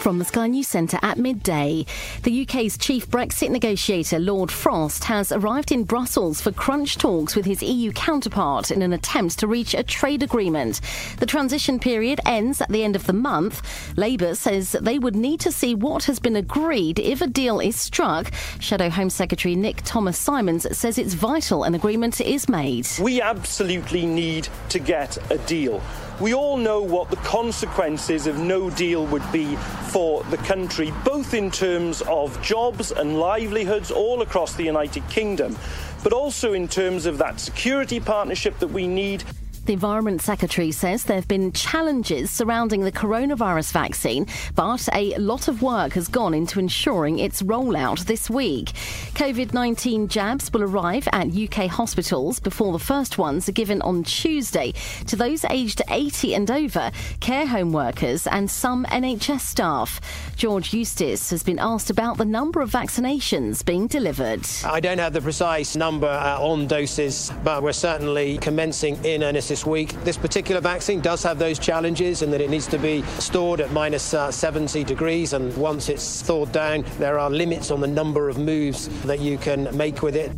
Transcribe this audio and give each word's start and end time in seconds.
from 0.00 0.18
the 0.18 0.24
Sky 0.24 0.46
News 0.46 0.66
Centre 0.66 0.98
at 1.02 1.18
midday. 1.18 1.84
The 2.22 2.42
UK's 2.42 2.78
chief 2.78 3.08
Brexit 3.08 3.50
negotiator, 3.50 4.18
Lord 4.18 4.50
Frost, 4.50 5.04
has 5.04 5.30
arrived 5.30 5.70
in 5.70 5.84
Brussels 5.84 6.40
for 6.40 6.52
crunch 6.52 6.96
talks 6.96 7.36
with 7.36 7.44
his 7.44 7.62
EU 7.62 7.92
counterpart 7.92 8.70
in 8.70 8.82
an 8.82 8.92
attempt 8.92 9.38
to 9.40 9.46
reach 9.46 9.74
a 9.74 9.82
trade 9.82 10.22
agreement. 10.22 10.80
The 11.18 11.26
transition 11.26 11.78
period 11.78 12.20
ends 12.24 12.60
at 12.60 12.70
the 12.70 12.82
end 12.82 12.96
of 12.96 13.06
the 13.06 13.12
month. 13.12 13.62
Labour 13.96 14.34
says 14.34 14.72
they 14.72 14.98
would 14.98 15.16
need 15.16 15.40
to 15.40 15.52
see 15.52 15.74
what 15.74 16.04
has 16.04 16.18
been 16.18 16.36
agreed 16.36 16.98
if 16.98 17.20
a 17.20 17.26
deal 17.26 17.60
is 17.60 17.76
struck. 17.76 18.32
Shadow 18.58 18.88
Home 18.88 19.10
Secretary 19.10 19.54
Nick 19.54 19.82
Thomas 19.84 20.18
Symonds 20.18 20.66
says 20.76 20.98
it's 20.98 21.14
vital 21.14 21.64
an 21.64 21.74
agreement 21.74 22.20
is 22.20 22.48
made. 22.48 22.88
We 23.00 23.20
absolutely 23.20 24.06
need 24.06 24.48
to 24.70 24.78
get 24.78 25.18
a 25.30 25.38
deal. 25.38 25.82
We 26.20 26.34
all 26.34 26.58
know 26.58 26.82
what 26.82 27.08
the 27.08 27.16
consequences 27.16 28.26
of 28.26 28.38
no 28.38 28.68
deal 28.68 29.06
would 29.06 29.32
be 29.32 29.56
for 29.88 30.22
the 30.24 30.36
country, 30.36 30.92
both 31.02 31.32
in 31.32 31.50
terms 31.50 32.02
of 32.02 32.40
jobs 32.42 32.92
and 32.92 33.18
livelihoods 33.18 33.90
all 33.90 34.20
across 34.20 34.54
the 34.54 34.62
United 34.62 35.08
Kingdom, 35.08 35.56
but 36.04 36.12
also 36.12 36.52
in 36.52 36.68
terms 36.68 37.06
of 37.06 37.16
that 37.18 37.40
security 37.40 38.00
partnership 38.00 38.58
that 38.58 38.68
we 38.68 38.86
need. 38.86 39.24
The 39.66 39.74
Environment 39.74 40.22
Secretary 40.22 40.72
says 40.72 41.04
there 41.04 41.16
have 41.16 41.28
been 41.28 41.52
challenges 41.52 42.30
surrounding 42.30 42.80
the 42.80 42.90
coronavirus 42.90 43.72
vaccine, 43.72 44.26
but 44.54 44.88
a 44.94 45.16
lot 45.18 45.48
of 45.48 45.60
work 45.60 45.92
has 45.92 46.08
gone 46.08 46.32
into 46.32 46.58
ensuring 46.58 47.18
its 47.18 47.42
rollout 47.42 48.06
this 48.06 48.30
week. 48.30 48.72
COVID 49.14 49.52
19 49.52 50.08
jabs 50.08 50.50
will 50.52 50.62
arrive 50.62 51.06
at 51.12 51.36
UK 51.36 51.66
hospitals 51.66 52.40
before 52.40 52.72
the 52.72 52.78
first 52.78 53.18
ones 53.18 53.48
are 53.48 53.52
given 53.52 53.82
on 53.82 54.02
Tuesday 54.02 54.72
to 55.06 55.14
those 55.14 55.44
aged 55.44 55.82
80 55.88 56.34
and 56.34 56.50
over, 56.50 56.90
care 57.20 57.46
home 57.46 57.70
workers, 57.70 58.26
and 58.26 58.50
some 58.50 58.86
NHS 58.86 59.40
staff. 59.40 60.00
George 60.36 60.72
Eustice 60.72 61.28
has 61.30 61.42
been 61.42 61.58
asked 61.58 61.90
about 61.90 62.16
the 62.16 62.24
number 62.24 62.62
of 62.62 62.70
vaccinations 62.70 63.64
being 63.64 63.86
delivered. 63.86 64.40
I 64.64 64.80
don't 64.80 64.98
have 64.98 65.12
the 65.12 65.20
precise 65.20 65.76
number 65.76 66.08
uh, 66.08 66.40
on 66.40 66.66
doses, 66.66 67.30
but 67.44 67.62
we're 67.62 67.72
certainly 67.72 68.38
commencing 68.38 69.04
in 69.04 69.22
earnest 69.22 69.49
this 69.50 69.66
week. 69.66 69.90
This 70.04 70.16
particular 70.16 70.60
vaccine 70.60 71.00
does 71.00 71.24
have 71.24 71.40
those 71.40 71.58
challenges 71.58 72.22
in 72.22 72.30
that 72.30 72.40
it 72.40 72.50
needs 72.50 72.68
to 72.68 72.78
be 72.78 73.02
stored 73.18 73.60
at 73.60 73.72
minus 73.72 74.14
uh, 74.14 74.30
70 74.30 74.84
degrees, 74.84 75.32
and 75.32 75.54
once 75.56 75.88
it's 75.88 76.22
thawed 76.22 76.52
down, 76.52 76.84
there 77.00 77.18
are 77.18 77.28
limits 77.28 77.72
on 77.72 77.80
the 77.80 77.88
number 77.88 78.28
of 78.28 78.38
moves 78.38 78.88
that 79.02 79.18
you 79.18 79.36
can 79.38 79.76
make 79.76 80.02
with 80.02 80.14
it. 80.14 80.30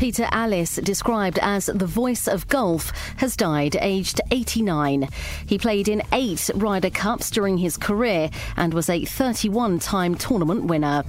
Peter 0.00 0.26
Alliss, 0.32 0.82
described 0.82 1.38
as 1.42 1.66
the 1.66 1.84
voice 1.84 2.26
of 2.26 2.48
golf, 2.48 2.90
has 3.18 3.36
died 3.36 3.76
aged 3.82 4.18
89. 4.30 5.06
He 5.44 5.58
played 5.58 5.88
in 5.88 6.02
eight 6.14 6.48
Ryder 6.54 6.88
Cups 6.88 7.30
during 7.30 7.58
his 7.58 7.76
career 7.76 8.30
and 8.56 8.72
was 8.72 8.88
a 8.88 9.04
31 9.04 9.78
time 9.78 10.14
tournament 10.14 10.64
winner. 10.64 11.02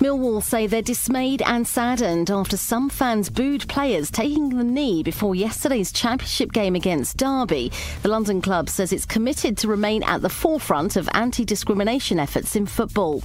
Millwall 0.00 0.42
say 0.42 0.66
they're 0.66 0.82
dismayed 0.82 1.40
and 1.46 1.66
saddened 1.66 2.30
after 2.30 2.58
some 2.58 2.90
fans 2.90 3.30
booed 3.30 3.66
players 3.68 4.10
taking 4.10 4.50
the 4.50 4.62
knee 4.62 5.02
before 5.02 5.34
yesterday's 5.34 5.90
championship 5.90 6.52
game 6.52 6.74
against 6.74 7.16
Derby. 7.16 7.72
The 8.02 8.10
London 8.10 8.42
club 8.42 8.68
says 8.68 8.92
it's 8.92 9.06
committed 9.06 9.56
to 9.56 9.68
remain 9.68 10.02
at 10.02 10.20
the 10.20 10.28
forefront 10.28 10.96
of 10.96 11.08
anti 11.14 11.46
discrimination 11.46 12.20
efforts 12.20 12.54
in 12.54 12.66
football. 12.66 13.22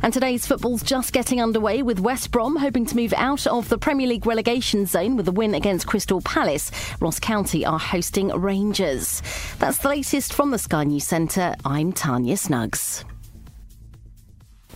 And 0.00 0.10
today's 0.10 0.46
football's 0.46 0.82
just 0.82 1.12
getting 1.12 1.42
underway 1.42 1.82
with 1.82 2.00
West 2.00 2.30
Brom 2.30 2.56
hoping 2.56 2.86
to 2.86 2.96
move 2.96 3.12
out 3.18 3.46
of 3.46 3.68
the 3.68 3.76
Premier 3.76 4.06
League 4.06 4.24
relegation 4.24 4.53
zone 4.60 5.16
with 5.16 5.28
a 5.28 5.32
win 5.32 5.54
against 5.54 5.86
Crystal 5.86 6.20
Palace. 6.20 6.70
Ross 7.00 7.18
County 7.18 7.66
are 7.66 7.78
hosting 7.78 8.28
Rangers. 8.28 9.22
That's 9.58 9.78
the 9.78 9.88
latest 9.88 10.32
from 10.32 10.50
the 10.50 10.58
Sky 10.58 10.84
News 10.84 11.04
Centre. 11.04 11.54
I'm 11.64 11.92
Tanya 11.92 12.36
Snuggs. 12.36 13.04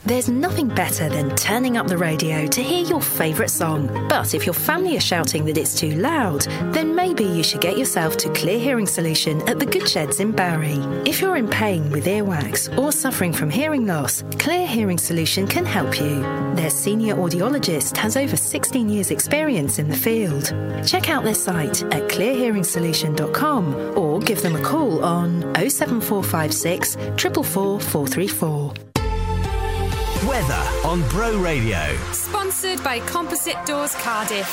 There's 0.06 0.28
nothing 0.28 0.68
better 0.68 1.08
than 1.08 1.34
turning 1.36 1.76
up 1.76 1.86
the 1.86 1.98
radio 1.98 2.46
to 2.46 2.62
hear 2.62 2.84
your 2.84 3.00
favourite 3.00 3.50
song. 3.50 3.86
But 4.08 4.34
if 4.34 4.46
your 4.46 4.54
family 4.54 4.96
are 4.96 5.00
shouting 5.00 5.44
that 5.46 5.58
it's 5.58 5.78
too 5.78 5.92
loud, 5.92 6.42
then 6.72 6.94
maybe 6.94 7.24
you 7.24 7.42
should 7.42 7.60
get 7.60 7.76
yourself 7.76 8.16
to 8.18 8.32
Clear 8.32 8.58
Hearing 8.58 8.86
Solution 8.86 9.46
at 9.48 9.58
the 9.58 9.66
Good 9.66 9.88
Sheds 9.88 10.20
in 10.20 10.32
Barry. 10.32 10.78
If 11.04 11.20
you're 11.20 11.36
in 11.36 11.48
pain 11.48 11.90
with 11.90 12.06
earwax 12.06 12.76
or 12.78 12.92
suffering 12.92 13.32
from 13.32 13.50
hearing 13.50 13.86
loss, 13.86 14.22
Clear 14.38 14.66
Hearing 14.66 14.98
Solution 14.98 15.46
can 15.46 15.66
help 15.66 16.00
you. 16.00 16.22
Their 16.54 16.70
senior 16.70 17.16
audiologist 17.16 17.96
has 17.96 18.16
over 18.16 18.36
16 18.36 18.88
years' 18.88 19.10
experience 19.10 19.78
in 19.78 19.88
the 19.88 19.96
field. 19.96 20.54
Check 20.86 21.10
out 21.10 21.24
their 21.24 21.34
site 21.34 21.82
at 21.84 22.08
clearhearingsolution.com 22.08 23.98
or 23.98 24.20
give 24.20 24.42
them 24.42 24.56
a 24.56 24.62
call 24.62 25.04
on 25.04 25.42
07456 25.54 26.94
444 26.94 27.80
434. 27.80 28.74
Weather 30.26 30.68
on 30.84 31.08
Bro 31.10 31.38
Radio. 31.38 31.96
Sponsored 32.10 32.82
by 32.82 32.98
Composite 32.98 33.64
Doors 33.64 33.94
Cardiff. 33.94 34.48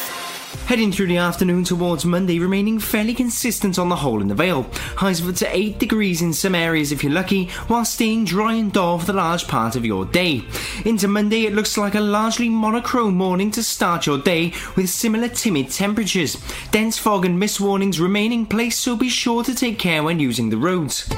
Heading 0.68 0.92
through 0.92 1.08
the 1.08 1.18
afternoon 1.18 1.64
towards 1.64 2.06
Monday, 2.06 2.38
remaining 2.38 2.78
fairly 2.78 3.16
consistent 3.16 3.80
on 3.80 3.90
the 3.90 3.96
whole 3.96 4.22
in 4.22 4.28
the 4.28 4.36
Vale. 4.36 4.68
Highs 4.98 5.22
of 5.22 5.30
up 5.30 5.36
to 5.38 5.56
8 5.56 5.80
degrees 5.80 6.22
in 6.22 6.34
some 6.34 6.54
areas 6.54 6.92
if 6.92 7.04
you're 7.04 7.12
lucky, 7.12 7.48
while 7.68 7.84
staying 7.84 8.26
dry 8.26 8.54
and 8.54 8.72
dull 8.72 9.00
for 9.00 9.08
the 9.08 9.14
large 9.14 9.48
part 9.48 9.76
of 9.76 9.86
your 9.86 10.06
day. 10.06 10.44
Into 10.86 11.08
Monday, 11.08 11.48
it 11.48 11.56
looks 11.56 11.80
like 11.80 11.96
a 11.96 12.00
largely 12.00 12.48
monochrome 12.48 13.16
morning 13.16 13.50
to 13.52 13.64
start 13.64 14.06
your 14.06 14.20
day 14.20 14.54
with 14.76 14.90
similar 14.90 15.30
timid 15.30 15.72
temperatures. 15.72 16.38
Dense 16.70 17.00
fog 17.00 17.26
and 17.26 17.40
mist 17.40 17.60
warnings 17.60 18.00
remain 18.00 18.32
in 18.32 18.46
place, 18.46 18.78
so 18.78 18.96
be 18.96 19.10
sure 19.10 19.44
to 19.44 19.56
take 19.56 19.80
care 19.80 20.04
when 20.04 20.20
using 20.20 20.52
the 20.52 20.58
roads. 20.58 21.10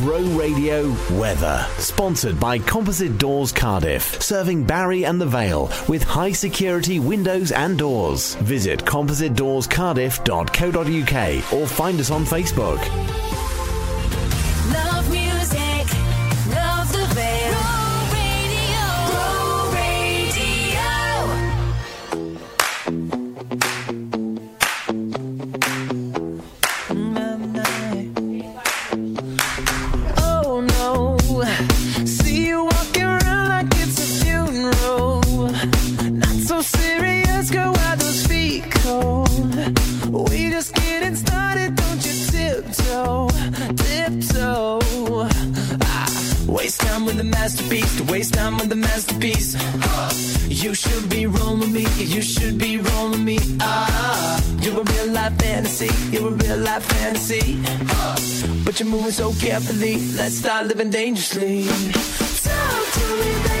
Bro 0.00 0.22
Radio 0.28 0.96
Weather. 1.10 1.66
Sponsored 1.76 2.40
by 2.40 2.58
Composite 2.58 3.18
Doors 3.18 3.52
Cardiff, 3.52 4.22
serving 4.22 4.64
Barry 4.64 5.04
and 5.04 5.20
the 5.20 5.26
Vale 5.26 5.70
with 5.88 6.02
high 6.02 6.32
security 6.32 6.98
windows 6.98 7.52
and 7.52 7.76
doors. 7.76 8.36
Visit 8.36 8.82
compositedoorscardiff.co.uk 8.86 11.52
or 11.52 11.66
find 11.66 12.00
us 12.00 12.10
on 12.10 12.24
Facebook. 12.24 12.78
Waste 46.70 46.82
time 46.82 47.04
with 47.04 47.16
the 47.16 47.24
masterpiece, 47.24 47.96
to 47.96 48.04
waste 48.04 48.34
time 48.34 48.56
with 48.56 48.68
the 48.68 48.76
masterpiece. 48.76 49.56
You 50.48 50.72
should 50.72 51.10
be 51.10 51.26
rolling 51.26 51.72
me, 51.72 51.84
you 51.96 52.22
should 52.22 52.58
be 52.58 52.78
rolling 52.78 53.24
me. 53.24 53.40
Ah, 53.60 54.40
you're 54.60 54.80
a 54.80 54.84
real 54.84 55.08
life 55.12 55.36
fantasy, 55.40 55.90
you're 56.12 56.28
a 56.28 56.30
real 56.30 56.58
life 56.58 56.84
fantasy. 56.84 57.58
But 58.64 58.78
you're 58.78 58.88
moving 58.88 59.10
so 59.10 59.32
carefully. 59.32 59.96
Let's 60.14 60.36
start 60.36 60.66
living 60.66 60.90
dangerously. 60.90 61.64
Talk 61.64 62.92
to 62.92 63.04
me, 63.18 63.48
baby. 63.48 63.59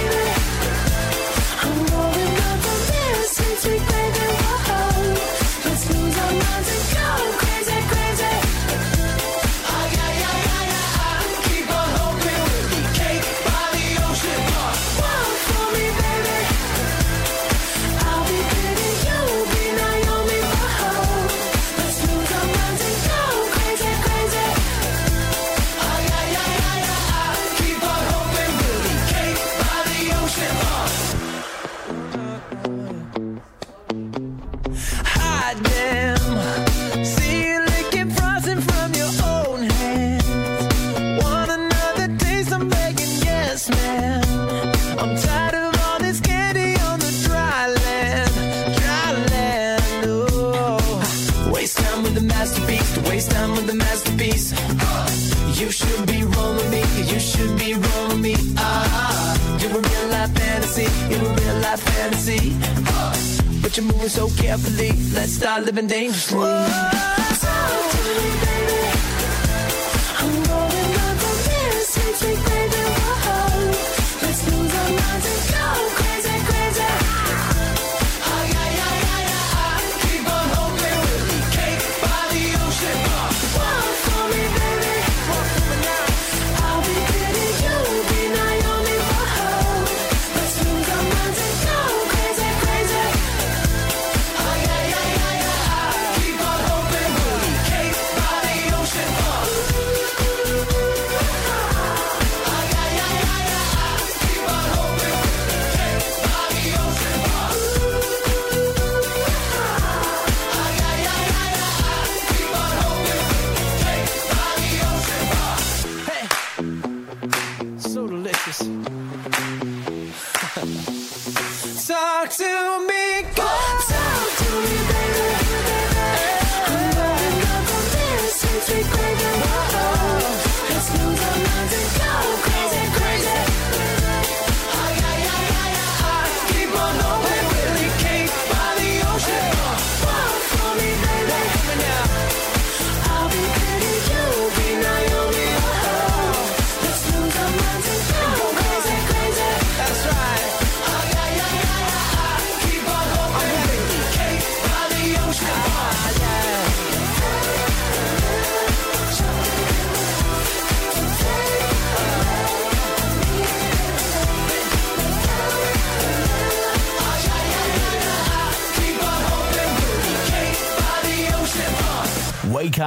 you 63.80 63.86
moving 63.92 64.08
so 64.08 64.28
carefully. 64.30 64.92
Let's 65.12 65.32
start 65.32 65.64
living 65.64 65.86
dangerously. 65.86 66.38
Whoa. 66.38 67.09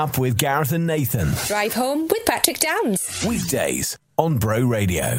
Up 0.04 0.18
with 0.18 0.38
Gareth 0.38 0.74
and 0.74 0.86
Nathan. 0.86 1.32
Drive 1.48 1.76
home 1.76 2.10
with 2.10 2.26
Patrick 2.26 2.60
Downs. 2.60 3.24
Weekdays 3.26 3.98
on 4.18 4.38
Bro 4.38 4.66
Radio. 4.66 5.16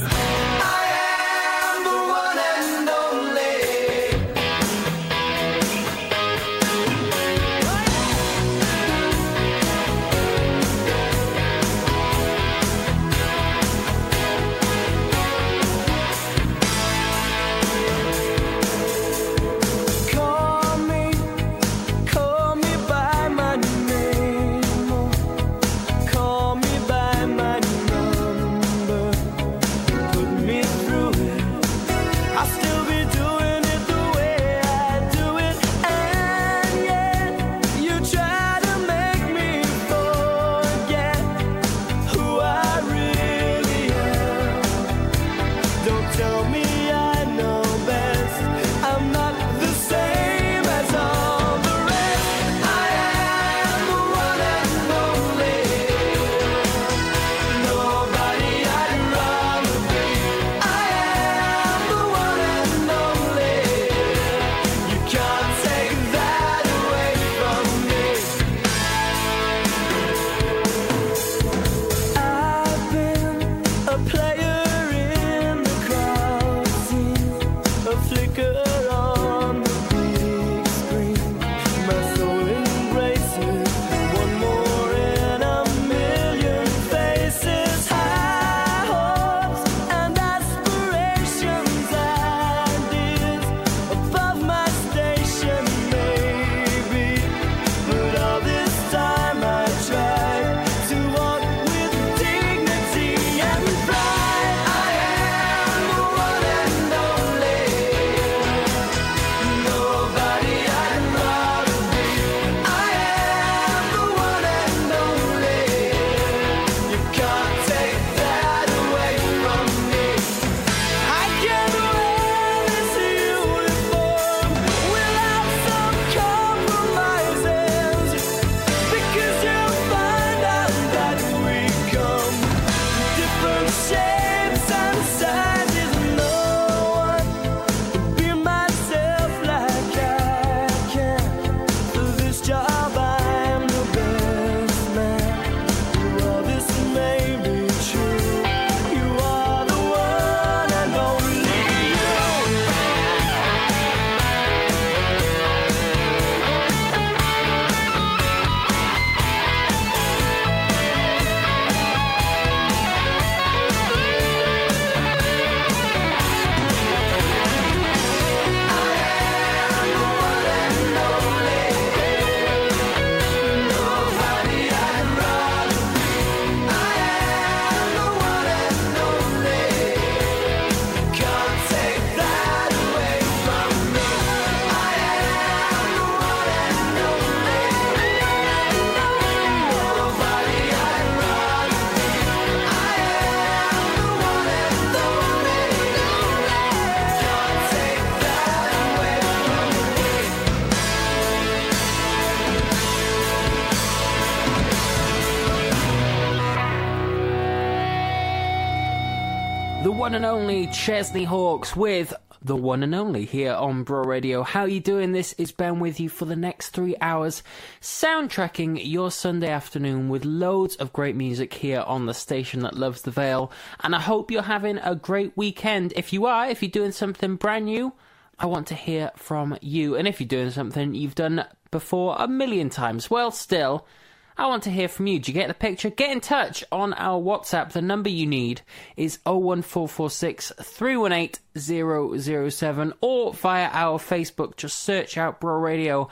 One 210.05 210.15
and 210.15 210.27
only 210.27 210.67
Chesney 210.67 211.25
Hawks 211.25 211.75
with 211.75 212.13
the 212.43 212.55
one 212.55 212.82
and 212.82 212.94
only 212.94 213.25
here 213.25 213.55
on 213.55 213.84
Bro 213.84 214.03
Radio. 214.03 214.43
How 214.43 214.67
you 214.67 214.79
doing? 214.79 215.13
This 215.13 215.32
is 215.39 215.51
Ben 215.51 215.81
with 215.81 215.99
you 215.99 216.11
for 216.11 216.27
the 216.27 216.37
next 216.37 216.69
three 216.69 216.94
hours, 217.01 217.43
soundtracking 217.81 218.82
your 218.84 219.11
Sunday 219.11 219.49
afternoon 219.49 220.11
with 220.11 220.27
loads 220.27 220.77
of 220.77 220.93
great 220.93 221.17
music 221.17 221.55
here 221.55 221.81
on 221.81 222.05
the 222.05 222.13
station 222.13 222.61
that 222.65 222.77
loves 222.77 223.01
the 223.01 223.11
Vale. 223.11 223.51
And 223.82 223.94
I 223.94 224.01
hope 224.01 224.31
you're 224.31 224.43
having 224.43 224.77
a 224.77 224.94
great 224.94 225.34
weekend. 225.39 225.94
If 225.96 226.13
you 226.13 226.27
are, 226.27 226.51
if 226.51 226.63
you're 226.63 226.70
doing 226.70 226.93
something 226.93 227.37
brand 227.37 227.65
new, 227.65 227.94
I 228.39 228.44
want 228.44 228.67
to 228.67 228.75
hear 228.75 229.11
from 229.17 229.56
you. 229.63 229.96
And 229.96 230.06
if 230.06 230.20
you're 230.20 230.29
doing 230.29 230.51
something 230.51 230.94
you've 230.94 231.15
done 231.15 231.46
before 231.70 232.15
a 232.19 232.29
million 232.29 232.69
times, 232.69 233.08
well, 233.08 233.31
still. 233.31 233.87
I 234.36 234.46
want 234.48 234.64
to 234.64 234.70
hear 234.70 234.88
from 234.88 235.06
you. 235.06 235.20
Do 235.20 235.31
you 235.31 235.38
get 235.38 235.46
the 235.46 235.55
picture? 235.55 235.91
Get 235.91 236.10
in 236.10 236.20
touch 236.20 236.64
on 236.72 236.93
our 236.94 237.20
WhatsApp. 237.20 237.70
The 237.70 237.82
number 237.82 238.08
you 238.08 238.26
need 238.26 238.62
is 238.96 239.20
01446 239.24 240.53
318 240.60 242.50
007 242.50 242.94
or 243.00 243.32
via 243.32 243.69
our 243.72 243.98
Facebook. 243.98 244.56
Just 244.56 244.81
search 244.81 245.17
out 245.17 245.41
Bro 245.41 245.58
Radio 245.58 246.08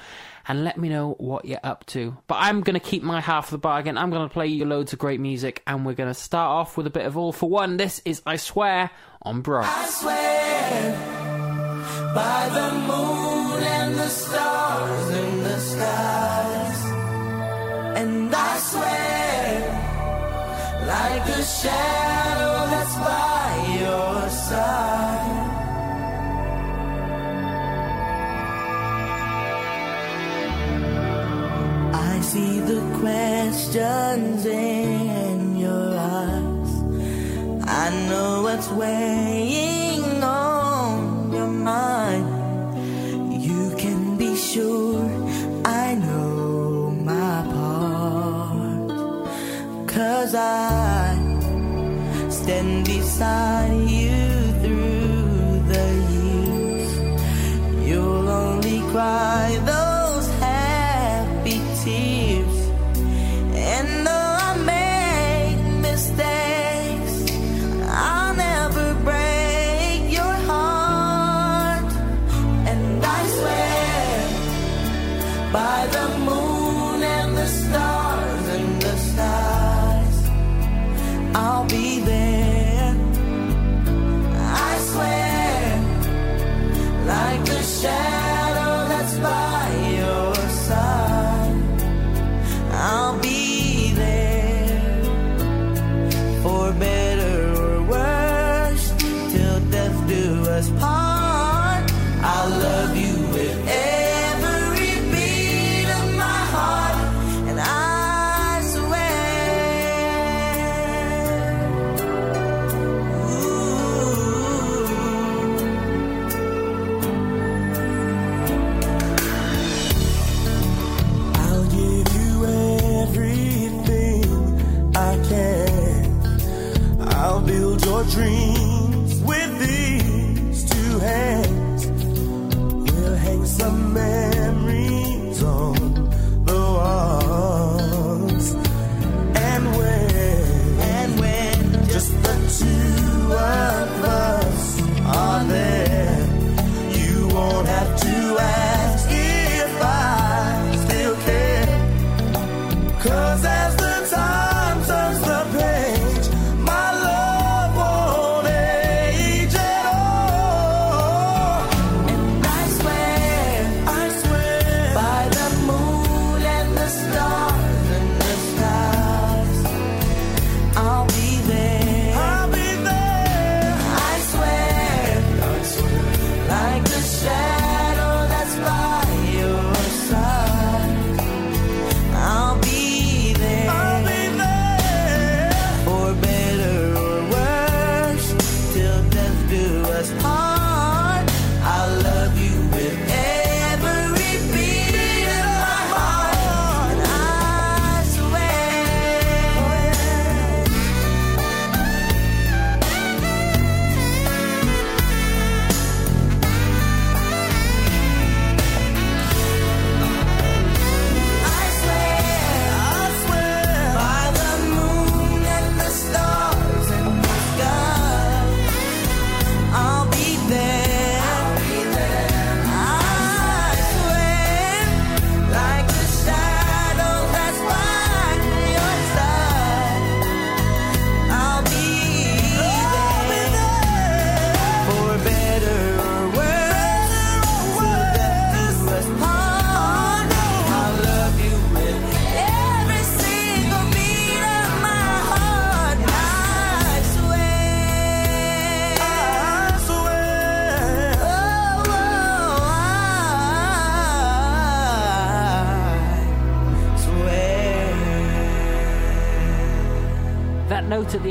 and 0.46 0.62
let 0.62 0.78
me 0.78 0.88
know 0.88 1.16
what 1.18 1.44
you're 1.44 1.58
up 1.64 1.84
to. 1.86 2.16
But 2.28 2.36
I'm 2.40 2.60
going 2.60 2.74
to 2.74 2.80
keep 2.80 3.02
my 3.02 3.20
half 3.20 3.46
of 3.46 3.50
the 3.50 3.58
bargain. 3.58 3.98
I'm 3.98 4.10
going 4.10 4.28
to 4.28 4.32
play 4.32 4.46
you 4.46 4.66
loads 4.66 4.92
of 4.92 5.00
great 5.00 5.18
music 5.18 5.62
and 5.66 5.84
we're 5.84 5.94
going 5.94 6.10
to 6.10 6.14
start 6.14 6.48
off 6.48 6.76
with 6.76 6.86
a 6.86 6.90
bit 6.90 7.06
of 7.06 7.16
All-4-One. 7.16 7.76
This 7.76 8.00
is 8.04 8.22
I 8.24 8.36
Swear 8.36 8.90
on 9.22 9.40
Bro. 9.40 9.62
I 9.64 9.86
swear 9.86 10.92
by 12.14 12.48
the 12.52 12.72
moon 12.86 13.62
and 13.64 13.94
the 13.96 14.08
stars 14.08 15.10
in 15.10 15.42
the 15.42 15.58
skies. 15.58 16.51
And 18.02 18.34
I 18.34 18.58
swear, 18.58 19.58
like 20.92 21.26
a 21.38 21.42
shadow 21.44 22.56
that's 22.72 22.96
by 23.08 23.48
your 23.80 24.28
side. 24.48 25.38
I 31.94 32.20
see 32.22 32.58
the 32.72 32.80
questions 32.98 34.46
in 34.46 35.56
your 35.64 35.96
eyes. 35.96 36.72
I 37.82 37.86
know 38.08 38.42
what's 38.42 38.68
weighing 38.70 39.61
pasar. 53.22 53.51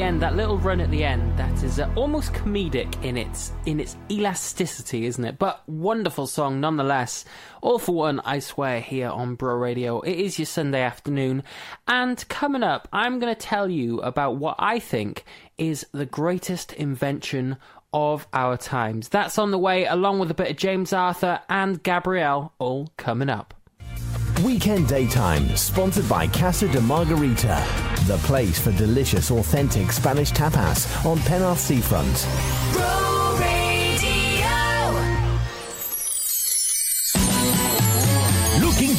End, 0.01 0.21
that 0.23 0.35
little 0.35 0.57
run 0.57 0.81
at 0.81 0.89
the 0.89 1.03
end, 1.03 1.37
that 1.37 1.63
is 1.63 1.79
uh, 1.79 1.87
almost 1.95 2.33
comedic 2.33 3.03
in 3.03 3.17
its 3.17 3.51
in 3.67 3.79
its 3.79 3.95
elasticity, 4.09 5.05
isn't 5.05 5.23
it? 5.23 5.37
But 5.37 5.61
wonderful 5.67 6.25
song 6.25 6.59
nonetheless. 6.59 7.23
All-4-One, 7.61 8.19
I 8.21 8.39
swear, 8.39 8.81
here 8.81 9.09
on 9.09 9.35
Bro 9.35 9.55
Radio. 9.57 10.01
It 10.01 10.17
is 10.17 10.39
your 10.39 10.47
Sunday 10.47 10.81
afternoon, 10.81 11.43
and 11.87 12.27
coming 12.29 12.63
up, 12.63 12.87
I'm 12.91 13.19
going 13.19 13.33
to 13.33 13.39
tell 13.39 13.69
you 13.69 13.99
about 13.99 14.37
what 14.37 14.55
I 14.57 14.79
think 14.79 15.23
is 15.59 15.85
the 15.91 16.07
greatest 16.07 16.73
invention 16.73 17.57
of 17.93 18.27
our 18.33 18.57
times. 18.57 19.07
That's 19.09 19.37
on 19.37 19.51
the 19.51 19.59
way, 19.59 19.85
along 19.85 20.17
with 20.17 20.31
a 20.31 20.35
bit 20.35 20.49
of 20.49 20.57
James 20.57 20.93
Arthur 20.93 21.41
and 21.47 21.83
Gabrielle, 21.83 22.53
all 22.57 22.91
coming 22.97 23.29
up. 23.29 23.60
Weekend 24.43 24.87
Daytime, 24.87 25.55
sponsored 25.55 26.09
by 26.09 26.27
Casa 26.27 26.67
de 26.67 26.81
Margarita, 26.81 27.63
the 28.07 28.17
place 28.23 28.59
for 28.59 28.71
delicious, 28.71 29.29
authentic 29.29 29.91
Spanish 29.91 30.31
tapas 30.31 31.05
on 31.05 31.17
Penarth 31.19 31.57
Seafront. 31.57 32.25
Bro 32.73 33.20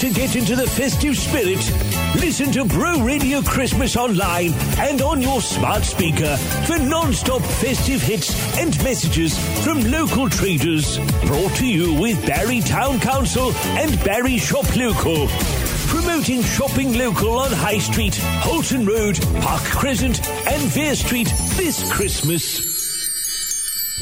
to 0.02 0.10
get 0.10 0.34
into 0.34 0.56
the 0.56 0.66
festive 0.66 1.16
spirit? 1.16 1.60
Listen 2.16 2.50
to 2.50 2.64
Bro 2.64 3.04
Radio 3.04 3.40
Christmas 3.40 3.94
online 3.94 4.52
and 4.78 5.00
on 5.00 5.22
your 5.22 5.40
smart 5.40 5.84
speaker 5.84 6.36
for 6.66 6.76
non-stop 6.80 7.40
festive 7.40 8.02
hits 8.02 8.34
and 8.58 8.76
messages 8.82 9.38
from 9.62 9.80
local 9.92 10.28
traders. 10.28 10.98
Brought 11.24 11.54
to 11.58 11.66
you 11.68 11.94
with 12.00 12.26
Barry 12.26 12.60
Town 12.60 12.98
Council 12.98 13.52
and 13.78 13.96
Barry 14.02 14.38
Shop 14.38 14.66
Local. 14.74 15.28
Promoting 15.86 16.42
shopping 16.42 16.98
local 16.98 17.38
on 17.38 17.52
High 17.52 17.78
Street, 17.78 18.16
Holton 18.16 18.84
Road, 18.84 19.20
Park 19.40 19.62
Crescent 19.62 20.28
and 20.48 20.62
Vere 20.72 20.96
Street 20.96 21.32
this 21.54 21.88
Christmas. 21.92 22.71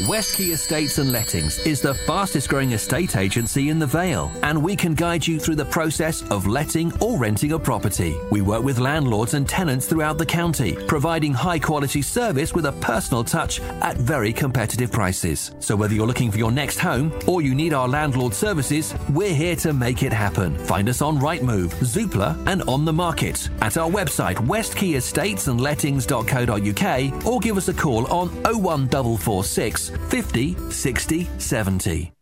West 0.07 0.37
Key 0.37 0.52
Estates 0.52 0.99
and 0.99 1.11
Lettings 1.11 1.59
is 1.66 1.80
the 1.80 1.95
fastest 1.95 2.49
growing 2.49 2.71
estate 2.73 3.16
agency 3.16 3.71
in 3.71 3.80
the 3.80 3.87
Vale, 3.87 4.30
and 4.42 4.62
we 4.62 4.76
can 4.76 4.95
guide 4.95 5.26
you 5.26 5.40
through 5.40 5.57
the 5.57 5.64
process 5.64 6.23
of 6.30 6.47
letting 6.47 6.92
or 7.00 7.19
renting 7.19 7.50
a 7.52 7.59
property. 7.59 8.16
We 8.30 8.40
work 8.40 8.62
with 8.62 8.78
landlords 8.78 9.35
and 9.35 9.49
tenants 9.49 9.87
throughout 9.87 10.16
the 10.16 10.26
county, 10.26 10.76
providing 10.87 11.35
high 11.35 11.59
quality 11.59 12.02
service 12.02 12.54
with 12.54 12.66
a 12.66 12.73
personal 12.73 13.25
touch 13.25 13.59
at 13.61 13.97
very 13.97 14.33
competitive 14.33 14.92
prices. 14.92 15.50
So 15.59 15.75
whether 15.75 15.95
you're 15.95 16.07
looking 16.07 16.30
for 16.30 16.38
your 16.38 16.52
next 16.52 16.78
home 16.78 17.12
or 17.26 17.42
you 17.42 17.52
need 17.54 17.75
our 17.75 17.88
landlord 17.88 18.33
services, 18.33 18.95
we're 19.11 19.35
here 19.35 19.57
to 19.57 19.73
make 19.73 20.04
it 20.04 20.12
happen. 20.12 20.57
Find 20.66 20.88
us 20.88 21.02
on 21.02 21.19
Rightmove, 21.19 21.71
Zoopla, 21.80 22.38
and 22.47 22.62
on 22.62 22.85
the 22.85 22.92
market 22.92 23.50
at 23.61 23.76
our 23.76 23.90
website 23.90 24.37
westkeyestates.and-lettings.co.uk 24.37 27.26
or 27.26 27.40
give 27.40 27.57
us 27.57 27.66
a 27.69 27.75
call 27.75 28.07
on 28.07 28.28
01446 28.45 29.89
50 30.09 30.56
60 30.70 31.28
70. 31.38 32.12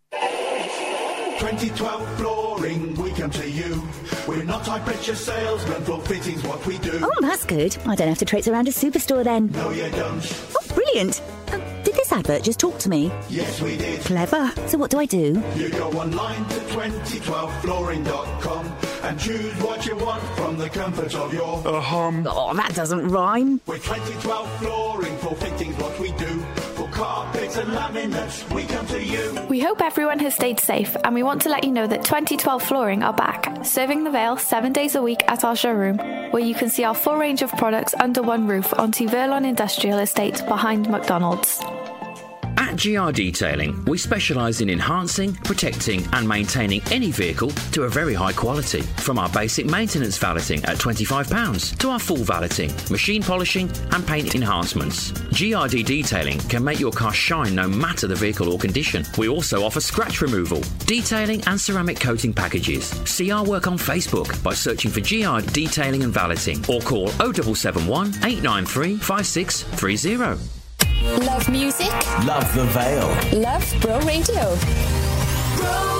2012 1.39 2.17
flooring, 2.17 2.95
we 3.01 3.13
come 3.13 3.31
to 3.31 3.49
you. 3.49 3.81
We're 4.27 4.43
not 4.43 4.67
high 4.67 4.81
pressure 4.81 5.15
salesmen, 5.15 5.81
floor 5.83 6.01
fittings 6.01 6.43
what 6.43 6.67
we 6.67 6.79
do. 6.79 6.99
Oh, 7.01 7.13
that's 7.21 7.45
good. 7.45 7.77
I 7.87 7.95
don't 7.95 8.09
have 8.09 8.19
to 8.19 8.25
traipse 8.25 8.49
around 8.49 8.67
a 8.67 8.73
superstore 8.73 9.23
then. 9.23 9.53
No, 9.53 9.71
you 9.71 9.89
don't. 9.91 10.21
Oh, 10.57 10.75
brilliant. 10.75 11.23
Um, 11.53 11.63
did 11.85 11.95
this 11.95 12.11
advert 12.13 12.43
just 12.43 12.59
talk 12.59 12.77
to 12.81 12.89
me? 12.91 13.13
Yes, 13.29 13.61
we 13.63 13.77
did. 13.77 14.01
Clever. 14.01 14.51
So 14.67 14.79
what 14.79 14.91
do 14.91 14.99
I 14.99 15.07
do? 15.07 15.41
You 15.55 15.71
go 15.71 15.93
online 15.93 16.45
to 16.47 16.55
2012flooring.com 16.57 18.67
and 19.05 19.21
choose 19.21 19.55
what 19.63 19.87
you 19.87 19.95
want 19.97 20.23
from 20.37 20.59
the 20.59 20.69
comfort 20.69 21.15
of 21.15 21.33
your 21.33 21.63
Uh, 21.67 21.81
hum. 21.81 22.27
Oh, 22.29 22.53
that 22.55 22.75
doesn't 22.75 23.07
rhyme. 23.09 23.61
With 23.67 23.85
2012 23.85 24.51
flooring, 24.59 25.17
floor 25.19 25.37
fittings 25.37 25.77
what 25.77 25.97
we 26.01 26.11
do. 26.13 26.38
And 26.99 27.71
laminates, 27.71 28.53
we 28.53 28.65
come 28.65 28.87
to 28.89 29.03
you. 29.03 29.47
We 29.49 29.59
hope 29.61 29.81
everyone 29.81 30.19
has 30.19 30.35
stayed 30.35 30.61
safe, 30.61 30.97
and 31.03 31.15
we 31.15 31.23
want 31.23 31.43
to 31.43 31.49
let 31.49 31.65
you 31.65 31.73
know 31.73 31.87
that 31.87 32.05
2012 32.05 32.63
Flooring 32.63 33.03
are 33.03 33.13
back, 33.13 33.65
serving 33.65 34.05
the 34.05 34.11
Vale 34.11 34.37
seven 34.37 34.73
days 34.73 34.95
a 34.95 35.03
week 35.03 35.23
at 35.29 35.45
our 35.45 35.57
showroom, 35.57 35.99
where 36.31 36.43
you 36.43 36.55
can 36.55 36.69
see 36.69 36.85
our 36.85 36.95
full 36.95 37.17
range 37.17 37.43
of 37.43 37.51
products 37.53 37.95
under 37.99 38.23
one 38.23 38.47
roof 38.47 38.73
on 38.79 38.93
Verlon 38.93 39.45
Industrial 39.47 39.99
Estate 39.99 40.43
behind 40.47 40.89
McDonald's. 40.91 41.61
At 42.69 42.77
GR 42.77 43.13
Detailing, 43.13 43.83
we 43.87 43.97
specialise 43.97 44.61
in 44.61 44.69
enhancing, 44.69 45.33
protecting, 45.37 46.07
and 46.13 46.29
maintaining 46.29 46.83
any 46.91 47.11
vehicle 47.11 47.49
to 47.73 47.85
a 47.85 47.89
very 47.89 48.13
high 48.13 48.35
quality. 48.35 48.83
From 48.99 49.19
our 49.19 49.31
basic 49.31 49.65
maintenance 49.65 50.19
valeting 50.19 50.63
at 50.67 50.77
£25 50.77 51.79
to 51.79 51.89
our 51.89 51.99
full 51.99 52.19
valeting, 52.19 52.71
machine 52.91 53.23
polishing, 53.23 53.71
and 53.93 54.07
paint 54.07 54.35
enhancements. 54.35 55.13
GRD 55.13 55.83
Detailing 55.87 56.39
can 56.41 56.63
make 56.63 56.79
your 56.79 56.93
car 56.93 57.15
shine 57.15 57.55
no 57.55 57.67
matter 57.67 58.07
the 58.07 58.15
vehicle 58.15 58.53
or 58.53 58.59
condition. 58.59 59.03
We 59.17 59.31
also 59.31 59.65
offer 59.65 59.81
scratch 59.81 60.21
removal, 60.21 60.61
detailing, 60.85 61.43
and 61.47 61.59
ceramic 61.59 61.99
coating 61.99 62.35
packages. 62.35 62.91
See 63.09 63.31
our 63.31 63.47
work 63.47 63.67
on 63.67 63.79
Facebook 63.79 64.43
by 64.43 64.53
searching 64.53 64.91
for 64.91 65.01
GR 65.01 65.51
Detailing 65.53 66.03
and 66.03 66.13
Valeting 66.13 66.59
or 66.69 66.83
call 66.83 67.09
0771 67.09 68.09
893 68.09 68.99
5630. 68.99 70.58
Love 71.03 71.49
music? 71.49 71.93
Love 72.25 72.53
the 72.55 72.65
Vale. 72.65 73.41
Love 73.41 73.81
Bro 73.81 74.01
Radio. 74.01 74.57
Bro 75.57 75.98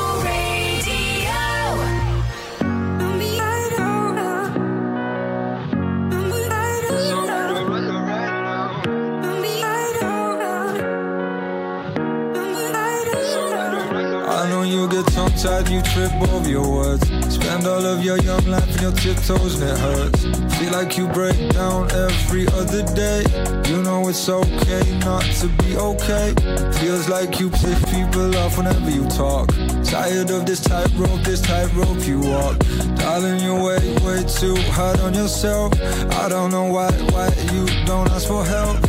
Know 14.69 14.83
you 14.83 14.89
get 14.89 15.07
tongue 15.15 15.31
tied, 15.31 15.69
you 15.71 15.81
trip 15.81 16.13
over 16.29 16.49
your 16.49 16.71
words. 16.71 17.03
Spend 17.33 17.67
all 17.67 17.87
of 17.87 18.05
your 18.05 18.19
young 18.19 18.45
life 18.47 18.77
in 18.77 18.83
your 18.83 18.93
tiptoes 18.93 19.61
and 19.61 19.71
it 19.71 19.79
hurts. 19.79 20.23
Feel 20.59 20.73
like 20.73 20.99
you 20.99 21.09
break 21.09 21.39
down 21.55 21.91
every 21.93 22.47
other 22.49 22.83
day. 22.95 23.25
You 23.67 23.83
know 23.83 24.07
it's 24.09 24.29
okay 24.29 24.99
not 24.99 25.23
to 25.41 25.49
be 25.63 25.77
okay. 25.77 26.35
Feels 26.81 27.09
like 27.09 27.41
you 27.41 27.49
piss 27.49 27.83
people 27.91 28.37
off 28.37 28.59
whenever 28.59 28.91
you 28.91 29.07
talk. 29.09 29.49
Tired 29.85 30.31
of 30.31 30.45
this 30.45 30.61
tightrope, 30.61 31.23
this 31.23 31.41
tightrope 31.41 32.07
you 32.07 32.21
walk. 32.21 32.59
Darling, 32.97 33.41
you 33.41 33.55
way, 33.55 33.81
way 34.05 34.23
too 34.25 34.57
hard 34.73 35.01
on 35.01 35.15
yourself. 35.15 35.73
I 36.13 36.29
don't 36.29 36.51
know 36.51 36.67
why, 36.71 36.91
why 37.13 37.29
you 37.53 37.65
don't 37.87 38.11
ask 38.11 38.29
for 38.29 38.45
help. 38.45 38.83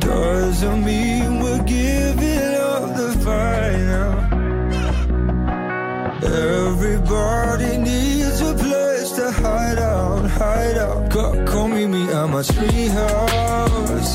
Doesn't 0.00 0.84
mean 0.84 1.40
we're 1.40 1.64
giving 1.64 2.54
up 2.54 2.96
the 2.96 3.20
fight 3.24 3.78
now. 3.78 4.39
Everybody 6.22 7.78
needs 7.78 8.40
a 8.42 8.54
place 8.54 9.10
to 9.12 9.30
hide 9.30 9.78
out, 9.78 10.28
hide 10.30 10.76
out. 10.76 11.10
Come, 11.10 11.46
come 11.46 11.74
meet 11.74 11.86
me 11.86 12.02
at 12.12 12.26
my 12.28 12.42
treehouse. 12.42 14.10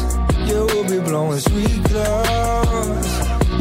Yeah, 0.47 0.63
we'll 0.65 0.83
be 0.87 0.99
blowing 0.99 1.39
sweet 1.39 1.83
clouds. 1.85 3.09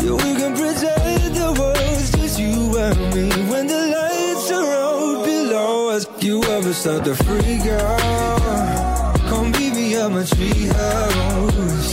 Yeah, 0.03 0.13
we 0.13 0.35
can 0.37 0.55
pretend 0.55 1.35
the 1.35 1.57
world's 1.59 2.11
just 2.13 2.39
you 2.39 2.77
and 2.77 2.99
me 3.15 3.31
when 3.51 3.67
the 3.67 3.87
lights 3.97 4.51
are 4.53 4.73
out 4.73 5.25
below 5.25 5.89
us. 5.91 6.07
You 6.23 6.43
ever 6.43 6.73
start 6.75 7.05
to 7.07 7.15
freak 7.15 7.67
out? 7.67 9.21
Come 9.31 9.53
meet 9.53 9.73
me 9.75 9.97
at 9.97 10.11
my 10.11 10.23
treehouse. 10.23 11.93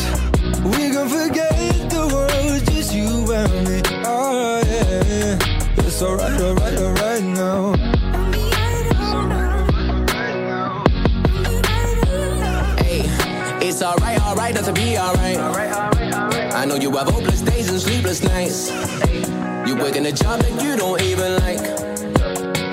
We 0.65 0.89
can 0.91 1.07
forget 1.07 1.50
it's 6.01 6.09
alright, 6.09 6.41
alright, 6.41 6.79
alright 6.79 7.23
now. 7.23 7.73
It's 13.61 13.83
alright, 13.83 14.19
alright, 14.21 14.55
not 14.55 14.63
to 14.63 14.73
be 14.73 14.97
alright. 14.97 15.37
I 15.37 16.65
know 16.65 16.75
you 16.75 16.89
have 16.97 17.07
hopeless 17.07 17.41
days 17.41 17.69
and 17.69 17.79
sleepless 17.79 18.23
nights. 18.23 18.71
You 19.67 19.75
working 19.75 20.07
a 20.07 20.11
job 20.11 20.41
that 20.41 20.63
you 20.63 20.75
don't 20.75 20.99
even 21.01 21.35
like. 21.37 21.90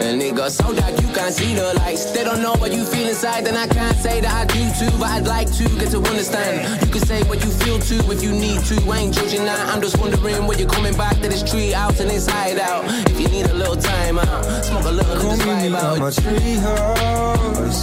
And 0.00 0.22
it 0.22 0.34
got 0.36 0.52
so 0.52 0.72
dark 0.74 1.00
you 1.00 1.08
can't 1.08 1.34
see 1.34 1.54
the 1.54 1.74
lights. 1.78 2.12
They 2.12 2.24
don't 2.24 2.40
know 2.40 2.54
what 2.54 2.72
you 2.72 2.84
feel 2.84 3.08
inside, 3.08 3.44
then 3.46 3.56
I 3.56 3.66
can't 3.66 3.96
say 3.96 4.20
that 4.20 4.32
I 4.32 4.44
do 4.46 4.62
too. 4.78 4.90
But 4.98 5.08
I'd 5.10 5.26
like 5.26 5.50
to 5.58 5.64
get 5.78 5.90
to 5.90 5.98
understand. 5.98 6.80
You 6.82 6.90
can 6.92 7.00
say 7.06 7.22
what 7.24 7.42
you 7.44 7.50
feel 7.50 7.78
too 7.78 8.00
if 8.12 8.22
you 8.22 8.30
need 8.32 8.60
to. 8.70 8.76
I 8.90 8.98
ain't 8.98 9.14
judging 9.14 9.44
now. 9.44 9.72
I'm 9.72 9.80
just 9.80 9.98
wondering 9.98 10.46
when 10.46 10.58
you're 10.58 10.68
coming 10.68 10.96
back 10.96 11.14
to 11.22 11.28
this 11.28 11.42
tree 11.48 11.74
out 11.74 11.98
and 12.00 12.10
inside 12.10 12.58
out. 12.58 12.84
If 13.10 13.20
you 13.20 13.28
need 13.28 13.46
a 13.46 13.54
little 13.54 13.76
time 13.76 14.18
out, 14.18 14.44
smoke 14.64 14.84
a 14.84 14.90
little 14.90 15.16
Come 15.16 15.30
and 15.30 15.40
just 15.40 15.46
me 15.46 15.68
vibe 15.68 15.82
out. 15.82 15.98
my 15.98 16.10
treehouse. 16.10 17.78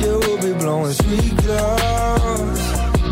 Yeah, 0.00 0.16
we'll 0.16 0.38
be 0.40 0.52
blowing 0.58 0.92
sweet 0.92 1.36
clouds. 1.38 2.60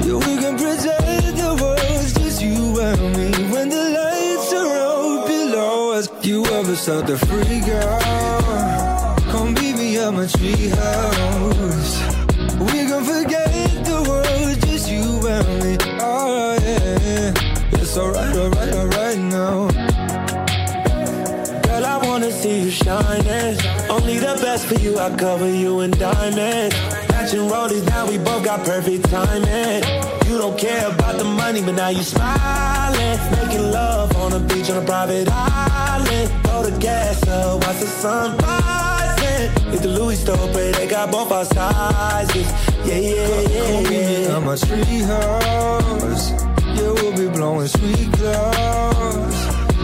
Yeah, 0.06 0.14
we 0.26 0.32
can 0.42 0.56
pretend 0.56 1.36
the 1.36 1.58
world's 1.60 2.12
just 2.14 2.40
you 2.42 2.80
and 2.80 3.15
me 3.15 3.15
yourself 6.76 7.06
the 7.06 7.16
free 7.16 7.60
girl. 7.60 8.00
Come 9.32 9.54
meet 9.54 9.76
me 9.76 9.96
at 9.98 10.12
my 10.12 10.26
treehouse. 10.26 11.92
We 12.70 12.84
gon' 12.86 13.02
forget 13.02 13.84
the 13.84 14.04
world, 14.06 14.60
just 14.66 14.90
you 14.90 15.26
and 15.26 15.48
me. 15.62 15.78
Oh 16.00 16.58
yeah, 16.60 17.32
it's 17.72 17.96
alright, 17.96 18.36
alright, 18.36 18.74
alright 18.74 19.18
now. 19.18 19.68
Girl, 21.64 21.84
I 21.86 21.98
wanna 22.04 22.30
see 22.30 22.64
you 22.64 22.70
shining. 22.70 23.56
Only 23.88 24.18
the 24.18 24.38
best 24.42 24.66
for 24.66 24.74
you, 24.74 24.98
I 24.98 25.16
cover 25.16 25.48
you 25.48 25.80
in 25.80 25.92
diamonds. 25.92 26.76
Matching 27.08 27.48
rollies, 27.48 27.86
now 27.86 28.06
we 28.06 28.18
both 28.18 28.44
got 28.44 28.66
perfect 28.66 29.08
timing. 29.08 29.82
You 30.28 30.36
don't 30.36 30.58
care 30.58 30.90
about 30.90 31.16
the 31.16 31.24
money, 31.24 31.62
but 31.62 31.74
now 31.74 31.88
you 31.88 32.02
smiling. 32.02 33.18
Making 33.30 33.70
love 33.72 34.14
on 34.16 34.34
a 34.34 34.40
beach 34.40 34.68
on 34.68 34.82
a 34.82 34.84
private 34.84 35.28
island 35.30 36.45
Throw 36.56 36.70
the 36.70 36.78
gas 36.78 37.28
up, 37.28 37.66
watch 37.66 37.80
the 37.80 37.86
sun 37.86 38.38
rising. 38.38 39.70
Hit 39.72 39.82
the 39.82 39.88
Louis 39.88 40.16
store, 40.16 40.48
pray 40.54 40.72
they 40.72 40.86
got 40.86 41.10
both 41.10 41.30
our 41.30 41.44
sizes. 41.44 42.50
Yeah, 42.82 42.96
yeah, 42.96 43.40
yeah, 43.50 43.90
yeah. 43.90 44.36
I'm 44.36 44.48
a 44.48 44.54
treehouse. 44.56 46.24
Yeah, 46.74 46.92
we'll 46.92 47.14
be 47.14 47.28
blowing 47.28 47.68
sweet 47.68 48.10
clouds. 48.14 49.36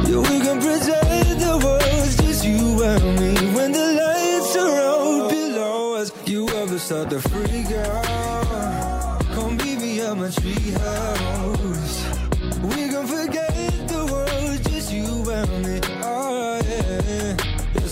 Yeah, 0.08 0.16
we 0.16 0.40
can 0.40 0.60
pretend 0.62 1.40
the 1.42 1.60
world's 1.62 2.16
just 2.16 2.42
you 2.42 2.82
and 2.82 3.20
me. 3.20 3.34
When 3.54 3.72
the 3.72 3.86
lights 4.00 4.56
are 4.56 4.80
out 4.80 5.28
below 5.28 5.96
us, 5.96 6.10
you 6.26 6.48
ever 6.48 6.78
start 6.78 7.10
to 7.10 7.20
freak 7.20 7.70
out? 7.70 9.20
Come 9.34 9.58
meet 9.58 9.78
me 9.78 10.00
at 10.00 10.16
my 10.16 10.28
treehouse. 10.28 11.21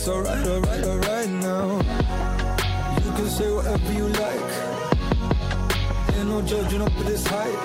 It's 0.01 0.09
alright, 0.09 0.47
alright, 0.47 0.83
alright 0.83 1.29
now. 1.29 1.77
You 3.05 3.13
can 3.13 3.29
say 3.29 3.53
whatever 3.53 3.93
you 3.93 4.09
like. 4.09 4.51
Ain't 6.17 6.27
no 6.27 6.41
judging 6.41 6.81
up 6.81 6.97
this 7.05 7.27
height. 7.27 7.61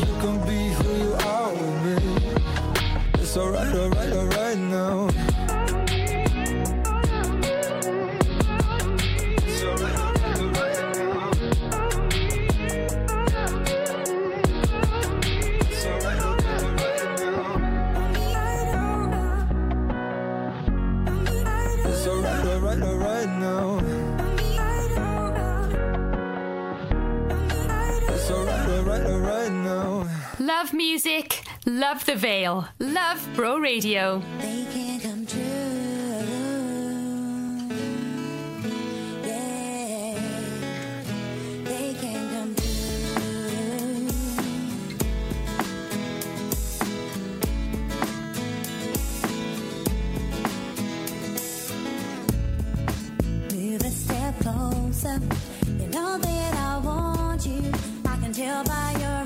You 0.00 0.14
can 0.22 0.44
be 0.44 0.74
who 0.74 0.90
you 1.04 1.12
are 1.14 1.52
with 1.52 1.84
me. 1.84 3.22
It's 3.22 3.36
alright, 3.36 3.72
alright, 3.72 4.12
alright 4.12 4.58
now. 4.58 5.08
Love 30.42 30.72
music, 30.72 31.44
love 31.66 32.04
the 32.04 32.16
Vale, 32.16 32.66
love 32.80 33.28
Bro 33.36 33.58
Radio. 33.58 34.20
Closer. 54.40 55.20
You 55.78 55.86
know 55.88 56.18
that 56.18 56.54
I 56.54 56.80
want 56.82 57.46
you. 57.46 57.70
I 58.04 58.16
can 58.16 58.32
tell 58.32 58.64
by 58.64 58.96
your 58.98 59.21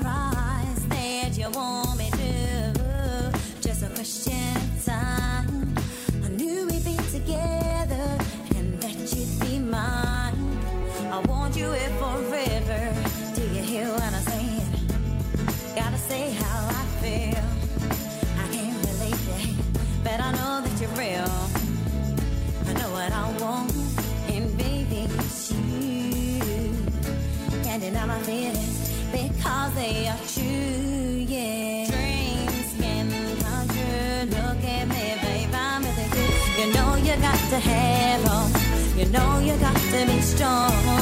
got 40.33 40.96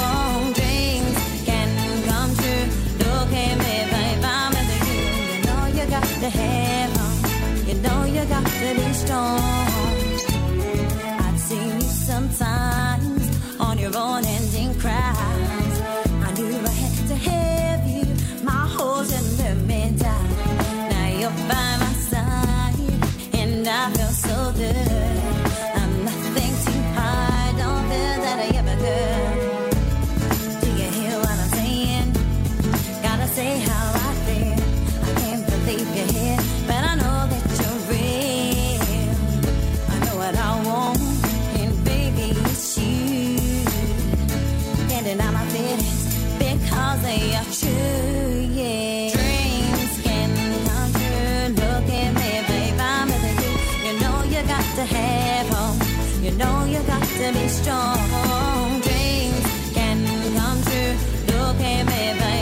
to 57.26 57.40
be 57.40 57.48
strong. 57.48 58.82
Dreams 58.82 59.74
can 59.74 60.06
come 60.38 60.62
true. 60.62 60.94
Look 61.28 61.60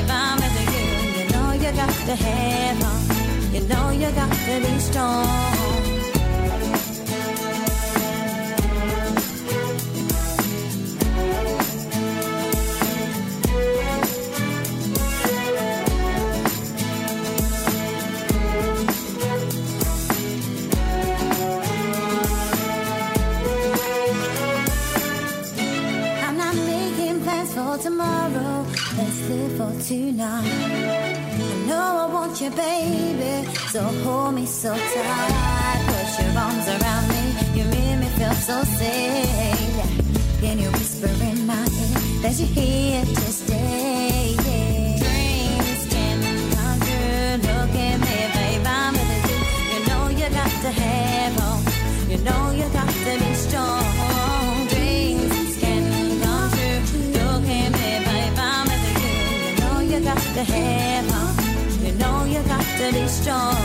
I'm 0.10 0.40
you. 0.74 0.88
You 1.18 1.30
know 1.32 1.52
you 1.54 1.72
got 1.72 1.94
to 2.08 2.16
have. 2.16 3.54
You 3.54 3.62
know 3.62 3.90
you 3.92 4.12
got 4.12 4.32
to 4.32 4.60
be 4.60 4.80
strong. 4.80 5.43
Tonight. 29.84 30.46
I 30.46 31.66
know 31.68 31.86
I 32.04 32.14
want 32.14 32.40
you, 32.40 32.50
baby. 32.52 33.54
So 33.72 33.82
hold 33.82 34.36
me 34.36 34.46
so 34.46 34.74
tight. 34.74 35.82
Put 35.88 36.26
your 36.26 36.38
arms 36.40 36.68
around 36.76 37.08
me. 37.10 37.24
You 37.58 37.66
make 37.66 38.00
me 38.00 38.08
feel 38.18 38.34
so 38.34 38.64
safe. 38.64 40.40
Can 40.40 40.60
you 40.60 40.70
whisper 40.72 41.12
in 41.30 41.46
my 41.46 41.64
ear 41.84 42.22
that 42.22 42.34
you're 42.40 42.48
here 42.48 43.06
to. 60.46 61.86
You 61.86 61.92
know 61.94 62.24
you 62.26 62.42
got 62.44 62.66
to 62.80 62.92
be 62.94 63.08
strong. 63.08 63.56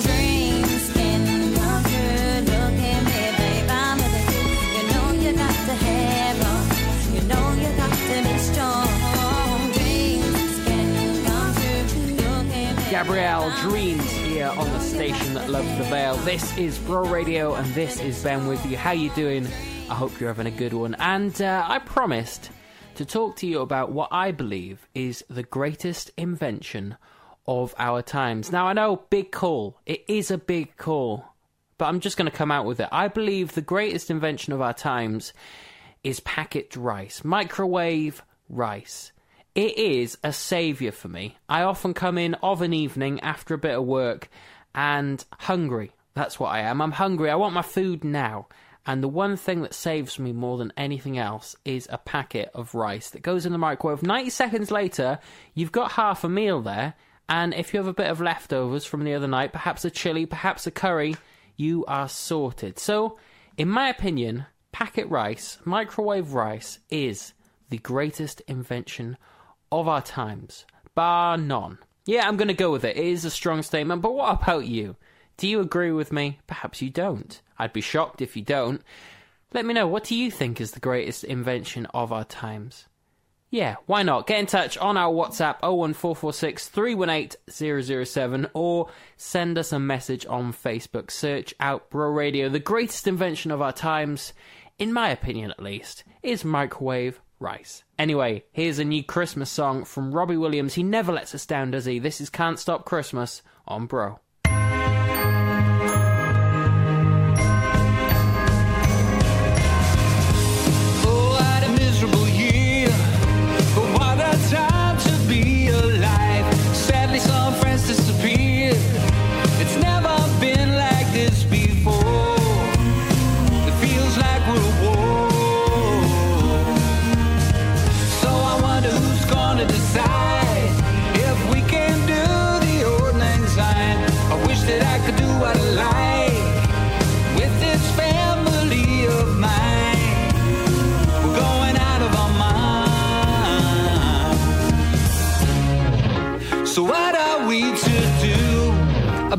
Dreams 0.00 0.92
can 0.92 1.54
come 1.54 1.82
true. 1.84 2.40
Look 2.52 2.78
at 2.90 3.02
me, 3.04 3.22
babe. 3.38 3.70
I'm 3.70 3.98
with 3.98 4.28
you. 4.34 4.42
You 4.76 4.82
know 4.92 5.06
you 5.22 5.36
got 5.36 5.54
to. 5.66 5.74
You 7.14 7.22
know 7.28 7.52
you 7.52 7.76
got 7.76 7.90
to 7.90 8.16
be 8.22 8.38
strong. 8.38 9.72
Dreams 9.72 10.64
can 10.66 11.24
come 11.26 11.54
true. 11.54 12.14
Look 12.16 12.54
at 12.54 12.76
me. 12.76 12.90
Gabrielle 12.90 13.50
Dreams 13.62 14.10
here 14.10 14.48
on 14.48 14.68
the 14.72 14.80
station 14.80 15.34
that 15.34 15.48
loves 15.48 15.76
the 15.78 15.84
Vale. 15.84 16.16
This 16.18 16.56
is 16.56 16.78
Bro 16.78 17.06
Radio 17.06 17.54
and 17.54 17.66
this 17.74 18.00
is 18.00 18.22
Ben 18.22 18.46
with 18.46 18.64
you. 18.66 18.76
How 18.76 18.92
you 18.92 19.10
doing 19.10 19.46
I 19.90 19.94
hope 19.94 20.18
you're 20.18 20.28
having 20.28 20.46
a 20.46 20.56
good 20.56 20.72
one. 20.72 20.94
And 20.98 21.40
uh, 21.42 21.64
I 21.68 21.78
promised 21.78 22.50
to 22.96 23.04
talk 23.04 23.36
to 23.36 23.46
you 23.46 23.60
about 23.60 23.92
what 23.92 24.08
I 24.12 24.30
believe 24.30 24.88
is 24.94 25.24
the 25.28 25.42
greatest 25.42 26.10
invention 26.16 26.96
of 27.46 27.74
our 27.78 28.02
times. 28.02 28.50
Now, 28.50 28.66
I 28.66 28.72
know, 28.72 29.02
big 29.10 29.30
call. 29.30 29.80
It 29.86 30.04
is 30.08 30.30
a 30.30 30.38
big 30.38 30.76
call. 30.76 31.24
But 31.76 31.86
I'm 31.86 32.00
just 32.00 32.16
going 32.16 32.30
to 32.30 32.36
come 32.36 32.50
out 32.50 32.66
with 32.66 32.80
it. 32.80 32.88
I 32.92 33.08
believe 33.08 33.52
the 33.52 33.60
greatest 33.60 34.10
invention 34.10 34.52
of 34.52 34.60
our 34.60 34.72
times 34.72 35.32
is 36.04 36.20
packet 36.20 36.76
rice, 36.76 37.24
microwave 37.24 38.22
rice. 38.48 39.12
It 39.54 39.78
is 39.78 40.18
a 40.22 40.32
saviour 40.32 40.92
for 40.92 41.08
me. 41.08 41.36
I 41.48 41.62
often 41.62 41.94
come 41.94 42.18
in 42.18 42.34
of 42.34 42.62
an 42.62 42.72
evening 42.72 43.20
after 43.20 43.54
a 43.54 43.58
bit 43.58 43.76
of 43.76 43.84
work 43.84 44.28
and 44.74 45.24
hungry. 45.38 45.92
That's 46.14 46.38
what 46.38 46.48
I 46.48 46.60
am. 46.60 46.80
I'm 46.80 46.92
hungry. 46.92 47.30
I 47.30 47.36
want 47.36 47.54
my 47.54 47.62
food 47.62 48.04
now. 48.04 48.46
And 48.86 49.02
the 49.02 49.08
one 49.08 49.36
thing 49.36 49.62
that 49.62 49.74
saves 49.74 50.18
me 50.18 50.32
more 50.32 50.58
than 50.58 50.72
anything 50.76 51.16
else 51.16 51.56
is 51.64 51.88
a 51.90 51.98
packet 51.98 52.50
of 52.54 52.74
rice 52.74 53.10
that 53.10 53.22
goes 53.22 53.46
in 53.46 53.52
the 53.52 53.58
microwave. 53.58 54.02
90 54.02 54.30
seconds 54.30 54.70
later, 54.70 55.18
you've 55.54 55.72
got 55.72 55.92
half 55.92 56.22
a 56.22 56.28
meal 56.28 56.60
there. 56.60 56.94
And 57.28 57.54
if 57.54 57.72
you 57.72 57.78
have 57.78 57.86
a 57.86 57.94
bit 57.94 58.10
of 58.10 58.20
leftovers 58.20 58.84
from 58.84 59.04
the 59.04 59.14
other 59.14 59.26
night, 59.26 59.52
perhaps 59.52 59.84
a 59.86 59.90
chili, 59.90 60.26
perhaps 60.26 60.66
a 60.66 60.70
curry, 60.70 61.16
you 61.56 61.84
are 61.86 62.08
sorted. 62.08 62.78
So, 62.78 63.18
in 63.56 63.68
my 63.70 63.88
opinion, 63.88 64.44
packet 64.72 65.08
rice, 65.08 65.58
microwave 65.64 66.34
rice, 66.34 66.80
is 66.90 67.32
the 67.70 67.78
greatest 67.78 68.42
invention 68.46 69.16
of 69.72 69.88
our 69.88 70.02
times, 70.02 70.66
bar 70.94 71.38
none. 71.38 71.78
Yeah, 72.04 72.28
I'm 72.28 72.36
going 72.36 72.48
to 72.48 72.54
go 72.54 72.70
with 72.70 72.84
it. 72.84 72.98
It 72.98 73.06
is 73.06 73.24
a 73.24 73.30
strong 73.30 73.62
statement, 73.62 74.02
but 74.02 74.14
what 74.14 74.42
about 74.42 74.66
you? 74.66 74.96
Do 75.38 75.48
you 75.48 75.60
agree 75.60 75.92
with 75.92 76.12
me? 76.12 76.38
Perhaps 76.46 76.82
you 76.82 76.90
don't. 76.90 77.40
I'd 77.58 77.72
be 77.72 77.80
shocked 77.80 78.20
if 78.20 78.36
you 78.36 78.42
don't. 78.42 78.82
Let 79.52 79.64
me 79.64 79.74
know, 79.74 79.86
what 79.86 80.04
do 80.04 80.16
you 80.16 80.30
think 80.30 80.60
is 80.60 80.72
the 80.72 80.80
greatest 80.80 81.24
invention 81.24 81.86
of 81.86 82.12
our 82.12 82.24
times? 82.24 82.86
Yeah, 83.50 83.76
why 83.86 84.02
not? 84.02 84.26
Get 84.26 84.40
in 84.40 84.46
touch 84.46 84.76
on 84.78 84.96
our 84.96 85.12
WhatsApp 85.12 85.62
01446 85.62 86.68
318 86.68 88.04
007 88.04 88.48
or 88.52 88.90
send 89.16 89.56
us 89.58 89.72
a 89.72 89.78
message 89.78 90.26
on 90.26 90.52
Facebook. 90.52 91.12
Search 91.12 91.54
out 91.60 91.88
Bro 91.88 92.10
Radio. 92.10 92.48
The 92.48 92.58
greatest 92.58 93.06
invention 93.06 93.52
of 93.52 93.62
our 93.62 93.72
times, 93.72 94.32
in 94.76 94.92
my 94.92 95.10
opinion 95.10 95.52
at 95.52 95.62
least, 95.62 96.02
is 96.20 96.44
microwave 96.44 97.20
rice. 97.38 97.84
Anyway, 97.96 98.42
here's 98.50 98.80
a 98.80 98.84
new 98.84 99.04
Christmas 99.04 99.50
song 99.50 99.84
from 99.84 100.12
Robbie 100.12 100.36
Williams. 100.36 100.74
He 100.74 100.82
never 100.82 101.12
lets 101.12 101.32
us 101.32 101.46
down, 101.46 101.70
does 101.70 101.84
he? 101.84 102.00
This 102.00 102.20
is 102.20 102.30
Can't 102.30 102.58
Stop 102.58 102.84
Christmas 102.84 103.40
on 103.68 103.86
Bro. 103.86 104.18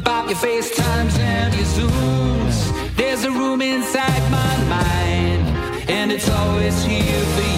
About 0.05 0.29
your 0.29 0.37
FaceTimes 0.37 1.17
and 1.17 1.51
your 1.55 1.65
Zooms? 1.65 2.95
There's 2.95 3.23
a 3.23 3.31
room 3.31 3.59
inside 3.61 4.21
my 4.29 4.55
mind, 4.69 5.89
and 5.89 6.11
it's 6.11 6.29
always 6.29 6.83
here 6.83 7.25
for 7.33 7.41
you. 7.41 7.54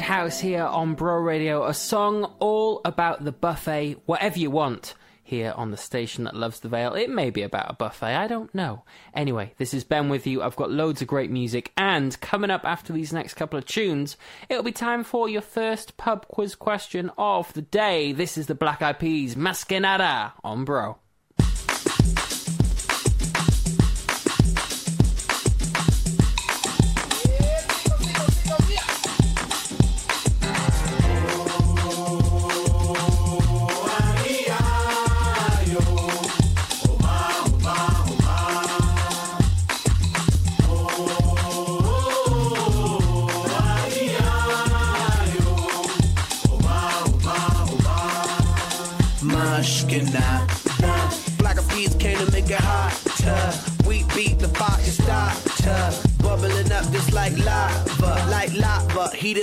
House 0.00 0.40
here 0.40 0.64
on 0.64 0.94
Bro 0.94 1.18
Radio. 1.18 1.66
A 1.66 1.74
song 1.74 2.24
all 2.38 2.80
about 2.84 3.24
the 3.24 3.32
buffet, 3.32 3.96
whatever 4.06 4.38
you 4.38 4.50
want. 4.50 4.94
here 5.32 5.54
on 5.56 5.70
the 5.70 5.76
station 5.78 6.24
that 6.24 6.36
loves 6.36 6.60
the 6.60 6.68
Vale. 6.68 6.94
It 6.94 7.08
may 7.08 7.30
be 7.30 7.42
about 7.42 7.70
a 7.70 7.72
buffet, 7.72 8.14
I 8.14 8.26
don't 8.26 8.54
know. 8.54 8.84
Anyway, 9.14 9.54
this 9.56 9.72
is 9.72 9.82
Ben 9.82 10.10
with 10.10 10.26
you. 10.26 10.42
I've 10.42 10.56
got 10.56 10.70
loads 10.70 11.00
of 11.00 11.08
great 11.08 11.30
music, 11.30 11.72
and 11.76 12.20
coming 12.20 12.50
up 12.50 12.66
after 12.66 12.92
these 12.92 13.14
next 13.14 13.34
couple 13.34 13.58
of 13.58 13.64
tunes, 13.64 14.18
it'll 14.50 14.62
be 14.62 14.72
time 14.72 15.02
for 15.04 15.30
your 15.30 15.40
first 15.40 15.96
pub 15.96 16.28
quiz 16.28 16.54
question 16.54 17.10
of 17.16 17.50
the 17.54 17.62
day. 17.62 18.12
This 18.12 18.36
is 18.36 18.46
the 18.46 18.54
Black 18.54 18.82
Eyed 18.82 18.98
Peas 18.98 19.34
Mas 19.34 19.64
Que 19.64 19.80
Nada 19.80 20.34
on 20.44 20.66
Bro. 20.66 20.98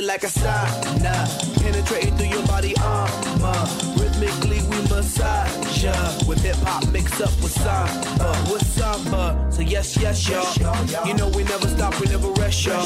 Like 0.09 0.23
a 0.23 0.27
sauna. 0.27 1.15
Penetrating 1.61 2.17
through 2.17 2.33
your 2.35 2.45
body 2.47 2.73
armor. 2.81 3.61
Rhythmically 3.95 4.59
we 4.69 4.77
massage 4.89 5.83
ya. 5.83 5.93
With 6.27 6.41
hip 6.41 6.55
hop 6.65 6.91
mixed 6.91 7.21
up 7.21 7.29
with 7.43 7.51
samba, 7.51 8.29
with 8.51 8.65
samba. 8.65 9.47
So 9.51 9.61
yes, 9.61 9.97
yes, 9.97 10.27
y'all. 10.27 11.07
You 11.07 11.13
know 11.13 11.29
we 11.29 11.43
never 11.43 11.67
stop, 11.67 11.93
we 12.01 12.07
never 12.07 12.31
rest, 12.41 12.65
y'all. 12.65 12.85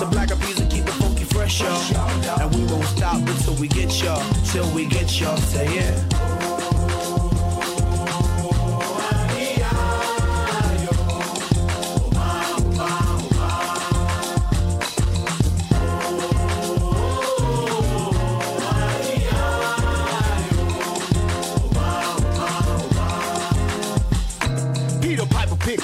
The 0.00 0.08
black 0.10 0.28
peas 0.40 0.58
will 0.58 0.70
keep 0.70 0.86
it 0.86 0.96
funky 1.02 1.24
fresh, 1.24 1.60
y'all. 1.60 2.40
And 2.40 2.48
we 2.54 2.64
won't 2.72 2.86
stop 2.96 3.16
until 3.16 3.56
we 3.56 3.68
get 3.68 3.90
y'all, 4.02 4.24
till 4.50 4.68
we 4.74 4.86
get 4.86 5.20
y'all. 5.20 5.36
Say 5.36 5.68
yeah. 5.76 6.53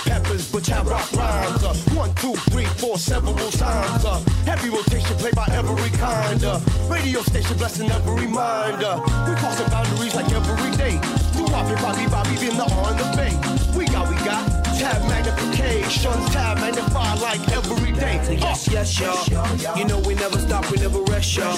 Peppers, 0.04 0.50
but 0.50 0.70
I 0.70 0.82
rock 0.82 1.12
rhymes. 1.12 1.64
Uh, 1.64 1.74
one, 1.94 2.14
two, 2.14 2.34
three, 2.50 2.64
four, 2.64 2.98
several 2.98 3.34
times. 3.34 4.04
Uh, 4.04 4.20
heavy 4.44 4.70
rotation 4.70 5.16
played 5.16 5.34
by 5.34 5.46
every 5.52 5.90
kind. 5.98 6.42
Uh, 6.44 6.60
radio 6.88 7.20
station 7.22 7.56
blessing 7.56 7.90
every 7.90 8.26
mind. 8.26 8.82
Uh, 8.82 9.00
we 9.28 9.34
crossing 9.36 9.68
boundaries 9.68 10.14
like 10.14 10.30
every 10.32 10.76
day. 10.76 10.98
Do 11.36 11.46
Bobby, 11.46 11.74
Bobby, 11.82 12.06
Bobby, 12.08 12.34
in 12.46 12.56
the 12.56 12.64
on 12.64 12.96
the 12.96 13.06
bay. 13.16 13.32
We 13.76 13.86
got, 13.86 14.08
we 14.08 14.16
got 14.24 14.60
tab 14.80 15.02
magnification, 15.08 16.12
tab 16.32 16.58
magnify 16.58 17.14
like 17.20 17.40
every 17.50 17.92
day. 17.92 18.20
So 18.24 18.32
yes, 18.32 18.68
yes, 18.70 18.98
y'all. 18.98 19.76
You 19.76 19.84
know 19.84 19.98
we 20.00 20.14
never 20.14 20.38
stop, 20.38 20.70
we 20.70 20.78
never 20.78 21.02
rest, 21.02 21.36
y'all. 21.36 21.54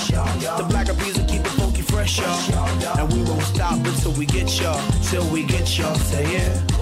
The 0.58 0.66
black 0.68 0.88
will 0.88 1.26
keep 1.26 1.40
it 1.40 1.54
funky 1.58 1.82
fresh, 1.82 2.18
y'all. 2.18 2.98
And 2.98 3.12
we 3.12 3.22
won't 3.22 3.42
stop 3.42 3.74
until 3.74 4.12
we 4.12 4.26
get 4.26 4.60
y'all, 4.60 4.80
till 5.02 5.26
we 5.30 5.44
get 5.44 5.78
y'all. 5.78 5.94
Say 5.94 6.32
yeah. 6.32 6.81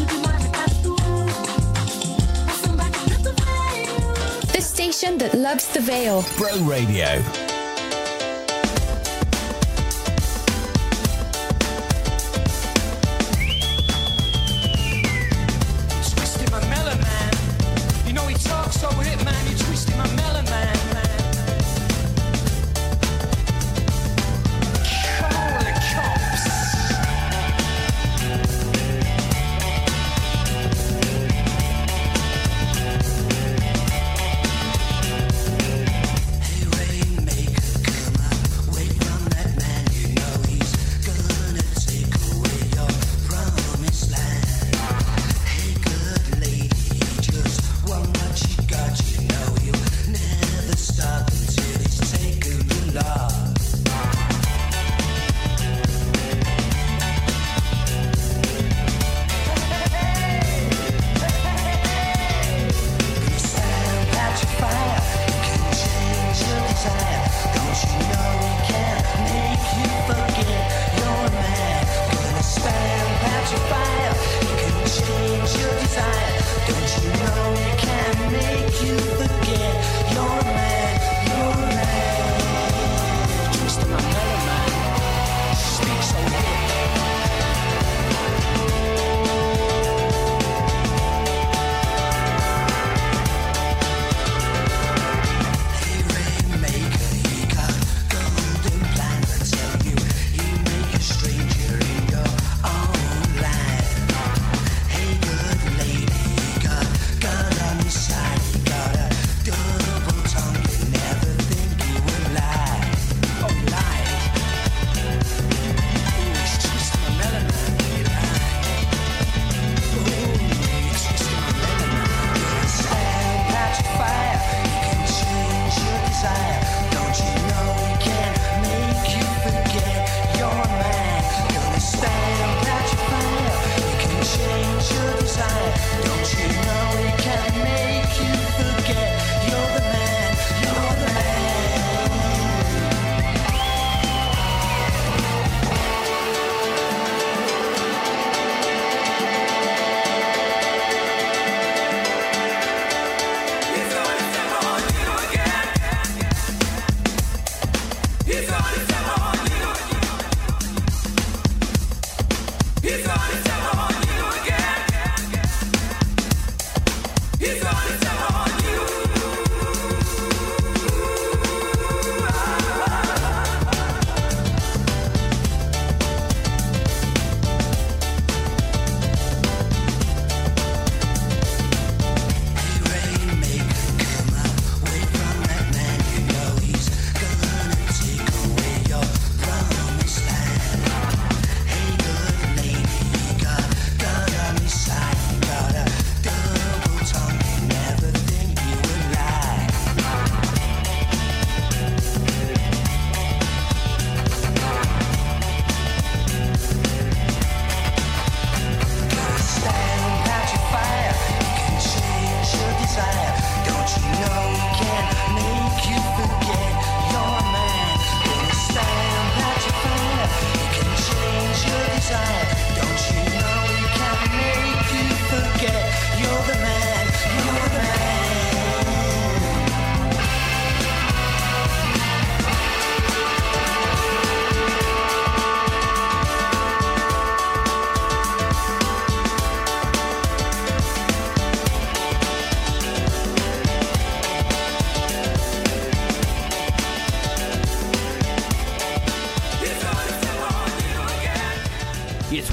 Station 4.81 5.15
that 5.19 5.35
loves 5.35 5.67
the 5.73 5.79
Vale. 5.79 6.25
Bro 6.39 6.57
Radio. 6.65 7.60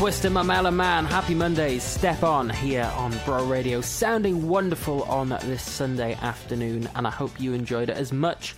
Twister 0.09 0.31
my 0.31 0.43
melon 0.43 0.75
man. 0.75 1.05
Happy 1.05 1.35
Mondays. 1.35 1.83
Step 1.83 2.23
on 2.23 2.49
here 2.49 2.91
on 2.97 3.15
Bro 3.27 3.45
Radio. 3.45 3.83
Sounding 3.83 4.49
wonderful 4.49 5.03
on 5.03 5.29
this 5.29 5.63
Sunday 5.63 6.15
afternoon, 6.15 6.89
and 6.95 7.07
I 7.07 7.11
hope 7.11 7.39
you 7.39 7.53
enjoyed 7.53 7.91
it 7.91 7.97
as 7.99 8.11
much 8.11 8.57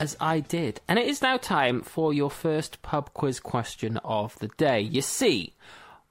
as 0.00 0.16
I 0.20 0.40
did. 0.40 0.80
And 0.88 0.98
it 0.98 1.06
is 1.06 1.22
now 1.22 1.36
time 1.36 1.82
for 1.82 2.12
your 2.12 2.32
first 2.32 2.82
pub 2.82 3.14
quiz 3.14 3.38
question 3.38 3.98
of 3.98 4.36
the 4.40 4.48
day. 4.56 4.80
You 4.80 5.00
see, 5.00 5.54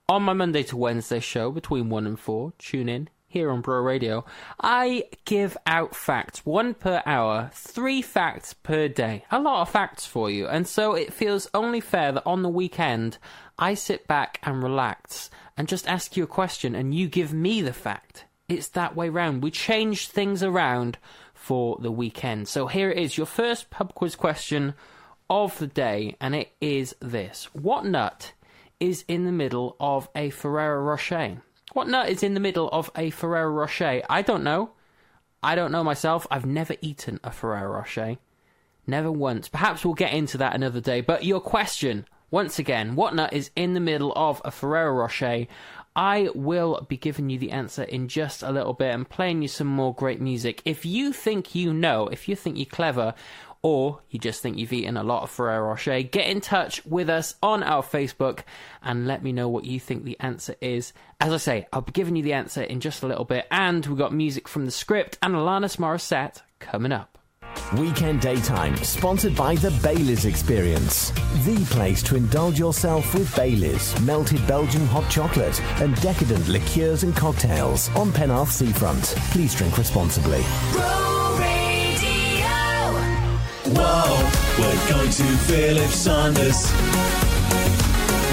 on 0.07 0.23
my 0.23 0.31
Monday 0.31 0.63
to 0.63 0.77
Wednesday 0.77 1.19
show 1.19 1.51
between 1.51 1.89
1 1.89 2.07
and 2.07 2.17
4, 2.17 2.53
tune 2.57 2.87
in 2.87 3.09
here 3.27 3.51
on 3.51 3.59
Bro 3.59 3.81
Radio, 3.81 4.23
I 4.61 5.03
give 5.25 5.57
out 5.67 5.95
facts, 5.95 6.45
one 6.45 6.73
per 6.73 7.03
hour, 7.05 7.51
three 7.53 8.01
facts 8.01 8.53
per 8.53 8.87
day. 8.87 9.25
A 9.31 9.39
lot 9.39 9.63
of 9.63 9.69
facts 9.69 10.05
for 10.05 10.29
you. 10.29 10.47
And 10.47 10.65
so 10.65 10.93
it 10.93 11.13
feels 11.13 11.49
only 11.53 11.81
fair 11.81 12.13
that 12.13 12.25
on 12.25 12.41
the 12.41 12.49
weekend, 12.49 13.17
I 13.59 13.73
sit 13.73 14.07
back 14.07 14.39
and 14.43 14.61
relax 14.61 15.29
and 15.55 15.67
just 15.67 15.87
ask 15.87 16.15
you 16.15 16.23
a 16.23 16.27
question 16.27 16.75
and 16.75 16.93
you 16.93 17.07
give 17.07 17.33
me 17.33 17.61
the 17.61 17.73
fact. 17.73 18.25
It's 18.47 18.67
that 18.69 18.95
way 18.95 19.09
round. 19.09 19.43
We 19.43 19.51
change 19.51 20.07
things 20.07 20.43
around 20.43 20.97
for 21.33 21.77
the 21.81 21.91
weekend. 21.91 22.47
So 22.47 22.67
here 22.67 22.91
it 22.91 22.97
is, 22.97 23.17
your 23.17 23.25
first 23.25 23.69
pub 23.69 23.93
quiz 23.93 24.15
question 24.15 24.73
of 25.29 25.57
the 25.57 25.67
day, 25.67 26.15
and 26.21 26.33
it 26.35 26.51
is 26.61 26.95
this. 27.01 27.49
What 27.53 27.85
nut 27.85 28.31
is 28.79 29.03
in 29.07 29.25
the 29.25 29.31
middle 29.31 29.75
of 29.79 30.07
a 30.15 30.29
Ferrero 30.29 30.81
Rocher? 30.81 31.41
What 31.73 31.87
nut 31.87 32.09
is 32.09 32.23
in 32.23 32.33
the 32.33 32.39
middle 32.39 32.69
of 32.69 32.89
a 32.95 33.09
Ferrero 33.09 33.51
Rocher? 33.51 34.01
I 34.09 34.21
don't 34.21 34.43
know. 34.43 34.71
I 35.43 35.55
don't 35.55 35.71
know 35.71 35.83
myself. 35.83 36.25
I've 36.31 36.45
never 36.45 36.75
eaten 36.81 37.19
a 37.23 37.31
Ferrero 37.31 37.71
Rocher. 37.73 38.17
Never 38.85 39.11
once. 39.11 39.49
Perhaps 39.49 39.83
we'll 39.83 39.93
get 39.93 40.13
into 40.13 40.37
that 40.37 40.55
another 40.55 40.79
day. 40.79 41.01
But 41.01 41.25
your 41.25 41.41
question, 41.41 42.05
once 42.29 42.59
again, 42.59 42.95
what 42.95 43.15
nut 43.15 43.33
is 43.33 43.51
in 43.55 43.73
the 43.73 43.79
middle 43.79 44.13
of 44.15 44.41
a 44.43 44.51
Ferrero 44.51 44.93
Rocher? 44.93 45.47
I 45.95 46.29
will 46.35 46.85
be 46.87 46.97
giving 46.97 47.29
you 47.29 47.39
the 47.39 47.51
answer 47.51 47.81
in 47.81 48.07
just 48.07 48.43
a 48.43 48.51
little 48.51 48.73
bit 48.73 48.93
and 48.93 49.09
playing 49.09 49.41
you 49.41 49.47
some 49.47 49.67
more 49.67 49.95
great 49.95 50.21
music. 50.21 50.61
If 50.63 50.85
you 50.85 51.11
think 51.11 51.55
you 51.55 51.73
know, 51.73 52.07
if 52.07 52.29
you 52.29 52.35
think 52.35 52.57
you're 52.57 52.67
clever, 52.67 53.15
or 53.63 53.99
you 54.09 54.19
just 54.19 54.41
think 54.41 54.57
you've 54.57 54.73
eaten 54.73 54.97
a 54.97 55.03
lot 55.03 55.23
of 55.23 55.31
Ferrero 55.31 55.69
Rocher, 55.69 56.01
get 56.03 56.27
in 56.27 56.41
touch 56.41 56.85
with 56.85 57.09
us 57.09 57.35
on 57.41 57.63
our 57.63 57.81
Facebook 57.81 58.41
and 58.83 59.07
let 59.07 59.23
me 59.23 59.31
know 59.31 59.49
what 59.49 59.65
you 59.65 59.79
think 59.79 60.03
the 60.03 60.19
answer 60.19 60.55
is. 60.61 60.93
As 61.19 61.33
I 61.33 61.37
say, 61.37 61.67
I'll 61.73 61.81
be 61.81 61.91
giving 61.91 62.15
you 62.15 62.23
the 62.23 62.33
answer 62.33 62.61
in 62.61 62.79
just 62.79 63.03
a 63.03 63.07
little 63.07 63.25
bit, 63.25 63.47
and 63.49 63.85
we've 63.85 63.97
got 63.97 64.13
music 64.13 64.47
from 64.47 64.65
the 64.65 64.71
script 64.71 65.17
and 65.21 65.33
Alanis 65.33 65.77
Morissette 65.77 66.41
coming 66.59 66.91
up. 66.91 67.16
Weekend 67.77 68.21
Daytime, 68.21 68.75
sponsored 68.77 69.35
by 69.35 69.55
the 69.55 69.71
Baileys 69.83 70.25
Experience. 70.25 71.11
The 71.45 71.65
place 71.69 72.01
to 72.03 72.15
indulge 72.15 72.57
yourself 72.57 73.13
with 73.13 73.35
Baileys, 73.35 73.99
melted 74.01 74.45
Belgian 74.47 74.85
hot 74.87 75.09
chocolate, 75.09 75.61
and 75.81 75.99
decadent 76.01 76.47
liqueurs 76.47 77.03
and 77.03 77.15
cocktails 77.15 77.89
on 77.95 78.11
Penarth 78.11 78.51
Seafront. 78.51 79.03
Please 79.31 79.53
drink 79.53 79.77
responsibly. 79.77 80.41
Bro 80.71 81.37
Radio. 81.39 82.47
Whoa, 83.75 84.29
we're 84.57 84.89
going 84.89 85.11
to 85.11 85.23
Philip 85.45 85.89
Saunders. 85.89 87.26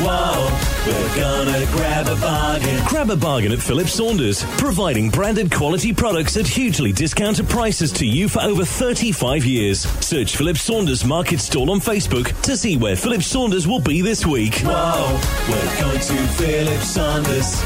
Whoa, 0.03 0.51
we're 0.86 1.16
gonna 1.16 1.64
grab 1.72 2.09
a 2.09 2.16
bargain. 2.20 2.84
Grab 2.86 3.11
a 3.11 3.16
bargain 3.16 3.53
at 3.53 3.61
Philip 3.61 3.86
Saunders, 3.86 4.42
providing 4.59 5.09
branded 5.09 5.53
quality 5.53 5.92
products 5.92 6.36
at 6.36 6.47
hugely 6.47 6.92
discounted 6.92 7.49
prices 7.49 7.92
to 7.92 8.07
you 8.07 8.28
for 8.28 8.42
over 8.42 8.64
35 8.64 9.45
years. 9.45 9.82
Search 10.05 10.36
Philip 10.36 10.57
Saunders 10.57 11.05
Market 11.05 11.40
Stall 11.40 11.70
on 11.70 11.80
Facebook 11.80 12.38
to 12.42 12.57
see 12.57 12.76
where 12.76 12.97
Philip 12.97 13.22
Saunders 13.22 13.68
will 13.68 13.80
be 13.80 14.01
this 14.01 14.26
week. 14.26 14.57
Whoa, 14.57 15.20
we're 15.49 15.80
going 15.80 16.01
to 16.01 16.26
Philip 16.34 16.82
Saunders. 16.82 17.61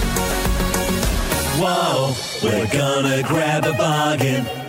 Whoa, 1.58 2.14
we're 2.42 2.66
gonna 2.68 3.22
grab 3.22 3.64
a 3.64 3.72
bargain. 3.72 4.67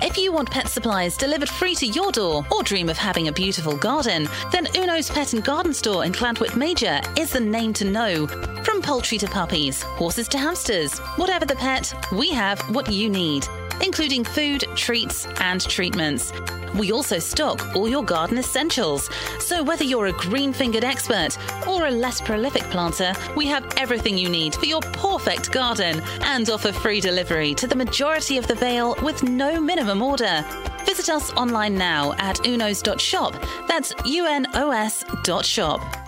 If 0.00 0.16
you 0.16 0.32
want 0.32 0.48
pet 0.48 0.68
supplies 0.68 1.16
delivered 1.16 1.48
free 1.48 1.74
to 1.74 1.86
your 1.86 2.12
door 2.12 2.46
or 2.52 2.62
dream 2.62 2.88
of 2.88 2.96
having 2.96 3.26
a 3.26 3.32
beautiful 3.32 3.76
garden, 3.76 4.28
then 4.52 4.68
Uno's 4.76 5.10
Pet 5.10 5.32
and 5.32 5.44
Garden 5.44 5.74
Store 5.74 6.04
in 6.04 6.12
Llantwit 6.12 6.54
Major 6.54 7.00
is 7.16 7.32
the 7.32 7.40
name 7.40 7.72
to 7.74 7.84
know. 7.84 8.28
From 8.62 8.80
poultry 8.80 9.18
to 9.18 9.26
puppies, 9.26 9.82
horses 9.82 10.28
to 10.28 10.38
hamsters, 10.38 11.00
whatever 11.16 11.44
the 11.44 11.56
pet, 11.56 11.92
we 12.12 12.30
have 12.30 12.60
what 12.72 12.92
you 12.92 13.10
need, 13.10 13.48
including 13.82 14.24
food, 14.24 14.64
treats, 14.74 15.26
and 15.40 15.60
treatments. 15.60 16.32
We 16.74 16.92
also 16.92 17.18
stock 17.18 17.74
all 17.74 17.88
your 17.88 18.04
garden 18.04 18.38
essentials. 18.38 19.10
So 19.40 19.62
whether 19.62 19.84
you're 19.84 20.06
a 20.06 20.12
green 20.12 20.52
fingered 20.52 20.84
expert 20.84 21.36
or 21.66 21.86
a 21.86 21.90
less 21.90 22.20
prolific 22.20 22.62
planter, 22.64 23.12
we 23.36 23.46
have 23.46 23.66
everything 23.76 24.16
you 24.18 24.28
need 24.28 24.54
for 24.54 24.66
your 24.66 24.80
perfect 24.80 25.50
garden 25.50 26.00
and 26.22 26.48
offer 26.50 26.72
free 26.72 27.00
delivery 27.00 27.54
to 27.54 27.66
the 27.66 27.76
majority 27.76 28.38
of 28.38 28.46
the 28.46 28.54
Vale 28.54 28.96
with 29.02 29.22
no 29.22 29.60
minimum 29.60 30.02
order. 30.02 30.44
Visit 30.84 31.08
us 31.10 31.32
online 31.32 31.76
now 31.76 32.12
at 32.14 32.36
unos.shop. 32.38 33.34
That's 33.66 33.92
U-N-O-S 34.04 35.04
dot 35.22 35.44
shop. 35.44 36.07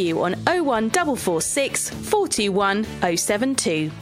you 0.00 0.22
on 0.22 0.32
01446 0.46 1.90
421 1.90 2.84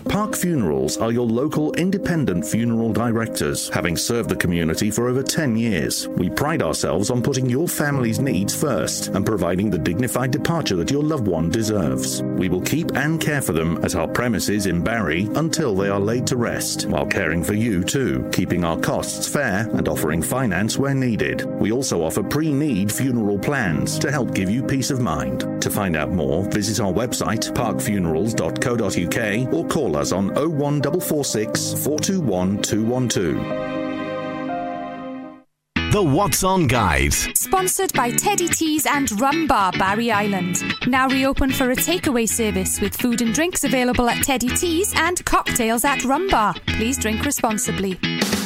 Park 0.09 0.36
Funerals 0.36 0.97
are 0.97 1.12
your 1.12 1.26
local 1.26 1.72
independent 1.74 2.47
funeral 2.47 2.92
directors, 2.92 3.68
having 3.68 3.97
served 3.97 4.28
the 4.28 4.36
community 4.36 4.90
for 4.90 5.09
over 5.09 5.22
10 5.22 5.57
years. 5.57 6.09
We 6.09 6.30
pride 6.30 6.62
ourselves 6.62 7.11
on 7.11 7.22
putting 7.22 7.49
your 7.49 7.68
family's 7.68 8.20
needs 8.20 8.59
first 8.59 9.09
and 9.09 9.26
providing 9.26 9.70
the 9.70 9.78
dignified 9.78 10.30
departure 10.30 10.76
that 10.76 10.90
your 10.90 11.03
loved 11.03 11.26
one 11.26 11.51
deserves. 11.51 12.22
We 12.22 12.49
will 12.49 12.62
keep 12.62 12.97
and 12.97 13.20
care 13.20 13.42
for 13.42 13.53
them 13.53 13.84
at 13.84 13.95
our 13.95 14.09
premises 14.09 14.66
in 14.66 14.82
Barry 14.82 15.28
until 15.34 15.74
they 15.74 15.88
are 15.88 16.01
laid 16.01 16.26
to 16.28 16.36
rest, 16.36 16.86
while 16.86 17.07
caring 17.07 17.42
for 17.42 17.55
you 17.55 17.82
too, 17.84 18.28
keeping 18.32 18.64
our 18.64 18.78
costs 18.78 19.28
fair 19.28 19.68
and 19.74 19.88
offering 19.88 20.22
finance 20.22 20.78
where 20.78 20.95
needed. 20.95 21.45
We 21.61 21.72
also 21.72 22.03
offer 22.03 22.22
pre 22.22 22.53
need 22.53 22.92
funeral 22.92 23.38
plans 23.38 23.99
to 23.99 24.11
help 24.11 24.34
give 24.34 24.49
you 24.49 24.62
peace 24.62 24.90
of 24.90 25.01
mind. 25.01 25.40
To 25.62 25.70
find 25.70 25.84
out 25.93 26.11
more, 26.11 26.45
visit 26.45 26.80
our 26.80 26.93
website 26.93 27.53
parkfunerals.co.uk 27.53 29.53
or 29.53 29.68
call 29.68 29.97
us 29.97 30.12
on 30.12 30.28
01446 30.28 31.85
421 31.85 32.62
212. 32.62 33.84
The 35.95 36.03
What's 36.03 36.42
On 36.42 36.66
Guide. 36.66 37.12
Sponsored 37.12 37.92
by 37.92 38.11
Teddy 38.11 38.49
Teas 38.49 38.84
and 38.84 39.09
Rum 39.20 39.47
Bar 39.47 39.70
Barry 39.78 40.11
Island. 40.11 40.61
Now 40.88 41.07
reopened 41.07 41.55
for 41.55 41.70
a 41.70 41.76
takeaway 41.76 42.28
service 42.28 42.80
with 42.80 42.97
food 42.97 43.22
and 43.22 43.32
drinks 43.32 43.62
available 43.62 44.09
at 44.09 44.24
Teddy 44.24 44.49
Teas 44.49 44.92
and 44.97 45.24
cocktails 45.24 45.84
at 45.84 46.05
Rum 46.05 46.28
Bar. 46.28 46.55
Please 46.66 46.99
drink 46.99 47.24
responsibly. 47.24 47.97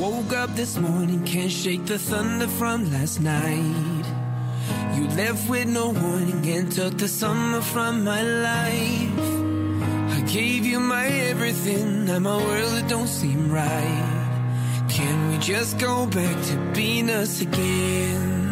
Woke 0.00 0.32
up 0.32 0.54
this 0.56 0.78
morning, 0.78 1.22
can't 1.24 1.50
shake 1.50 1.84
the 1.84 1.98
thunder 1.98 2.48
from 2.48 2.90
last 2.90 3.20
night. 3.20 4.04
You 4.96 5.06
left 5.08 5.50
with 5.50 5.68
no 5.68 5.90
warning 5.90 6.46
and 6.46 6.72
took 6.72 6.96
the 6.96 7.06
summer 7.06 7.60
from 7.60 8.04
my 8.04 8.22
life. 8.22 9.18
I 10.16 10.22
gave 10.26 10.64
you 10.64 10.80
my 10.80 11.06
everything, 11.06 12.06
now 12.06 12.18
my 12.18 12.36
world 12.36 12.78
it 12.78 12.88
don't 12.88 13.08
seem 13.08 13.52
right. 13.52 14.86
Can 14.88 15.30
we 15.30 15.38
just 15.38 15.78
go 15.78 16.06
back 16.06 16.44
to 16.46 16.56
being 16.74 17.10
us 17.10 17.42
again? 17.42 18.49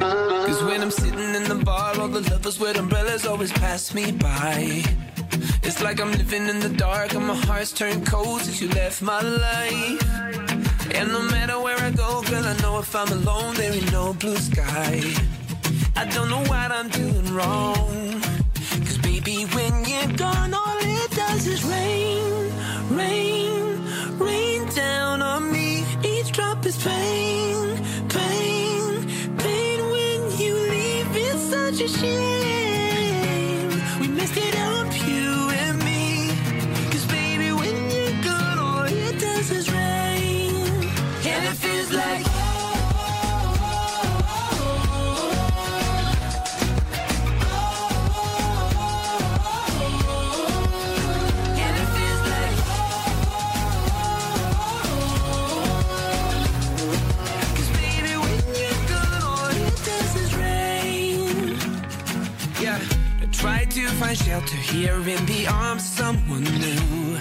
Cause 0.00 0.62
when 0.64 0.82
I'm 0.82 0.90
sitting 0.90 1.34
in 1.34 1.44
the 1.44 1.60
bar, 1.64 1.98
all 1.98 2.08
the 2.08 2.20
lovers 2.30 2.58
with 2.58 2.76
umbrellas 2.76 3.26
always 3.26 3.52
pass 3.52 3.94
me 3.94 4.12
by. 4.12 4.82
It's 5.62 5.82
like 5.82 6.00
I'm 6.00 6.12
living 6.12 6.48
in 6.48 6.60
the 6.60 6.68
dark 6.68 7.14
and 7.14 7.26
my 7.26 7.34
heart's 7.34 7.72
turned 7.72 8.06
cold 8.06 8.42
since 8.42 8.60
you 8.60 8.68
left 8.68 9.02
my 9.02 9.20
life. 9.20 10.94
And 10.94 11.08
no 11.10 11.22
matter 11.22 11.60
where 11.60 11.78
I 11.78 11.90
go, 11.90 12.22
girl, 12.22 12.44
I 12.44 12.56
know 12.62 12.78
if 12.78 12.94
I'm 12.94 13.08
alone, 13.08 13.54
there 13.56 13.72
ain't 13.72 13.92
no 13.92 14.14
blue 14.14 14.36
sky. 14.36 15.02
I 15.96 16.04
don't 16.06 16.30
know 16.30 16.44
what 16.44 16.70
I'm 16.70 16.88
doing 16.88 17.34
wrong. 17.34 18.20
Cause 18.86 18.98
baby, 18.98 19.44
when 19.56 19.84
you're 19.84 20.16
gone, 20.16 20.54
all 20.54 20.78
it 20.80 21.10
does 21.10 21.46
is 21.46 21.64
rain, 21.64 22.52
rain, 22.90 24.18
rain 24.18 24.68
down 24.74 25.22
on 25.22 25.50
me. 25.52 25.84
Each 26.04 26.30
drop 26.32 26.64
is 26.64 26.76
pain, 26.76 27.75
pain, 27.75 27.75
it's 31.68 31.78
such 31.78 32.65
shelter 64.16 64.56
here 64.56 64.96
in 65.08 65.26
the 65.26 65.46
arms 65.46 65.82
of 65.82 65.88
someone 65.88 66.44
new. 66.44 67.18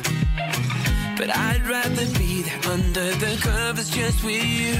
But 1.17 1.29
I'd 1.35 1.65
rather 1.67 2.05
be 2.19 2.41
there 2.43 2.71
under 2.71 3.07
the 3.23 3.37
covers 3.41 3.89
just 3.89 4.23
with 4.23 4.43
you. 4.43 4.75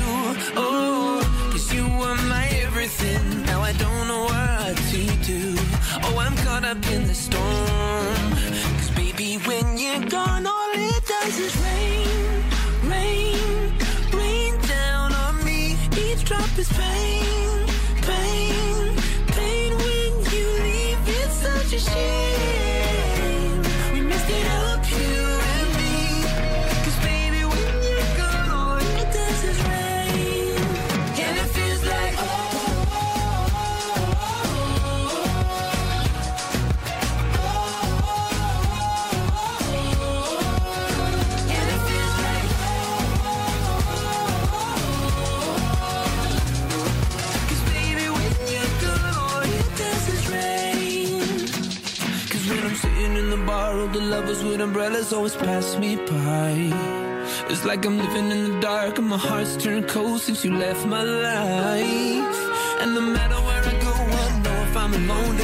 Oh, 0.56 1.20
cause 1.52 1.74
you 1.74 1.84
were 2.00 2.16
my 2.34 2.48
everything. 2.64 3.44
Now 3.46 3.62
I 3.62 3.74
don't 3.74 4.08
know 4.08 4.24
what 4.24 4.78
to 4.92 5.02
do. 5.32 5.56
Oh, 6.06 6.18
I'm 6.20 6.36
caught 6.46 6.64
up 6.66 6.82
in 6.92 7.08
the 7.08 7.16
storm. 7.16 8.32
Cause 8.78 8.92
baby, 8.92 9.36
when 9.48 9.78
you're 9.78 10.08
gone, 10.10 10.46
all 10.46 10.72
it 10.74 11.04
does 11.06 11.38
is 11.40 11.56
rain, 11.68 12.44
rain, 12.94 13.74
rain 14.14 14.54
down 14.62 15.14
on 15.14 15.44
me. 15.44 15.78
Each 15.98 16.24
drop 16.24 16.52
is 16.58 16.70
pain, 16.70 17.68
pain, 18.02 18.54
pain. 18.54 18.75
Such 21.78 22.55
the 53.96 54.02
lovers 54.02 54.44
with 54.44 54.60
umbrellas 54.60 55.14
always 55.14 55.36
pass 55.36 55.78
me 55.78 55.96
by. 55.96 56.54
It's 57.50 57.64
like 57.64 57.86
I'm 57.86 57.98
living 57.98 58.30
in 58.30 58.52
the 58.52 58.60
dark 58.60 58.98
and 58.98 59.08
my 59.08 59.18
heart's 59.18 59.56
turned 59.56 59.88
cold 59.88 60.20
since 60.20 60.44
you 60.44 60.54
left 60.54 60.86
my 60.86 61.02
life. 61.02 62.40
And 62.82 62.94
no 62.94 63.02
matter 63.02 63.40
where 63.48 63.64
I 63.64 63.76
go, 63.88 63.94
I 64.24 64.40
know 64.44 64.58
if 64.68 64.76
I'm 64.76 64.94
alone, 64.94 65.36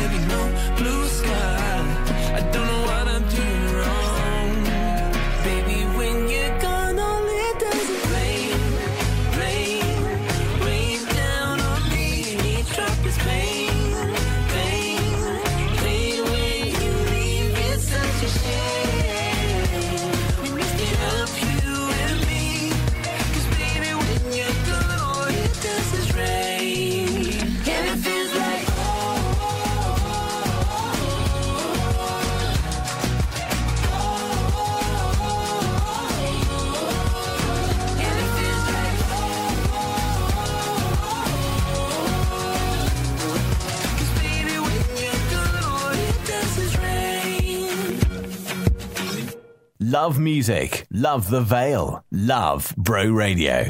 Love 49.92 50.18
music. 50.20 50.86
Love 50.89 51.30
the 51.30 51.42
Vale. 51.42 52.02
Love 52.14 52.74
Bro 52.78 53.12
Radio. 53.12 53.68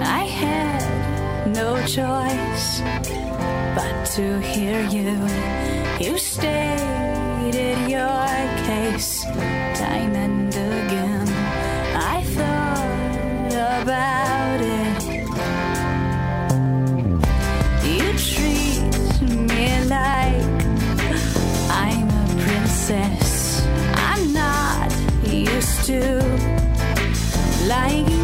I 0.00 0.24
had 0.24 1.52
no 1.52 1.74
choice 1.86 2.80
but 3.74 4.04
to 4.14 4.40
hear 4.42 4.80
you. 4.86 5.18
You 5.98 6.16
stated 6.18 7.90
your 7.90 8.28
case 8.64 9.24
time 9.24 10.14
and 10.14 10.54
again. 10.54 11.28
I 11.96 12.22
thought 12.36 13.82
about. 13.82 14.29
Used 25.90 26.02
to 28.10 28.19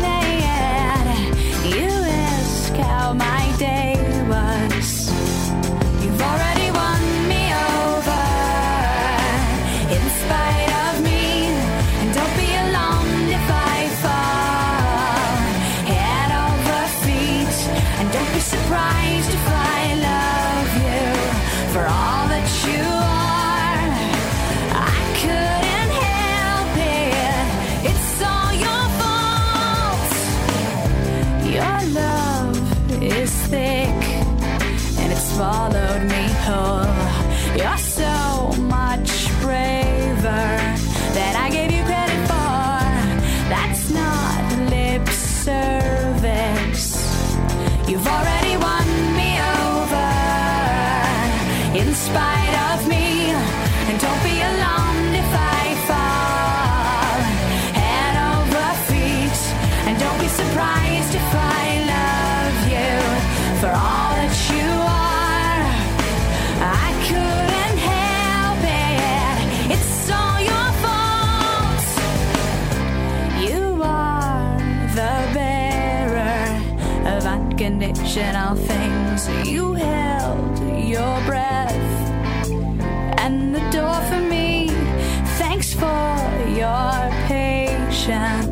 patience. 88.07 88.46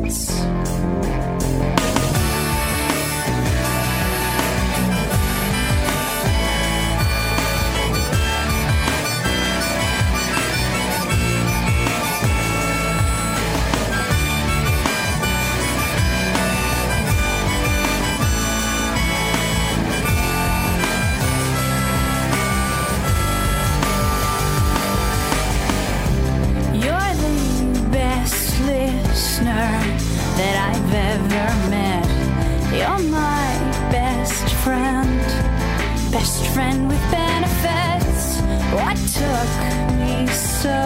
Best 36.19 36.45
friend 36.53 36.87
with 36.87 37.11
benefits. 37.11 38.39
What 38.77 38.95
took 39.19 39.51
me 39.99 40.25
so 40.27 40.79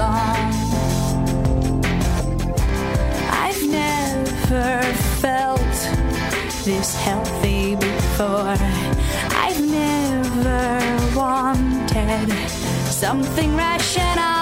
long? 0.00 0.50
I've 3.44 3.62
never 3.68 4.80
felt 5.20 5.78
this 6.64 6.94
healthy 6.94 7.76
before. 7.76 8.56
I've 9.44 9.60
never 9.60 11.16
wanted 11.20 12.32
something 12.88 13.54
rational. 13.54 14.41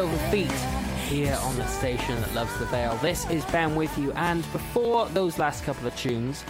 Over 0.00 0.16
Feet, 0.30 0.50
here 1.10 1.38
on 1.42 1.56
the 1.56 1.66
station 1.66 2.18
that 2.22 2.32
loves 2.32 2.58
the 2.58 2.64
Vale. 2.64 2.96
This 3.02 3.28
is 3.28 3.44
Ben 3.46 3.76
with 3.76 3.98
you, 3.98 4.12
and 4.12 4.40
before 4.50 5.06
those 5.10 5.38
last 5.38 5.62
couple 5.62 5.86
of 5.86 5.94
tunes, 5.94 6.42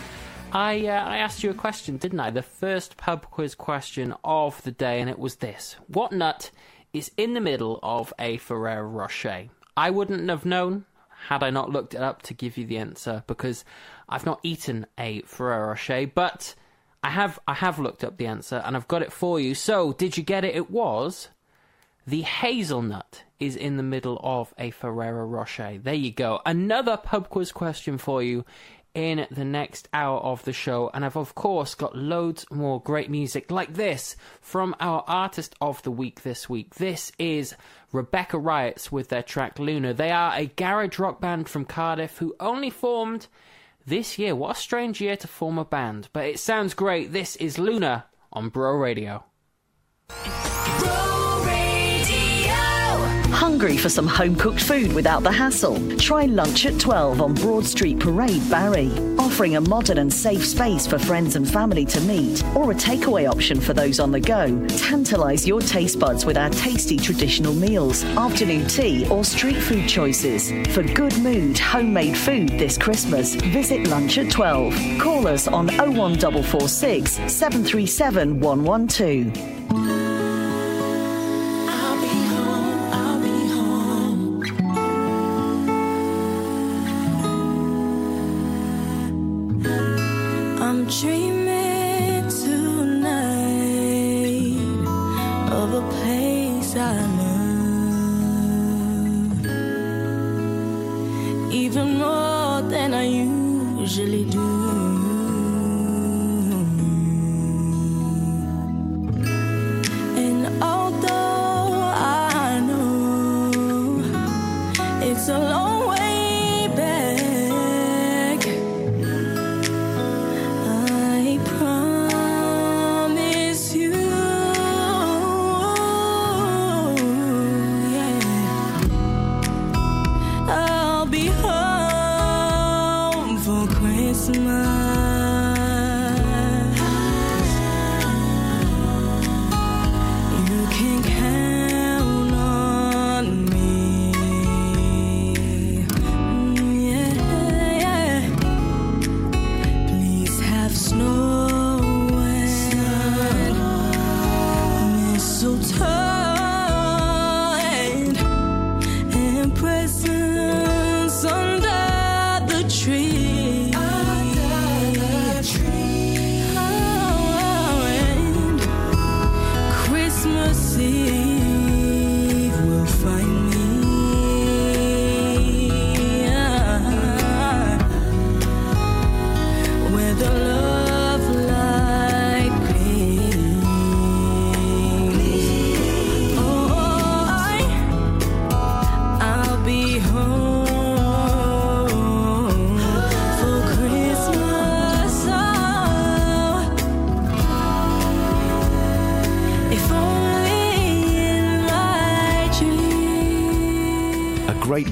I 0.52 0.86
uh, 0.86 1.04
I 1.04 1.16
asked 1.16 1.42
you 1.42 1.50
a 1.50 1.54
question, 1.54 1.96
didn't 1.96 2.20
I? 2.20 2.30
The 2.30 2.44
first 2.44 2.96
pub 2.96 3.28
quiz 3.28 3.56
question 3.56 4.14
of 4.22 4.62
the 4.62 4.70
day, 4.70 5.00
and 5.00 5.10
it 5.10 5.18
was 5.18 5.34
this: 5.36 5.74
What 5.88 6.12
nut 6.12 6.52
is 6.92 7.10
in 7.16 7.34
the 7.34 7.40
middle 7.40 7.80
of 7.82 8.14
a 8.20 8.36
Ferrero 8.36 8.84
Rocher? 8.84 9.48
I 9.76 9.90
wouldn't 9.90 10.30
have 10.30 10.46
known 10.46 10.84
had 11.26 11.42
I 11.42 11.50
not 11.50 11.70
looked 11.70 11.94
it 11.94 12.02
up 12.02 12.22
to 12.22 12.34
give 12.34 12.56
you 12.56 12.64
the 12.66 12.78
answer 12.78 13.24
because 13.26 13.64
I've 14.08 14.26
not 14.26 14.38
eaten 14.44 14.86
a 14.96 15.22
Ferrero 15.22 15.70
Rocher, 15.70 16.06
but 16.06 16.54
I 17.02 17.10
have 17.10 17.40
I 17.48 17.54
have 17.54 17.80
looked 17.80 18.04
up 18.04 18.16
the 18.16 18.28
answer 18.28 18.62
and 18.64 18.76
I've 18.76 18.86
got 18.86 19.02
it 19.02 19.12
for 19.12 19.40
you. 19.40 19.56
So, 19.56 19.92
did 19.92 20.16
you 20.16 20.22
get 20.22 20.44
it? 20.44 20.54
It 20.54 20.70
was 20.70 21.30
the 22.06 22.22
hazelnut 22.22 23.24
is 23.40 23.56
in 23.56 23.76
the 23.76 23.82
middle 23.82 24.20
of 24.22 24.54
a 24.58 24.70
Ferrero 24.70 25.24
Rocher. 25.24 25.78
There 25.82 25.94
you 25.94 26.12
go. 26.12 26.40
Another 26.46 26.96
pub 26.96 27.28
quiz 27.30 27.50
question 27.50 27.98
for 27.98 28.22
you 28.22 28.44
in 28.94 29.26
the 29.30 29.44
next 29.44 29.88
hour 29.92 30.18
of 30.18 30.44
the 30.44 30.52
show. 30.52 30.90
And 30.92 31.04
I've, 31.04 31.16
of 31.16 31.34
course, 31.34 31.74
got 31.74 31.96
loads 31.96 32.44
more 32.50 32.82
great 32.82 33.10
music 33.10 33.50
like 33.50 33.74
this 33.74 34.16
from 34.40 34.74
our 34.80 35.04
artist 35.06 35.54
of 35.60 35.82
the 35.82 35.90
week 35.90 36.22
this 36.22 36.48
week. 36.48 36.74
This 36.74 37.12
is 37.18 37.54
Rebecca 37.92 38.38
Riots 38.38 38.92
with 38.92 39.08
their 39.08 39.22
track 39.22 39.58
Luna. 39.58 39.94
They 39.94 40.10
are 40.10 40.34
a 40.34 40.46
garage 40.46 40.98
rock 40.98 41.20
band 41.20 41.48
from 41.48 41.64
Cardiff 41.64 42.18
who 42.18 42.34
only 42.40 42.70
formed 42.70 43.28
this 43.86 44.18
year. 44.18 44.34
What 44.34 44.56
a 44.56 44.60
strange 44.60 45.00
year 45.00 45.16
to 45.16 45.28
form 45.28 45.58
a 45.58 45.64
band, 45.64 46.08
but 46.12 46.24
it 46.24 46.38
sounds 46.38 46.74
great. 46.74 47.12
This 47.12 47.36
is 47.36 47.58
Luna 47.58 48.06
on 48.32 48.48
Bro 48.48 48.72
Radio. 48.74 49.24
Bro. 50.78 51.19
Hungry 53.30 53.76
for 53.76 53.88
some 53.88 54.06
home 54.06 54.34
cooked 54.36 54.60
food 54.60 54.92
without 54.92 55.22
the 55.22 55.32
hassle? 55.32 55.78
Try 55.96 56.26
Lunch 56.26 56.66
at 56.66 56.78
12 56.78 57.20
on 57.20 57.34
Broad 57.34 57.64
Street 57.64 57.98
Parade, 57.98 58.48
Barry. 58.50 58.90
Offering 59.18 59.56
a 59.56 59.60
modern 59.60 59.98
and 59.98 60.12
safe 60.12 60.44
space 60.44 60.86
for 60.86 60.98
friends 60.98 61.36
and 61.36 61.48
family 61.48 61.84
to 61.86 62.00
meet, 62.02 62.44
or 62.54 62.70
a 62.70 62.74
takeaway 62.74 63.30
option 63.30 63.60
for 63.60 63.72
those 63.72 64.00
on 64.00 64.10
the 64.10 64.20
go. 64.20 64.46
Tantalise 64.68 65.46
your 65.46 65.60
taste 65.60 65.98
buds 65.98 66.26
with 66.26 66.36
our 66.36 66.50
tasty 66.50 66.96
traditional 66.96 67.54
meals, 67.54 68.04
afternoon 68.16 68.66
tea, 68.66 69.06
or 69.08 69.24
street 69.24 69.56
food 69.56 69.88
choices. 69.88 70.50
For 70.74 70.82
good 70.82 71.16
mood, 71.18 71.58
homemade 71.58 72.16
food 72.16 72.50
this 72.50 72.76
Christmas, 72.76 73.34
visit 73.34 73.86
Lunch 73.88 74.18
at 74.18 74.30
12. 74.30 74.74
Call 75.00 75.26
us 75.26 75.46
on 75.48 75.66
01446 75.66 77.12
737 77.32 78.40
112. 78.40 80.09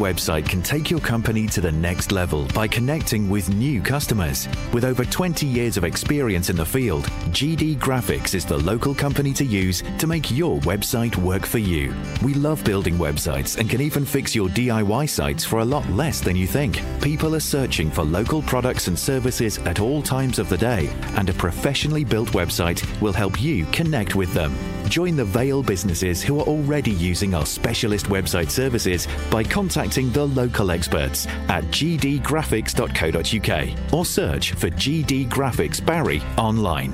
Website 0.08 0.48
can 0.48 0.62
take 0.62 0.90
your 0.90 1.00
company 1.00 1.46
to 1.46 1.60
the 1.60 1.70
next 1.70 2.12
level 2.12 2.46
by 2.54 2.66
connecting 2.66 3.28
with 3.28 3.54
new 3.54 3.82
customers. 3.82 4.48
With 4.72 4.84
over 4.84 5.04
20 5.04 5.46
years 5.46 5.76
of 5.76 5.84
experience 5.84 6.48
in 6.48 6.56
the 6.56 6.64
field, 6.64 7.04
GD 7.38 7.76
Graphics 7.76 8.34
is 8.34 8.46
the 8.46 8.56
local 8.56 8.94
company 8.94 9.34
to 9.34 9.44
use 9.44 9.82
to 9.98 10.06
make 10.06 10.30
your 10.30 10.60
website 10.60 11.14
work 11.16 11.44
for 11.44 11.58
you. 11.58 11.94
We 12.22 12.32
love 12.32 12.64
building 12.64 12.94
websites 12.94 13.58
and 13.58 13.68
can 13.68 13.82
even 13.82 14.06
fix 14.06 14.34
your 14.34 14.48
DIY 14.48 15.10
sites 15.10 15.44
for 15.44 15.58
a 15.58 15.64
lot 15.64 15.86
less 15.90 16.20
than 16.20 16.36
you 16.36 16.46
think. 16.46 16.80
People 17.02 17.34
are 17.34 17.40
searching 17.56 17.90
for 17.90 18.02
local 18.02 18.40
products 18.40 18.88
and 18.88 18.98
services 18.98 19.58
at 19.58 19.78
all 19.78 20.00
times 20.00 20.38
of 20.38 20.48
the 20.48 20.56
day, 20.56 20.88
and 21.16 21.28
a 21.28 21.34
professionally 21.34 22.04
built 22.04 22.30
website 22.30 22.80
will 23.02 23.12
help 23.12 23.42
you 23.42 23.66
connect 23.66 24.14
with 24.14 24.32
them. 24.32 24.54
Join 24.88 25.16
the 25.16 25.24
Vale 25.24 25.62
businesses 25.62 26.22
who 26.22 26.40
are 26.40 26.46
already 26.46 26.92
using 26.92 27.34
our 27.34 27.44
specialist 27.44 28.06
website 28.06 28.48
services 28.50 29.06
by 29.30 29.44
contacting 29.44 30.10
the 30.12 30.26
local 30.26 30.70
experts 30.70 31.26
at 31.48 31.64
gdgraphics.co.uk 31.64 33.92
or 33.92 34.06
search 34.06 34.52
for 34.52 34.70
GD 34.70 35.28
Graphics 35.28 35.84
Barry 35.84 36.22
online. 36.36 36.92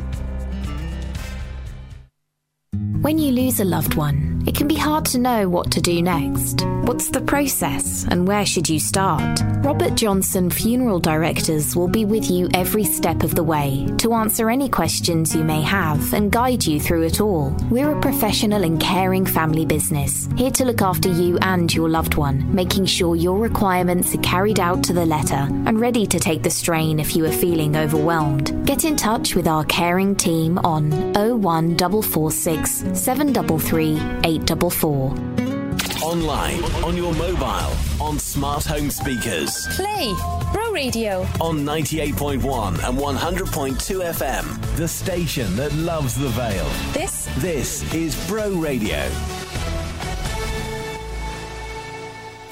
When 3.01 3.19
you 3.19 3.33
lose 3.33 3.61
a 3.61 3.65
loved 3.65 3.95
one, 3.95 4.43
it 4.47 4.57
can 4.57 4.67
be 4.67 4.75
hard 4.75 5.05
to 5.07 5.19
know 5.19 5.49
what 5.49 5.71
to 5.73 5.81
do 5.81 6.03
next. 6.03 6.63
What's 6.85 7.11
the 7.11 7.21
process 7.21 8.07
and 8.09 8.27
where 8.27 8.47
should 8.47 8.69
you 8.69 8.81
start? 8.81 9.41
Robert 9.65 9.95
Johnson 9.95 10.51
Funeral 10.51 11.01
Directors 11.01 11.75
will 11.75 11.89
be 11.89 12.05
with 12.05 12.31
you 12.31 12.51
every 12.53 12.85
step 12.85 13.23
of 13.23 13.35
the 13.35 13.43
way 13.43 13.89
to 13.97 14.13
answer 14.13 14.51
any 14.51 14.69
questions 14.69 15.35
you 15.35 15.43
may 15.43 15.63
have 15.63 16.13
and 16.13 16.31
guide 16.31 16.67
you 16.67 16.79
through 16.79 17.05
it 17.05 17.19
all. 17.19 17.57
We're 17.71 17.97
a 17.97 18.01
professional 18.03 18.63
and 18.63 18.79
caring 18.79 19.25
family 19.25 19.65
business, 19.65 20.29
here 20.37 20.51
to 20.51 20.67
look 20.67 20.83
after 20.83 21.09
you 21.09 21.39
and 21.39 21.75
your 21.75 21.89
loved 21.89 22.17
one, 22.17 22.55
making 22.55 22.85
sure 22.85 23.17
your 23.17 23.39
requirements 23.39 24.15
are 24.15 24.21
carried 24.21 24.61
out 24.61 24.85
to 24.85 24.93
the 24.93 25.07
letter 25.07 25.49
and 25.65 25.81
ready 25.81 26.07
to 26.09 26.21
take 26.21 26.43
the 26.43 26.51
strain 26.51 27.01
if 27.01 27.17
you 27.17 27.25
are 27.25 27.33
feeling 27.33 27.75
overwhelmed. 27.75 28.67
Get 28.67 28.85
in 28.85 28.97
touch 28.97 29.35
with 29.35 29.49
our 29.49 29.65
caring 29.65 30.15
team 30.15 30.59
on 30.59 30.91
01446 31.15 32.71
733 32.93 33.95
844. 34.25 35.34
Online, 36.05 36.63
on 36.85 36.97
your 36.99 37.15
mobile, 37.15 37.73
on 37.99 38.19
smart 38.19 38.63
home 38.65 38.91
speakers, 38.91 39.67
Play 39.75 40.13
Bro 40.53 40.71
Radio. 40.73 41.23
on 41.41 41.61
98.1 41.65 42.87
and 42.87 42.99
100.2 42.99 44.05
FM. 44.13 44.77
The 44.77 44.87
station 44.87 45.57
that 45.57 45.73
loves 45.73 46.15
the 46.15 46.29
Vale. 46.29 46.69
This 46.93 47.27
This 47.39 47.95
is 47.95 48.15
Bro 48.29 48.51
Radio. 48.57 49.09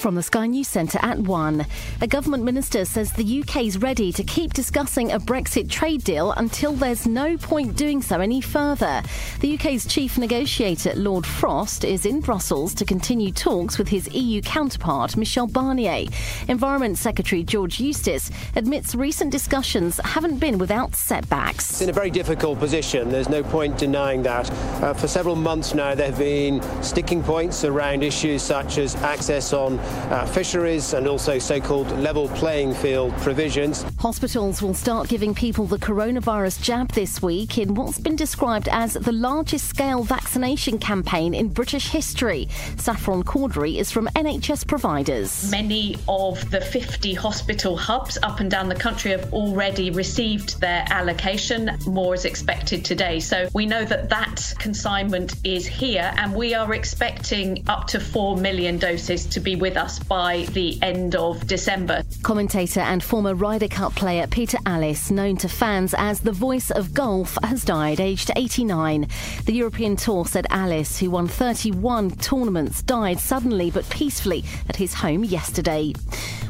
From 0.02 0.16
the 0.16 0.22
Sky 0.24 0.48
News 0.48 0.66
Centre 0.66 0.98
at 1.00 1.16
1. 1.16 1.64
A 2.00 2.08
government 2.08 2.42
minister 2.42 2.84
says 2.84 3.12
the 3.12 3.40
UK 3.40 3.66
is 3.66 3.78
ready 3.78 4.10
to 4.14 4.24
keep 4.24 4.52
discussing 4.52 5.12
a 5.12 5.20
Brexit 5.20 5.70
trade 5.70 6.02
deal 6.02 6.32
until 6.32 6.72
there's 6.72 7.06
no 7.06 7.36
point 7.36 7.76
doing 7.76 8.02
so 8.02 8.18
any 8.18 8.40
further. 8.40 9.00
The 9.38 9.54
UK's 9.54 9.86
chief 9.86 10.18
negotiator, 10.18 10.92
Lord 10.96 11.24
Frost, 11.24 11.84
is 11.84 12.04
in 12.04 12.18
Brussels 12.18 12.74
to 12.74 12.84
continue 12.84 13.30
talks 13.30 13.78
with 13.78 13.86
his 13.86 14.12
EU 14.12 14.42
counterpart, 14.42 15.16
Michel 15.16 15.46
Barnier. 15.46 16.08
Environment 16.48 16.98
Secretary 16.98 17.44
George 17.44 17.78
Eustice 17.78 18.32
admits 18.56 18.96
recent 18.96 19.30
discussions 19.30 20.00
haven't 20.02 20.38
been 20.38 20.58
without 20.58 20.96
setbacks. 20.96 21.70
It's 21.70 21.80
in 21.80 21.90
a 21.90 21.92
very 21.92 22.10
difficult 22.10 22.58
position. 22.58 23.08
There's 23.08 23.28
no 23.28 23.44
point 23.44 23.78
denying 23.78 24.24
that. 24.24 24.50
Uh, 24.82 24.94
for 24.94 25.06
several 25.06 25.36
months 25.36 25.74
now, 25.74 25.94
there 25.94 26.08
have 26.08 26.18
been 26.18 26.60
sticking 26.82 27.22
points 27.22 27.62
around 27.62 28.02
issues 28.02 28.42
such 28.42 28.78
as 28.78 28.96
access 28.96 29.52
on 29.52 29.78
uh, 30.10 30.26
fisheries 30.26 30.94
and 30.94 31.06
also 31.06 31.38
so-called 31.38 31.90
level 31.98 32.28
playing 32.28 32.74
field 32.74 33.12
provisions. 33.18 33.84
Hospitals 33.98 34.62
will 34.62 34.74
start 34.74 35.08
giving 35.08 35.34
people 35.34 35.66
the 35.66 35.78
coronavirus 35.78 36.62
jab 36.62 36.90
this 36.92 37.22
week 37.22 37.58
in 37.58 37.74
what's 37.74 37.98
been 37.98 38.16
described 38.16 38.68
as 38.70 38.94
the 38.94 39.12
largest 39.12 39.68
scale 39.68 40.02
vaccination 40.02 40.78
campaign 40.78 41.34
in 41.34 41.48
British 41.48 41.88
history. 41.88 42.48
Saffron 42.76 43.22
Cordery 43.22 43.76
is 43.76 43.90
from 43.90 44.06
NHS 44.16 44.66
providers. 44.66 45.50
Many 45.50 45.96
of 46.08 46.50
the 46.50 46.60
50 46.60 47.14
hospital 47.14 47.76
hubs 47.76 48.18
up 48.22 48.40
and 48.40 48.50
down 48.50 48.68
the 48.68 48.74
country 48.74 49.10
have 49.10 49.32
already 49.32 49.90
received 49.90 50.60
their 50.60 50.84
allocation. 50.90 51.76
More 51.86 52.14
is 52.14 52.24
expected 52.24 52.84
today. 52.84 53.20
So 53.20 53.48
we 53.54 53.66
know 53.66 53.84
that 53.84 54.08
that 54.08 54.54
consignment 54.58 55.34
is 55.44 55.66
here, 55.66 56.12
and 56.16 56.34
we 56.34 56.54
are 56.54 56.72
expecting 56.74 57.64
up 57.68 57.86
to 57.88 58.00
4 58.00 58.36
million 58.36 58.78
doses 58.78 59.26
to 59.26 59.40
be 59.40 59.56
with 59.56 59.76
us 59.76 59.81
by 60.08 60.46
the 60.52 60.80
end 60.82 61.14
of 61.14 61.46
December. 61.46 62.02
Commentator 62.22 62.80
and 62.80 63.02
former 63.02 63.34
Ryder 63.34 63.68
Cup 63.68 63.94
player 63.94 64.26
Peter 64.26 64.58
Alliss, 64.66 65.10
known 65.10 65.36
to 65.38 65.48
fans 65.48 65.94
as 65.98 66.20
the 66.20 66.32
voice 66.32 66.70
of 66.70 66.94
golf, 66.94 67.36
has 67.42 67.64
died 67.64 68.00
aged 68.00 68.30
89. 68.36 69.08
The 69.44 69.52
European 69.52 69.96
Tour 69.96 70.24
said 70.26 70.46
Alliss, 70.50 70.98
who 70.98 71.10
won 71.10 71.26
31 71.26 72.12
tournaments, 72.12 72.82
died 72.82 73.18
suddenly 73.18 73.70
but 73.70 73.88
peacefully 73.90 74.44
at 74.68 74.76
his 74.76 74.94
home 74.94 75.24
yesterday. 75.24 75.92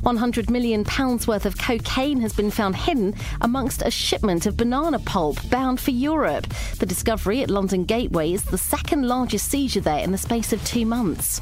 £100 0.02 0.50
million 0.50 0.84
worth 1.28 1.46
of 1.46 1.56
cocaine 1.58 2.20
has 2.20 2.32
been 2.32 2.50
found 2.50 2.74
hidden 2.74 3.14
amongst 3.40 3.82
a 3.82 3.90
shipment 3.90 4.46
of 4.46 4.56
banana 4.56 4.98
pulp 4.98 5.38
bound 5.48 5.80
for 5.80 5.92
Europe. 5.92 6.46
The 6.80 6.86
discovery 6.86 7.42
at 7.42 7.50
London 7.50 7.84
Gateway 7.84 8.32
is 8.32 8.42
the 8.42 8.58
second 8.58 9.06
largest 9.06 9.48
seizure 9.48 9.80
there 9.80 10.02
in 10.02 10.10
the 10.10 10.18
space 10.18 10.52
of 10.52 10.64
two 10.64 10.84
months. 10.84 11.38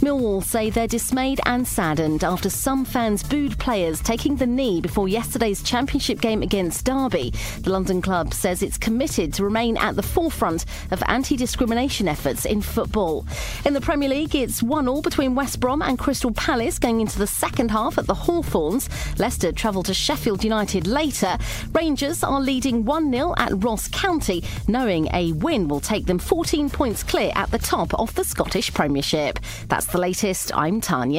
Millwall 0.00 0.42
say 0.42 0.70
they're 0.70 0.86
dismayed 0.86 1.27
and 1.44 1.68
saddened 1.68 2.24
after 2.24 2.48
some 2.48 2.84
fans 2.84 3.22
booed 3.22 3.58
players 3.58 4.00
taking 4.00 4.36
the 4.36 4.46
knee 4.46 4.80
before 4.80 5.08
yesterday's 5.08 5.62
championship 5.62 6.20
game 6.20 6.40
against 6.42 6.86
Derby. 6.86 7.34
The 7.60 7.70
London 7.70 8.00
club 8.00 8.32
says 8.32 8.62
it's 8.62 8.78
committed 8.78 9.34
to 9.34 9.44
remain 9.44 9.76
at 9.76 9.94
the 9.94 10.02
forefront 10.02 10.64
of 10.90 11.02
anti 11.06 11.36
discrimination 11.36 12.08
efforts 12.08 12.46
in 12.46 12.62
football. 12.62 13.26
In 13.66 13.74
the 13.74 13.80
Premier 13.80 14.08
League, 14.08 14.34
it's 14.34 14.62
1 14.62 14.88
all 14.88 15.02
between 15.02 15.34
West 15.34 15.60
Brom 15.60 15.82
and 15.82 15.98
Crystal 15.98 16.32
Palace 16.32 16.78
going 16.78 17.02
into 17.02 17.18
the 17.18 17.26
second 17.26 17.70
half 17.70 17.98
at 17.98 18.06
the 18.06 18.14
Hawthorns. 18.14 18.88
Leicester 19.18 19.52
travel 19.52 19.82
to 19.82 19.92
Sheffield 19.92 20.42
United 20.42 20.86
later. 20.86 21.36
Rangers 21.72 22.24
are 22.24 22.40
leading 22.40 22.86
1 22.86 23.12
0 23.12 23.34
at 23.36 23.62
Ross 23.62 23.88
County, 23.88 24.42
knowing 24.66 25.08
a 25.12 25.32
win 25.32 25.68
will 25.68 25.80
take 25.80 26.06
them 26.06 26.18
14 26.18 26.70
points 26.70 27.02
clear 27.02 27.32
at 27.34 27.50
the 27.50 27.58
top 27.58 27.92
of 28.00 28.14
the 28.14 28.24
Scottish 28.24 28.72
Premiership. 28.72 29.38
That's 29.68 29.86
the 29.86 29.98
latest. 29.98 30.56
I'm 30.56 30.80
Tanya 30.80 31.17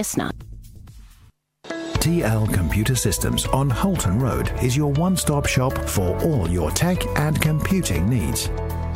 TL 2.00 2.54
Computer 2.54 2.96
Systems 2.96 3.46
on 3.48 3.70
Holton 3.70 4.18
Road 4.18 4.50
is 4.64 4.78
your 4.78 4.94
one 4.94 5.18
stop 5.18 5.46
shop 5.46 5.78
for 5.78 6.18
all 6.24 6.50
your 6.50 6.72
tech 6.72 7.06
and 7.20 7.42
computing 7.42 8.08
needs. 8.08 8.48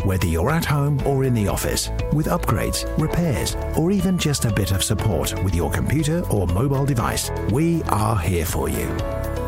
Whether 0.05 0.27
you're 0.27 0.49
at 0.49 0.63
home 0.63 1.05
or 1.05 1.25
in 1.25 1.33
the 1.33 1.49
office, 1.49 1.89
with 2.13 2.27
upgrades, 2.27 2.87
repairs, 2.97 3.57
or 3.77 3.91
even 3.91 4.17
just 4.17 4.45
a 4.45 4.53
bit 4.53 4.71
of 4.71 4.81
support 4.81 5.33
with 5.43 5.53
your 5.53 5.69
computer 5.69 6.23
or 6.29 6.47
mobile 6.47 6.85
device, 6.85 7.29
we 7.51 7.83
are 7.83 8.17
here 8.17 8.45
for 8.45 8.69
you. 8.69 8.87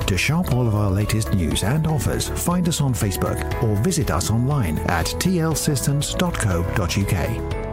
To 0.08 0.18
shop 0.18 0.54
all 0.54 0.68
of 0.68 0.76
our 0.76 0.92
latest 0.92 1.34
news 1.34 1.64
and 1.64 1.88
offers, 1.88 2.28
find 2.28 2.68
us 2.68 2.82
on 2.82 2.94
Facebook 2.94 3.64
or 3.64 3.78
visit 3.78 4.12
us 4.12 4.30
online 4.30 4.78
at 4.90 5.06
tlsystems.co.uk. 5.06 7.65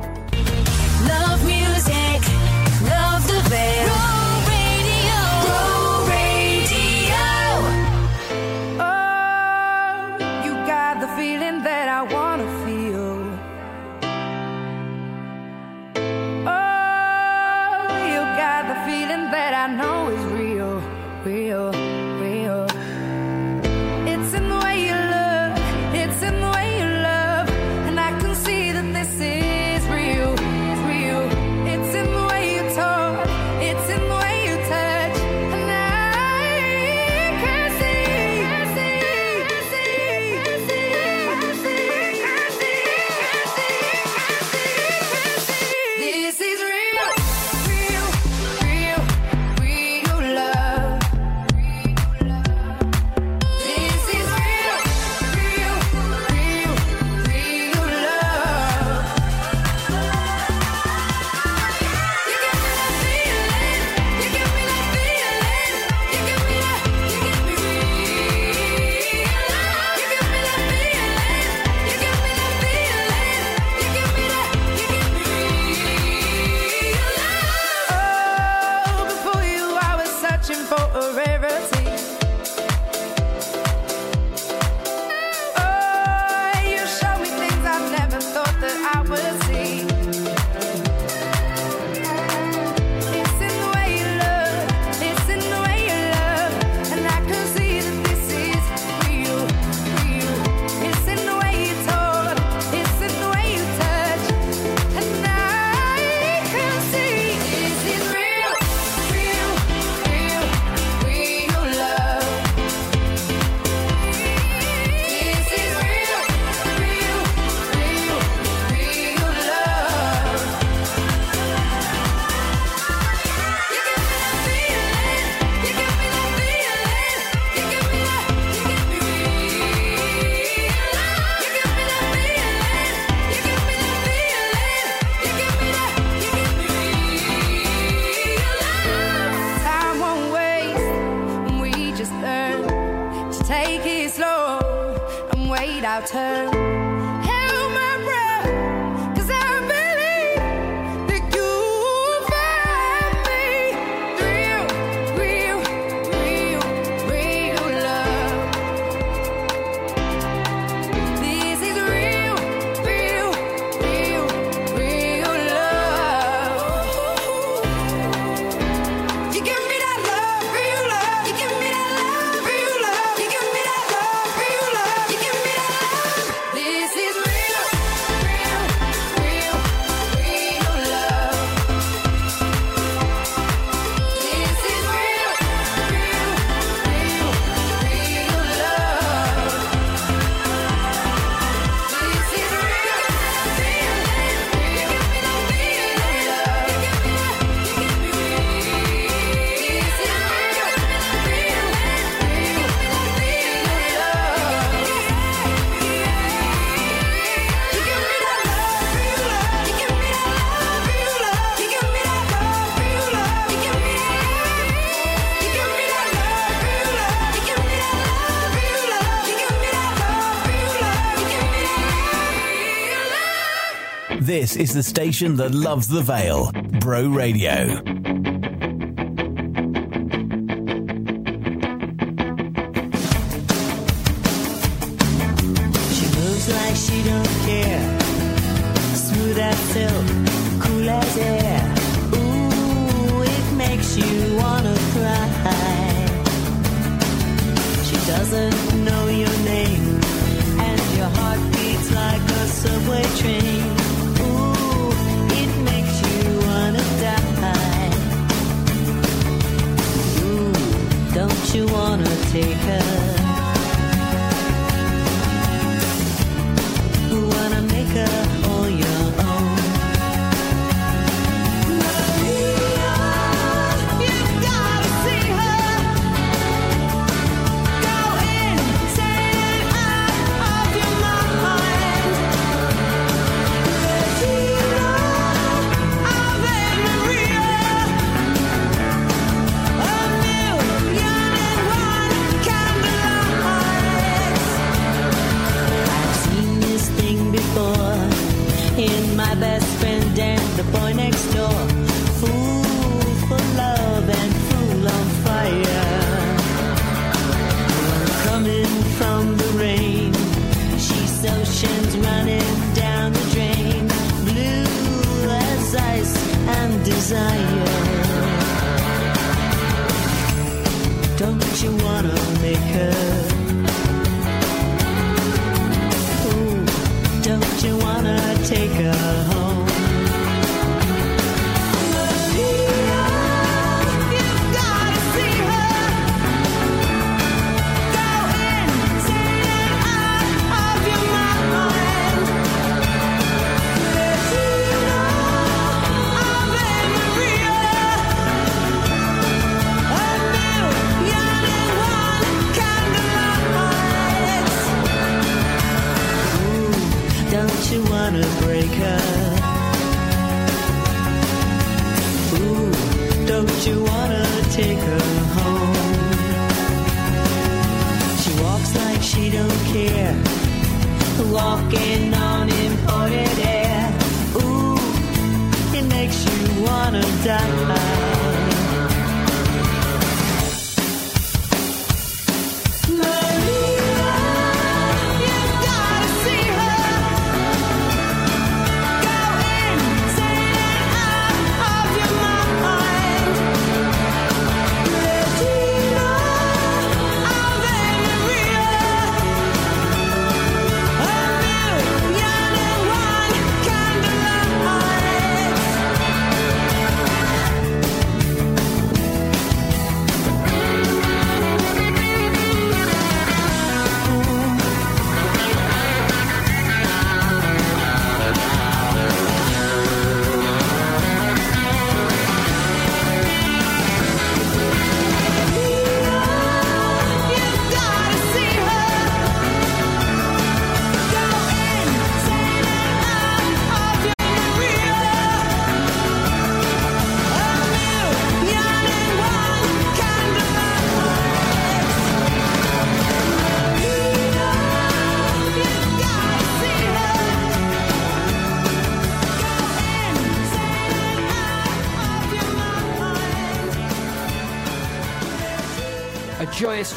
This 224.53 224.69
is 224.69 224.75
the 224.75 224.83
station 224.83 225.37
that 225.37 225.55
loves 225.55 225.89
the 225.89 226.03
Vale, 226.03 226.53
Bro 226.79 227.09
Radio. 227.09 227.92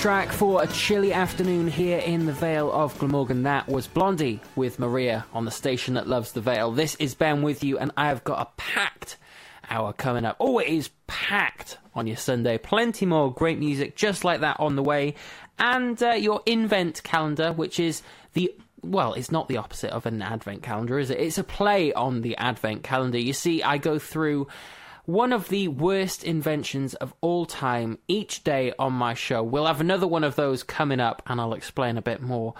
Track 0.02 0.32
for 0.32 0.62
a 0.62 0.68
chilly 0.68 1.14
afternoon 1.14 1.68
here 1.68 1.98
in 1.98 2.28
the 2.28 2.32
Vale 2.32 2.72
of 2.72 2.98
Glamorgan. 3.00 3.42
That 3.44 3.68
was 3.68 3.88
Blondie 3.88 4.40
with 4.56 4.78
Maria 4.78 5.26
on 5.34 5.46
the 5.46 5.52
station 5.52 5.96
that 5.96 6.08
loves 6.08 6.32
the 6.32 6.42
Vale. 6.42 6.72
This 6.72 6.94
is 6.96 7.16
Ben 7.16 7.42
with 7.42 7.64
you, 7.64 7.80
and 7.80 7.92
I 7.98 8.10
have 8.10 8.24
got 8.24 8.40
a 8.40 8.52
packed 8.56 9.18
hour 9.68 9.94
coming 9.94 10.24
up. 10.24 10.38
Oh, 10.40 10.60
it 10.60 10.68
is 10.68 10.92
packed 11.08 11.80
on 11.96 12.06
your 12.06 12.18
Sunday. 12.18 12.60
Plenty 12.60 13.08
more 13.08 13.34
great 13.34 13.58
music 13.58 13.96
just 13.96 14.24
like 14.24 14.42
that 14.42 14.60
on 14.60 14.76
the 14.76 14.84
way. 14.84 15.16
And 15.58 16.02
uh, 16.04 16.12
your 16.12 16.44
Invent 16.46 17.02
calendar, 17.04 17.52
which 17.52 17.80
is 17.80 18.04
the 18.34 18.54
well, 18.84 19.14
it's 19.14 19.32
not 19.32 19.48
the 19.48 19.58
opposite 19.58 19.90
of 19.90 20.06
an 20.06 20.22
advent 20.22 20.62
calendar, 20.62 21.00
is 21.00 21.10
it? 21.10 21.20
It's 21.20 21.40
a 21.40 21.44
play 21.44 21.92
on 21.94 22.22
the 22.22 22.38
advent 22.38 22.84
calendar. 22.84 23.18
You 23.18 23.34
see, 23.34 23.64
I 23.64 23.80
go 23.80 23.98
through 23.98 24.48
one 25.06 25.32
of 25.32 25.50
the 25.50 25.68
worst 25.68 26.24
inventions 26.24 26.96
of 26.96 27.14
all 27.22 27.46
time 27.46 27.98
each 28.08 28.44
day 28.44 28.74
on 28.80 28.94
my 28.94 29.14
show. 29.14 29.44
We'll 29.44 29.66
have 29.68 29.82
another 29.82 30.08
one 30.08 30.24
of 30.24 30.36
those 30.36 30.64
coming 30.64 31.00
up, 31.00 31.22
and 31.28 31.40
I'll 31.40 31.54
explain 31.54 31.98
a 31.98 32.02
bit 32.02 32.22
more. 32.22 32.54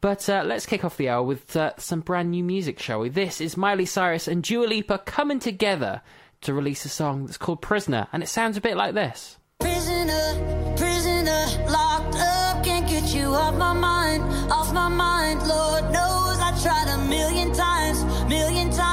But 0.00 0.28
uh, 0.28 0.42
let's 0.46 0.64
kick 0.64 0.84
off 0.84 0.96
the 0.96 1.10
hour 1.10 1.22
with 1.22 1.54
uh, 1.56 1.72
some 1.76 2.00
brand 2.00 2.30
new 2.30 2.42
music, 2.42 2.78
shall 2.78 3.00
we? 3.00 3.10
This 3.10 3.40
is 3.40 3.56
Miley 3.56 3.84
Cyrus 3.84 4.28
and 4.28 4.42
Dua 4.42 4.66
Lipa 4.66 4.98
coming 4.98 5.38
together 5.38 6.00
to 6.40 6.54
release 6.54 6.86
a 6.86 6.88
song 6.88 7.26
that's 7.26 7.36
called 7.36 7.60
Prisoner, 7.60 8.08
and 8.12 8.22
it 8.22 8.28
sounds 8.28 8.56
a 8.56 8.62
bit 8.62 8.76
like 8.76 8.94
this. 8.94 9.36
Prisoner, 9.60 10.74
prisoner, 10.78 11.44
locked 11.68 12.16
up, 12.16 12.64
can't 12.64 12.88
get 12.88 13.14
you 13.14 13.26
off 13.26 13.54
my 13.56 13.74
mind, 13.74 14.22
off 14.50 14.72
my 14.72 14.88
mind. 14.88 15.46
Lord 15.46 15.84
knows 15.92 16.38
I 16.40 16.58
tried 16.62 16.94
a 16.94 17.08
million 17.08 17.52
times, 17.52 18.02
million 18.26 18.70
times. 18.70 18.89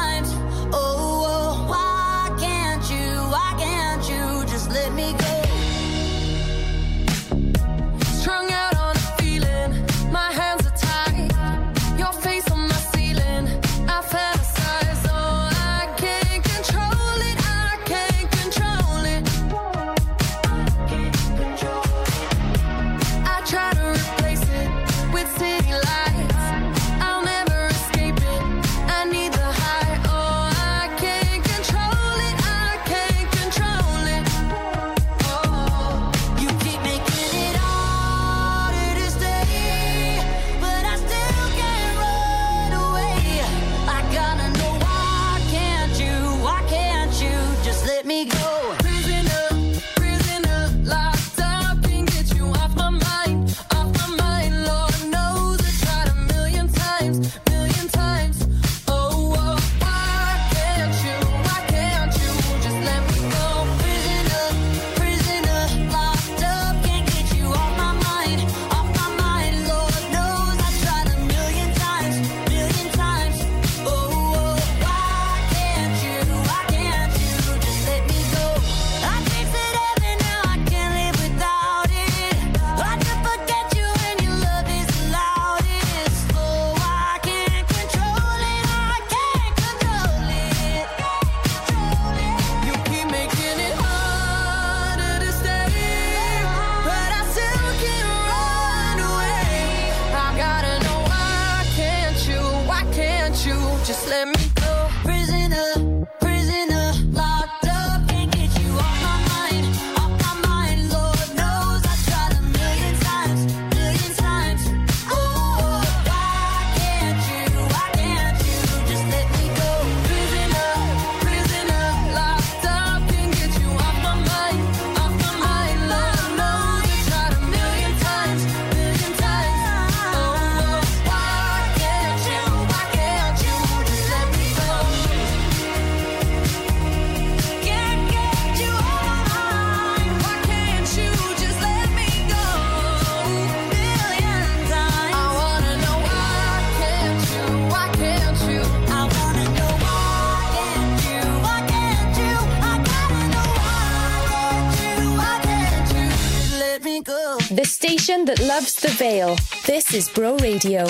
Loves 158.57 158.73
the 158.73 158.88
Vale. 158.88 159.35
This 159.67 159.93
is 159.93 160.09
Bro 160.09 160.38
Radio. 160.38 160.88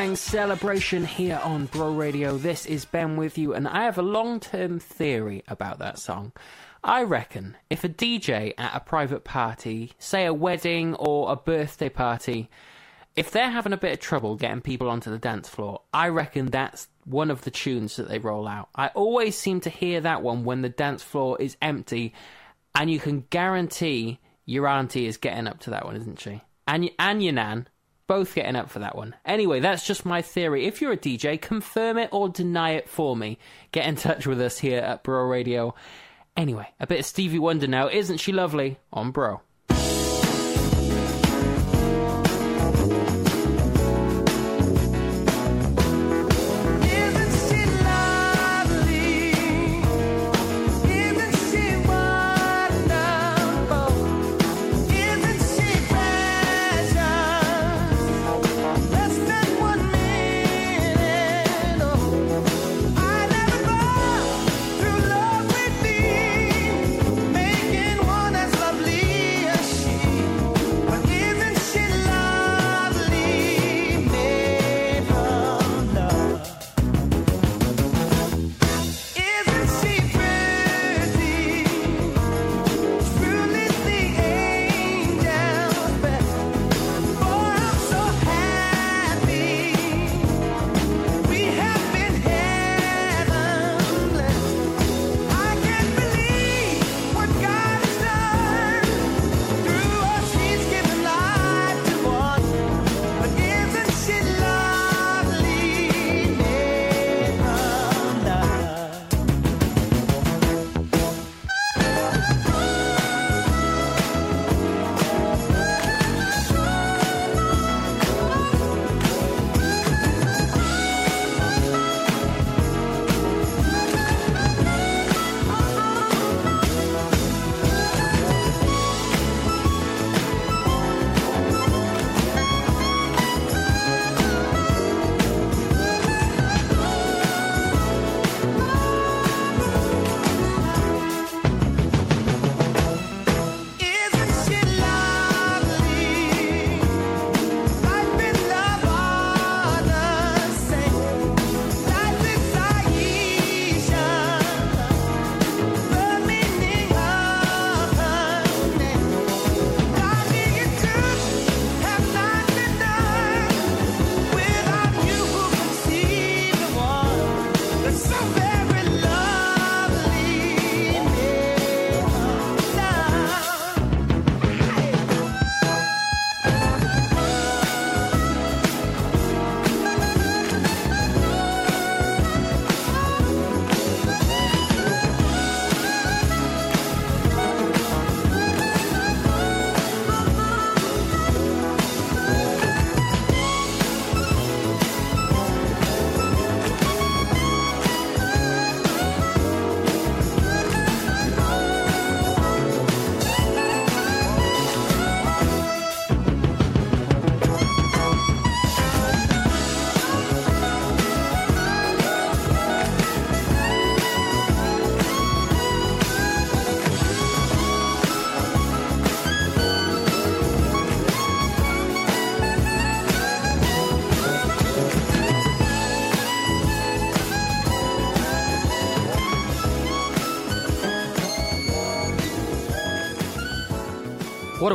Celebration 0.00 1.04
here 1.04 1.38
on 1.44 1.66
Bro 1.66 1.92
Radio. 1.92 2.38
This 2.38 2.64
is 2.64 2.86
Ben 2.86 3.18
with 3.18 3.36
you, 3.36 3.52
and 3.52 3.68
I 3.68 3.84
have 3.84 3.98
a 3.98 4.02
long 4.02 4.40
term 4.40 4.78
theory 4.80 5.44
about 5.46 5.78
that 5.80 5.98
song. 5.98 6.32
I 6.82 7.02
reckon 7.02 7.58
if 7.68 7.84
a 7.84 7.88
DJ 7.90 8.54
at 8.56 8.74
a 8.74 8.80
private 8.80 9.24
party, 9.24 9.92
say 9.98 10.24
a 10.24 10.32
wedding 10.32 10.94
or 10.94 11.30
a 11.30 11.36
birthday 11.36 11.90
party, 11.90 12.48
if 13.14 13.30
they're 13.30 13.50
having 13.50 13.74
a 13.74 13.76
bit 13.76 13.92
of 13.92 14.00
trouble 14.00 14.36
getting 14.36 14.62
people 14.62 14.88
onto 14.88 15.10
the 15.10 15.18
dance 15.18 15.50
floor, 15.50 15.82
I 15.92 16.08
reckon 16.08 16.46
that's 16.46 16.88
one 17.04 17.30
of 17.30 17.42
the 17.42 17.50
tunes 17.50 17.96
that 17.96 18.08
they 18.08 18.18
roll 18.18 18.48
out. 18.48 18.70
I 18.74 18.88
always 18.88 19.36
seem 19.36 19.60
to 19.60 19.70
hear 19.70 20.00
that 20.00 20.22
one 20.22 20.44
when 20.44 20.62
the 20.62 20.70
dance 20.70 21.02
floor 21.02 21.36
is 21.38 21.58
empty, 21.60 22.14
and 22.74 22.90
you 22.90 23.00
can 23.00 23.26
guarantee 23.28 24.18
your 24.46 24.66
auntie 24.66 25.04
is 25.04 25.18
getting 25.18 25.46
up 25.46 25.60
to 25.60 25.70
that 25.70 25.84
one, 25.84 25.96
isn't 25.96 26.20
she? 26.20 26.40
And, 26.66 26.90
and 26.98 27.22
your 27.22 27.34
nan, 27.34 27.68
both 28.10 28.34
getting 28.34 28.56
up 28.56 28.68
for 28.68 28.80
that 28.80 28.96
one. 28.96 29.14
Anyway, 29.24 29.60
that's 29.60 29.86
just 29.86 30.04
my 30.04 30.20
theory. 30.20 30.66
If 30.66 30.80
you're 30.80 30.90
a 30.90 30.96
DJ, 30.96 31.40
confirm 31.40 31.96
it 31.96 32.08
or 32.10 32.28
deny 32.28 32.70
it 32.70 32.88
for 32.88 33.16
me. 33.16 33.38
Get 33.70 33.86
in 33.86 33.94
touch 33.94 34.26
with 34.26 34.40
us 34.40 34.58
here 34.58 34.80
at 34.80 35.04
Bro 35.04 35.28
Radio. 35.28 35.76
Anyway, 36.36 36.66
a 36.80 36.88
bit 36.88 36.98
of 36.98 37.06
Stevie 37.06 37.38
Wonder 37.38 37.68
now. 37.68 37.88
Isn't 37.88 38.18
she 38.18 38.32
lovely? 38.32 38.80
On 38.92 39.12
Bro. 39.12 39.42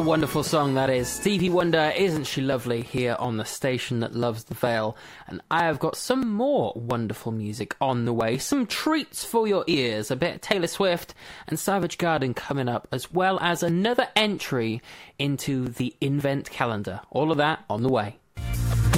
Wonderful 0.05 0.43
song 0.43 0.75
that 0.75 0.89
is. 0.89 1.07
Stevie 1.07 1.49
Wonder, 1.49 1.91
isn't 1.97 2.25
she 2.25 2.39
lovely, 2.41 2.83
here 2.83 3.15
on 3.17 3.37
the 3.37 3.45
station 3.45 4.01
that 4.01 4.13
loves 4.13 4.43
the 4.43 4.53
Vale. 4.53 4.95
And 5.27 5.41
I 5.49 5.65
have 5.65 5.79
got 5.79 5.97
some 5.97 6.31
more 6.31 6.73
wonderful 6.75 7.31
music 7.31 7.75
on 7.81 8.05
the 8.05 8.13
way. 8.13 8.37
Some 8.37 8.67
treats 8.67 9.25
for 9.25 9.47
your 9.47 9.63
ears. 9.65 10.11
A 10.11 10.15
bit 10.15 10.35
of 10.35 10.41
Taylor 10.41 10.67
Swift 10.67 11.15
and 11.47 11.59
Savage 11.59 11.97
Garden 11.97 12.35
coming 12.35 12.69
up, 12.69 12.87
as 12.91 13.11
well 13.11 13.39
as 13.41 13.63
another 13.63 14.07
entry 14.15 14.81
into 15.17 15.67
the 15.67 15.95
Invent 15.99 16.51
calendar. 16.51 17.01
All 17.09 17.31
of 17.31 17.37
that 17.37 17.65
on 17.67 17.81
the 17.81 17.89
way. 17.89 18.17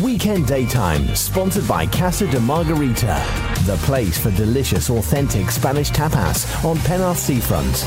Weekend 0.03 0.45
Daytime, 0.45 1.15
sponsored 1.15 1.67
by 1.67 1.87
Casa 1.87 2.29
de 2.29 2.39
Margarita, 2.39 3.25
the 3.65 3.77
place 3.83 4.17
for 4.17 4.29
delicious, 4.31 4.89
authentic 4.89 5.49
Spanish 5.51 5.89
tapas 5.89 6.63
on 6.65 6.77
Penarth 6.77 7.17
Seafront. 7.17 7.85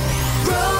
Are 0.51 0.80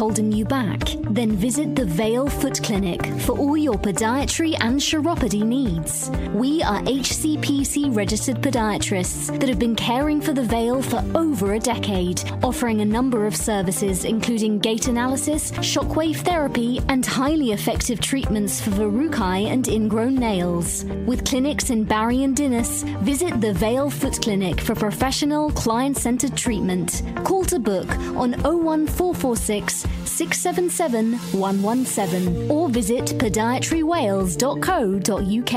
holding 0.00 0.32
you 0.32 0.46
back? 0.46 0.80
Then 1.10 1.32
visit 1.32 1.76
the 1.76 1.84
Vale 1.84 2.26
Foot 2.26 2.62
Clinic 2.62 3.04
for 3.20 3.36
all 3.36 3.54
your 3.54 3.74
podiatry 3.74 4.56
and 4.60 4.80
chiropody 4.80 5.42
needs. 5.42 6.08
We 6.32 6.62
are 6.62 6.80
HCPC 6.84 7.94
registered 7.94 8.36
podiatrists 8.36 9.38
that 9.38 9.48
have 9.50 9.58
been 9.58 9.76
caring 9.76 10.22
for 10.22 10.32
the 10.32 10.42
Vale 10.42 10.80
for 10.80 11.04
over 11.14 11.52
a 11.52 11.58
decade, 11.58 12.22
offering 12.42 12.80
a 12.80 12.84
number 12.86 13.26
of 13.26 13.36
services 13.36 14.06
including 14.06 14.58
gait 14.58 14.88
analysis, 14.88 15.50
shockwave 15.72 16.16
therapy, 16.24 16.80
and 16.88 17.04
highly 17.04 17.52
effective 17.52 18.00
treatments 18.00 18.58
for 18.58 18.70
verrucae 18.70 19.48
and 19.52 19.68
ingrown 19.68 20.14
nails. 20.14 20.86
With 21.04 21.26
clinics 21.26 21.68
in 21.68 21.84
Barry 21.84 22.22
and 22.22 22.34
Dinas, 22.34 22.84
visit 23.00 23.38
the 23.42 23.52
Vale 23.52 23.90
Foot 23.90 24.22
Clinic 24.22 24.62
for 24.62 24.74
professional, 24.74 25.50
client 25.50 25.98
centered 25.98 26.38
treatment. 26.38 27.02
Call 27.22 27.44
to 27.44 27.58
book 27.58 27.90
on 28.16 28.32
01446 28.44 29.89
677 30.04 31.18
117 31.38 32.50
or 32.50 32.68
visit 32.68 33.14
podiatrywales.co.uk. 33.18 35.54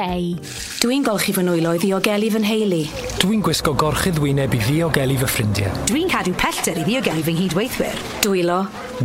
Dwi'n 0.83 1.03
golchi 1.07 1.31
fy 1.35 1.41
nwylo 1.43 1.73
i 1.75 1.77
ddiogelu 1.81 2.29
fy 2.33 2.39
nheulu. 2.43 2.81
Dwi'n 3.23 3.41
gwisgo 3.45 3.73
gorchydd 3.79 4.17
wyneb 4.23 4.51
i 4.55 4.57
ddiogelu 4.63 5.15
fy 5.21 5.27
ffrindiau. 5.33 5.71
Dwi'n 5.91 6.09
cadw 6.11 6.33
pellter 6.39 6.75
i 6.79 6.81
ddiogelu 6.87 7.23
fy 7.27 7.33
nghydweithwyr. 7.37 7.97
Dwylo. 8.25 8.59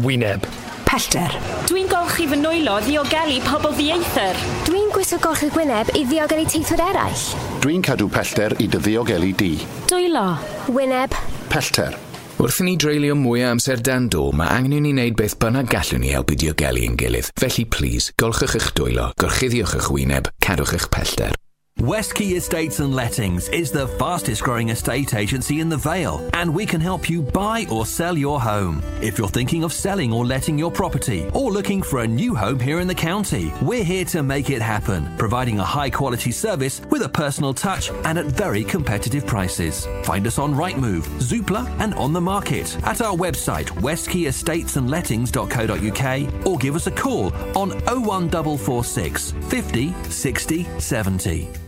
Wyneb. 0.04 0.40
Pellter. 0.88 1.30
Dwi'n 1.68 1.88
golchi 1.90 2.24
fy 2.30 2.36
nwylo 2.40 2.74
ddiogelu 2.86 3.38
pobl 3.44 3.72
ddieithr. 3.76 4.36
Dwi'n 4.68 4.88
gwisgo 4.94 5.18
gorchudd 5.26 5.54
gwyneb 5.56 5.86
i 5.98 6.00
ddiogelu 6.08 6.44
teithwyr 6.48 6.82
eraill. 6.88 7.24
Dwi'n 7.64 7.82
cadw 7.84 8.06
pellter 8.12 8.50
i 8.62 8.66
dy 8.66 8.78
ddiogelu 8.80 9.30
di. 9.38 9.52
Dwylo. 9.90 10.28
Wyneb. 10.72 11.10
Pellter. 11.52 11.92
Wrth 12.38 12.60
i 12.62 12.64
ni 12.68 12.76
dreulio 12.78 13.16
mwy 13.18 13.40
o 13.42 13.48
amser 13.50 13.80
dan 13.82 14.04
do, 14.14 14.28
mae 14.30 14.46
angen 14.54 14.76
i 14.76 14.78
ni 14.84 14.92
wneud 14.92 15.16
beth 15.18 15.34
bynnag 15.42 15.66
gallwn 15.72 16.04
ni 16.04 16.12
helpu 16.14 16.36
diogelu 16.38 16.84
ein 16.86 16.94
gilydd. 17.00 17.32
Felly, 17.42 17.64
plis, 17.66 18.12
golchwch 18.22 18.54
eich 18.60 18.70
dwylo, 18.78 19.08
gorchuddiwch 19.18 19.74
eich 19.80 19.90
wyneb, 19.90 20.30
cadwch 20.46 20.76
eich 20.78 20.86
pellter. 20.94 21.34
West 21.82 22.14
Key 22.16 22.34
Estates 22.34 22.80
and 22.80 22.92
Lettings 22.92 23.48
is 23.50 23.70
the 23.70 23.86
fastest 23.86 24.42
growing 24.42 24.70
estate 24.70 25.14
agency 25.14 25.60
in 25.60 25.68
the 25.68 25.76
Vale, 25.76 26.28
and 26.34 26.52
we 26.52 26.66
can 26.66 26.80
help 26.80 27.08
you 27.08 27.22
buy 27.22 27.68
or 27.70 27.86
sell 27.86 28.18
your 28.18 28.40
home. 28.40 28.82
If 29.00 29.16
you're 29.16 29.28
thinking 29.28 29.62
of 29.62 29.72
selling 29.72 30.12
or 30.12 30.26
letting 30.26 30.58
your 30.58 30.72
property, 30.72 31.30
or 31.32 31.52
looking 31.52 31.80
for 31.80 32.00
a 32.00 32.06
new 32.06 32.34
home 32.34 32.58
here 32.58 32.80
in 32.80 32.88
the 32.88 32.96
county, 32.96 33.52
we're 33.62 33.84
here 33.84 34.04
to 34.06 34.24
make 34.24 34.50
it 34.50 34.60
happen, 34.60 35.08
providing 35.18 35.60
a 35.60 35.64
high 35.64 35.88
quality 35.88 36.32
service 36.32 36.80
with 36.90 37.02
a 37.02 37.08
personal 37.08 37.54
touch 37.54 37.90
and 38.04 38.18
at 38.18 38.26
very 38.26 38.64
competitive 38.64 39.24
prices. 39.24 39.86
Find 40.02 40.26
us 40.26 40.40
on 40.40 40.56
Rightmove, 40.56 41.06
Zoopla, 41.20 41.64
and 41.78 41.94
on 41.94 42.12
the 42.12 42.20
market 42.20 42.76
at 42.82 43.02
our 43.02 43.16
website 43.16 43.66
westkeyestatesandlettings.co.uk 43.80 46.46
or 46.46 46.58
give 46.58 46.74
us 46.74 46.88
a 46.88 46.92
call 46.92 47.32
on 47.56 47.70
01446 47.86 49.30
50 49.30 49.94
60 50.10 50.66
70. 50.80 51.67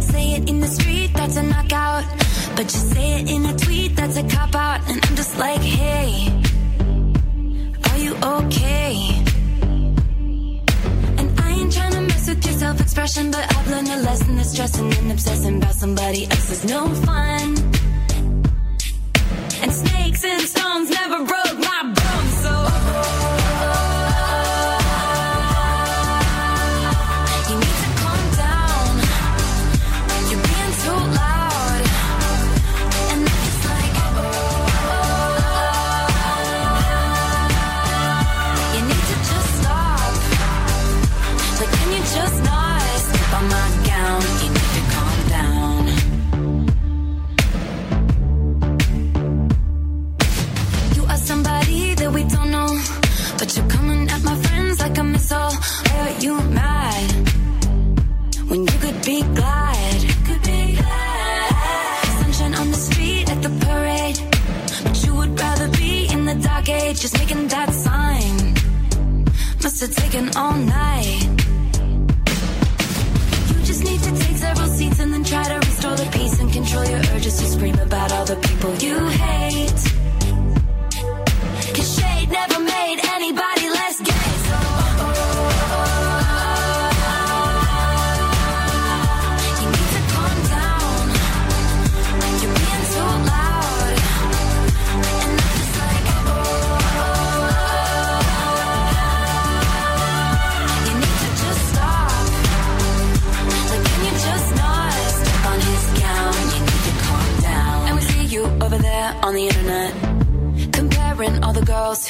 Say 0.00 0.24
it 0.36 0.48
in 0.48 0.60
the 0.60 0.68
street, 0.68 1.10
that's 1.14 1.36
a 1.36 1.42
knockout. 1.42 2.04
But 2.54 2.66
you 2.72 2.80
say 2.94 3.06
it 3.18 3.30
in 3.34 3.46
a 3.46 3.56
tweet, 3.56 3.96
that's 3.96 4.16
a 4.16 4.22
cop 4.28 4.54
out. 4.54 4.80
And 4.88 5.04
I'm 5.06 5.16
just 5.16 5.36
like, 5.38 5.60
hey, 5.60 6.10
are 7.88 7.98
you 8.04 8.12
okay? 8.36 8.92
And 11.18 11.28
I 11.40 11.48
ain't 11.58 11.72
trying 11.72 11.94
to 11.98 12.02
mess 12.02 12.28
with 12.28 12.44
your 12.46 12.54
self 12.62 12.80
expression, 12.80 13.32
but 13.32 13.44
I've 13.56 13.68
learned 13.72 13.88
a 13.88 14.00
lesson 14.08 14.36
that 14.36 14.46
stressing 14.46 14.92
and 14.98 15.10
obsessing 15.10 15.56
about 15.56 15.74
somebody 15.74 16.26
else 16.30 16.50
is 16.52 16.64
no 16.64 16.80
fun. 17.06 17.56
And 19.62 19.72
snakes 19.72 20.24
and 20.24 20.42
stones 20.42 20.67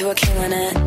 were 0.08 0.14
killing 0.14 0.52
it. 0.54 0.77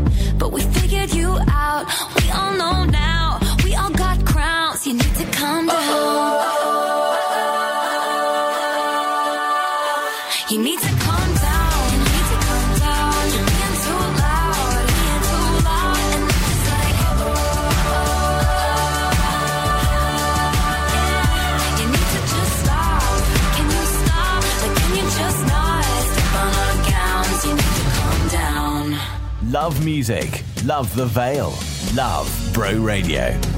Love 29.61 29.85
music. 29.85 30.43
Love 30.65 30.95
the 30.95 31.05
Vale. 31.05 31.53
Love 31.93 32.51
Bro 32.51 32.79
Radio. 32.79 33.50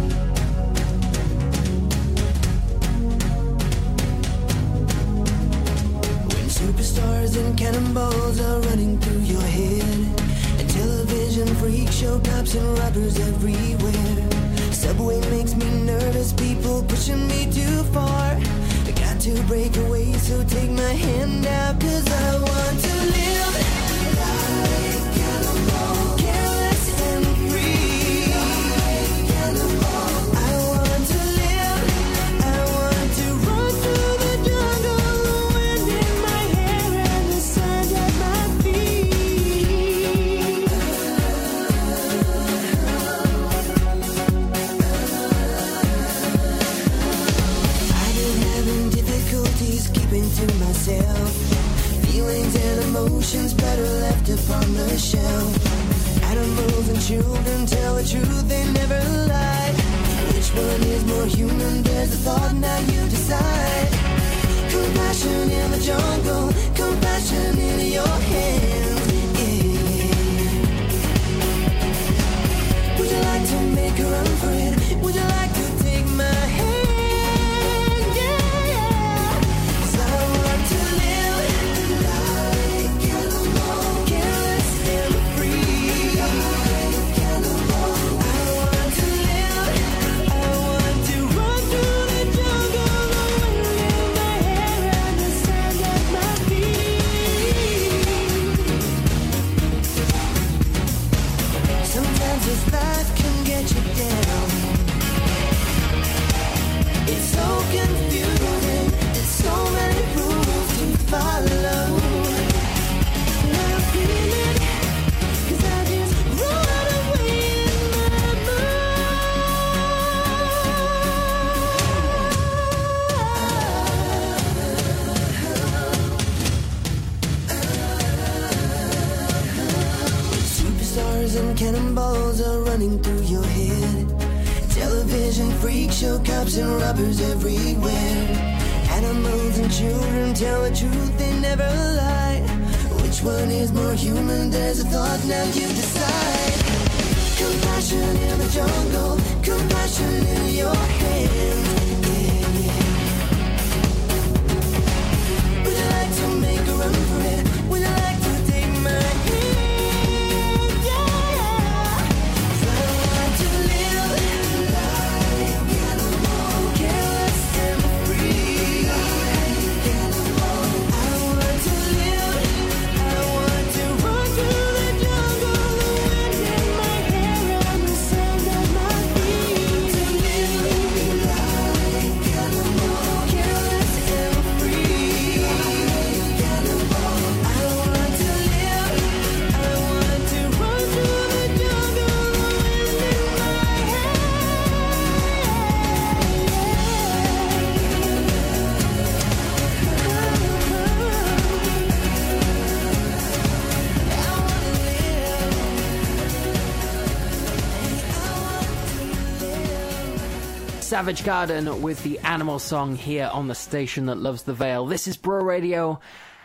Savage 210.94 211.26
Garden 211.26 211.82
with 211.82 212.04
the 212.04 212.20
animal 212.20 212.60
song 212.60 212.96
here 212.96 213.28
on 213.34 213.48
the 213.48 213.56
station 213.56 214.06
that 214.06 214.20
loves 214.20 214.44
the 214.44 214.54
Vale. 214.54 214.86
This 214.86 215.08
is 215.08 215.18
Bro 215.18 215.44
Radio, 215.44 216.00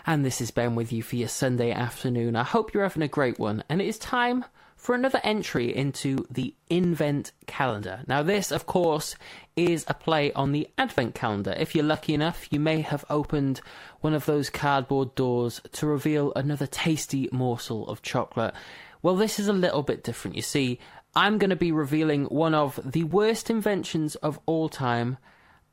and 0.06 0.24
this 0.24 0.40
is 0.40 0.50
Ben 0.50 0.74
with 0.74 0.90
you 0.90 1.02
for 1.02 1.16
your 1.16 1.28
Sunday 1.28 1.70
afternoon. 1.70 2.34
I 2.34 2.44
hope 2.44 2.72
you're 2.72 2.82
having 2.82 3.02
a 3.02 3.08
great 3.08 3.38
one, 3.38 3.62
and 3.68 3.82
it 3.82 3.86
is 3.86 3.98
time 3.98 4.46
for 4.74 4.94
another 4.94 5.20
entry 5.22 5.76
into 5.76 6.24
the 6.30 6.54
Invent 6.70 7.32
calendar. 7.46 8.00
Now, 8.06 8.22
this, 8.22 8.50
of 8.50 8.64
course, 8.64 9.16
is 9.54 9.84
a 9.86 9.92
play 9.92 10.32
on 10.32 10.52
the 10.52 10.66
Advent 10.78 11.14
calendar. 11.14 11.54
If 11.58 11.74
you're 11.74 11.84
lucky 11.84 12.14
enough, 12.14 12.50
you 12.50 12.58
may 12.58 12.80
have 12.80 13.04
opened 13.10 13.60
one 14.00 14.14
of 14.14 14.24
those 14.24 14.48
cardboard 14.48 15.14
doors 15.14 15.60
to 15.72 15.86
reveal 15.86 16.32
another 16.34 16.66
tasty 16.66 17.28
morsel 17.32 17.86
of 17.86 18.00
chocolate. 18.00 18.54
Well, 19.02 19.14
this 19.14 19.38
is 19.38 19.46
a 19.46 19.52
little 19.52 19.82
bit 19.82 20.02
different. 20.02 20.36
You 20.36 20.42
see, 20.42 20.80
I'm 21.14 21.38
going 21.38 21.50
to 21.50 21.56
be 21.56 21.72
revealing 21.72 22.24
one 22.26 22.54
of 22.54 22.78
the 22.84 23.04
worst 23.04 23.50
inventions 23.50 24.14
of 24.16 24.38
all 24.46 24.68
time, 24.68 25.18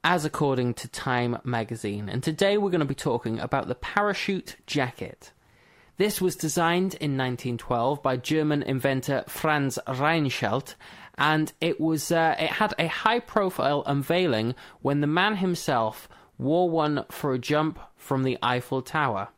as 0.04 0.26
according 0.26 0.76
to 0.76 0.88
Time 0.88 1.38
magazine. 1.44 2.10
And 2.10 2.24
today 2.24 2.58
we're 2.58 2.72
going 2.72 2.80
to 2.80 2.86
be 2.86 2.96
talking 2.96 3.40
about 3.40 3.68
the 3.68 3.76
parachute 3.76 4.56
jacket. 4.66 5.32
This 5.98 6.20
was 6.20 6.36
designed 6.36 6.96
in 6.96 7.18
1912 7.18 8.04
by 8.04 8.18
German 8.18 8.64
inventor 8.64 9.24
Franz 9.28 9.80
Reichelt, 9.88 10.76
and 11.18 11.54
it 11.62 11.80
was 11.80 12.12
uh, 12.12 12.36
it 12.38 12.50
had 12.50 12.74
a 12.78 12.88
high-profile 12.88 13.84
unveiling 13.86 14.56
when 14.82 15.02
the 15.02 15.08
man 15.08 15.38
himself 15.38 16.10
wore 16.38 16.70
one 16.70 17.06
for 17.10 17.34
a 17.34 17.40
jump 17.40 17.80
from 17.96 18.24
the 18.24 18.38
Eiffel 18.44 18.82
Tower. 18.82 19.30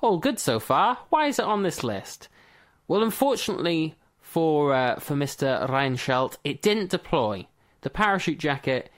All 0.00 0.18
good 0.18 0.38
so 0.38 0.60
far. 0.60 0.98
Why 1.08 1.26
is 1.26 1.38
it 1.38 1.44
on 1.44 1.62
this 1.62 1.82
list? 1.82 2.28
Well, 2.86 3.02
unfortunately, 3.02 3.96
for 4.30 4.72
uh, 4.72 5.00
for 5.00 5.14
Mr. 5.14 5.68
Reichelt. 5.68 6.36
It 6.44 6.62
didn't 6.62 6.90
deploy. 6.90 7.46
The 7.80 7.90
parachute 7.90 8.38
jacket 8.38 8.90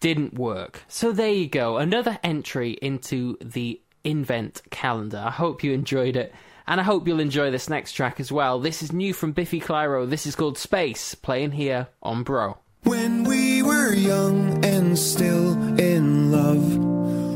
didn't 0.00 0.34
work. 0.34 0.82
So 0.88 1.12
there 1.12 1.30
you 1.30 1.46
go, 1.46 1.76
another 1.76 2.18
entry 2.24 2.72
into 2.80 3.36
the 3.40 3.80
invent 4.02 4.62
calendar. 4.70 5.22
I 5.24 5.30
hope 5.30 5.62
you 5.62 5.72
enjoyed 5.72 6.16
it, 6.16 6.34
and 6.66 6.80
I 6.80 6.84
hope 6.84 7.06
you'll 7.06 7.20
enjoy 7.20 7.50
this 7.50 7.68
next 7.68 7.92
track 7.92 8.18
as 8.18 8.32
well. 8.32 8.58
This 8.58 8.82
is 8.82 8.92
new 8.92 9.12
from 9.12 9.32
Biffy 9.32 9.60
Clyro. 9.60 10.08
This 10.08 10.26
is 10.26 10.34
called 10.34 10.56
Space, 10.56 11.14
playing 11.14 11.52
here 11.52 11.88
on 12.02 12.22
Bro. 12.22 12.56
When 12.84 13.24
we 13.24 13.62
were 13.62 13.92
young 13.92 14.64
and 14.64 14.98
still 14.98 15.52
in 15.78 16.32
love, 16.32 16.76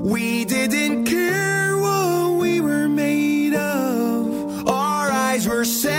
we 0.01 0.45
didn't 0.47 1.05
care 1.05 1.79
what 1.79 2.41
we 2.41 2.61
were 2.61 2.89
made 2.89 3.55
of. 3.55 4.69
Our 4.69 5.11
eyes 5.11 5.47
were 5.47 5.65
set 5.65 5.96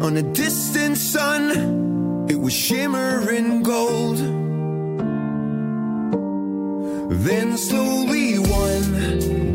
on 0.00 0.16
a 0.16 0.22
distant 0.22 0.96
sun, 0.96 2.26
it 2.28 2.36
was 2.40 2.52
shimmering 2.52 3.62
gold. 3.62 4.18
Then 7.10 7.56
slowly 7.58 8.38
one. 8.38 9.49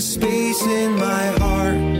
space 0.00 0.62
in 0.62 0.92
my 0.96 1.26
heart. 1.38 1.91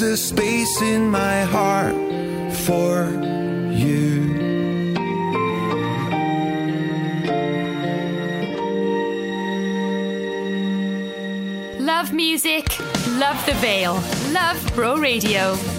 there's 0.00 0.12
a 0.12 0.16
space 0.16 0.80
in 0.80 1.10
my 1.10 1.42
heart 1.42 1.94
for 2.64 3.10
you. 3.70 4.22
Love 11.78 12.12
music, 12.12 12.78
love 13.18 13.44
the 13.44 13.54
Vale, 13.60 14.02
love 14.32 14.72
Bro 14.74 14.98
Radio. 14.98 15.69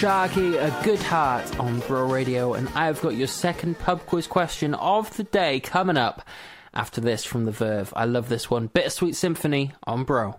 Sharky, 0.00 0.54
a 0.54 0.82
good 0.82 0.98
heart 1.02 1.60
on 1.60 1.80
Bro 1.80 2.06
Radio, 2.10 2.54
and 2.54 2.70
I've 2.70 3.02
got 3.02 3.16
your 3.16 3.26
second 3.26 3.78
pub 3.78 4.06
quiz 4.06 4.26
question 4.26 4.72
of 4.72 5.14
the 5.18 5.24
day 5.24 5.60
coming 5.60 5.98
up 5.98 6.26
after 6.72 7.02
this 7.02 7.22
from 7.22 7.44
The 7.44 7.50
Verve. 7.50 7.92
I 7.94 8.06
love 8.06 8.30
this 8.30 8.48
one. 8.48 8.68
Bittersweet 8.68 9.14
Symphony 9.14 9.72
on 9.84 10.04
Bro. 10.04 10.36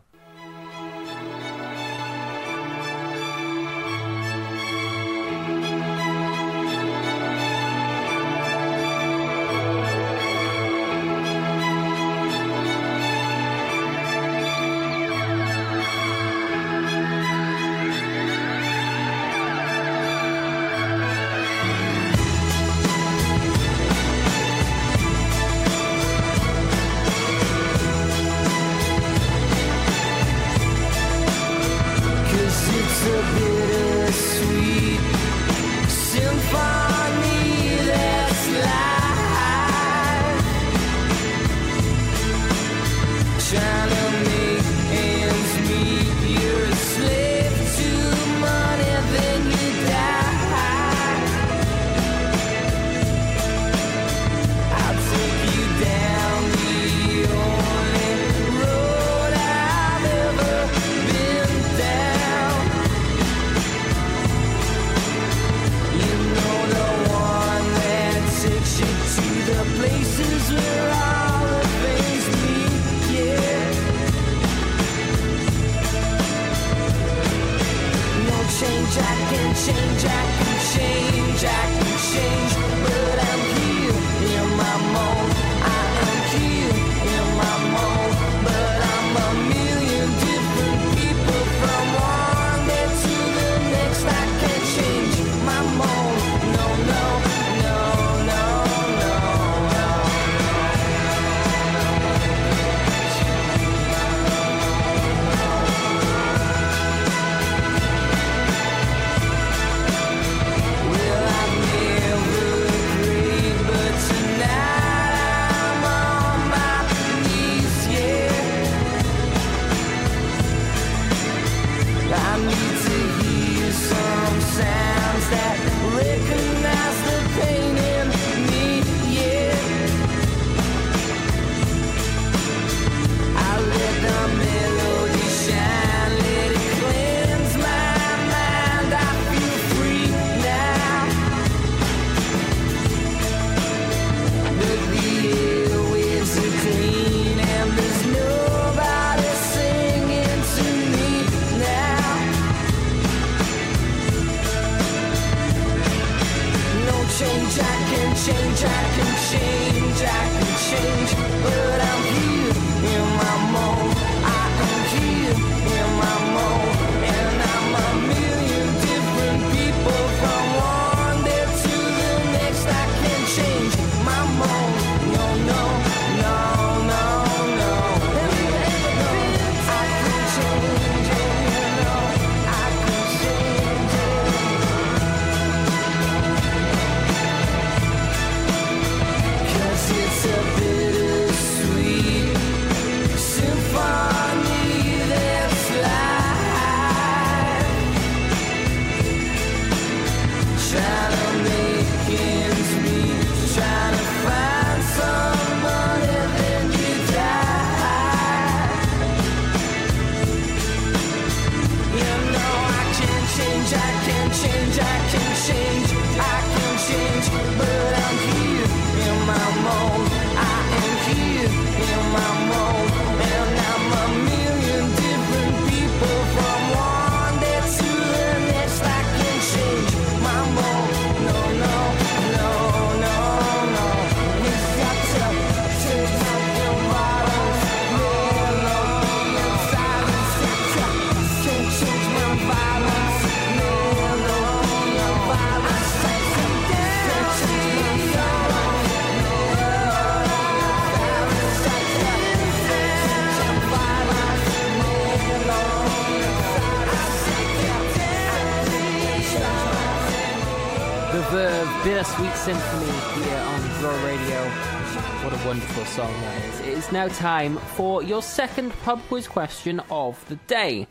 now 266.91 267.07
time 267.07 267.55
for 267.57 268.03
your 268.03 268.21
second 268.21 268.71
pub 268.83 269.01
quiz 269.07 269.27
question 269.27 269.81
of 269.89 270.27
the 270.27 270.35
day. 270.35 270.87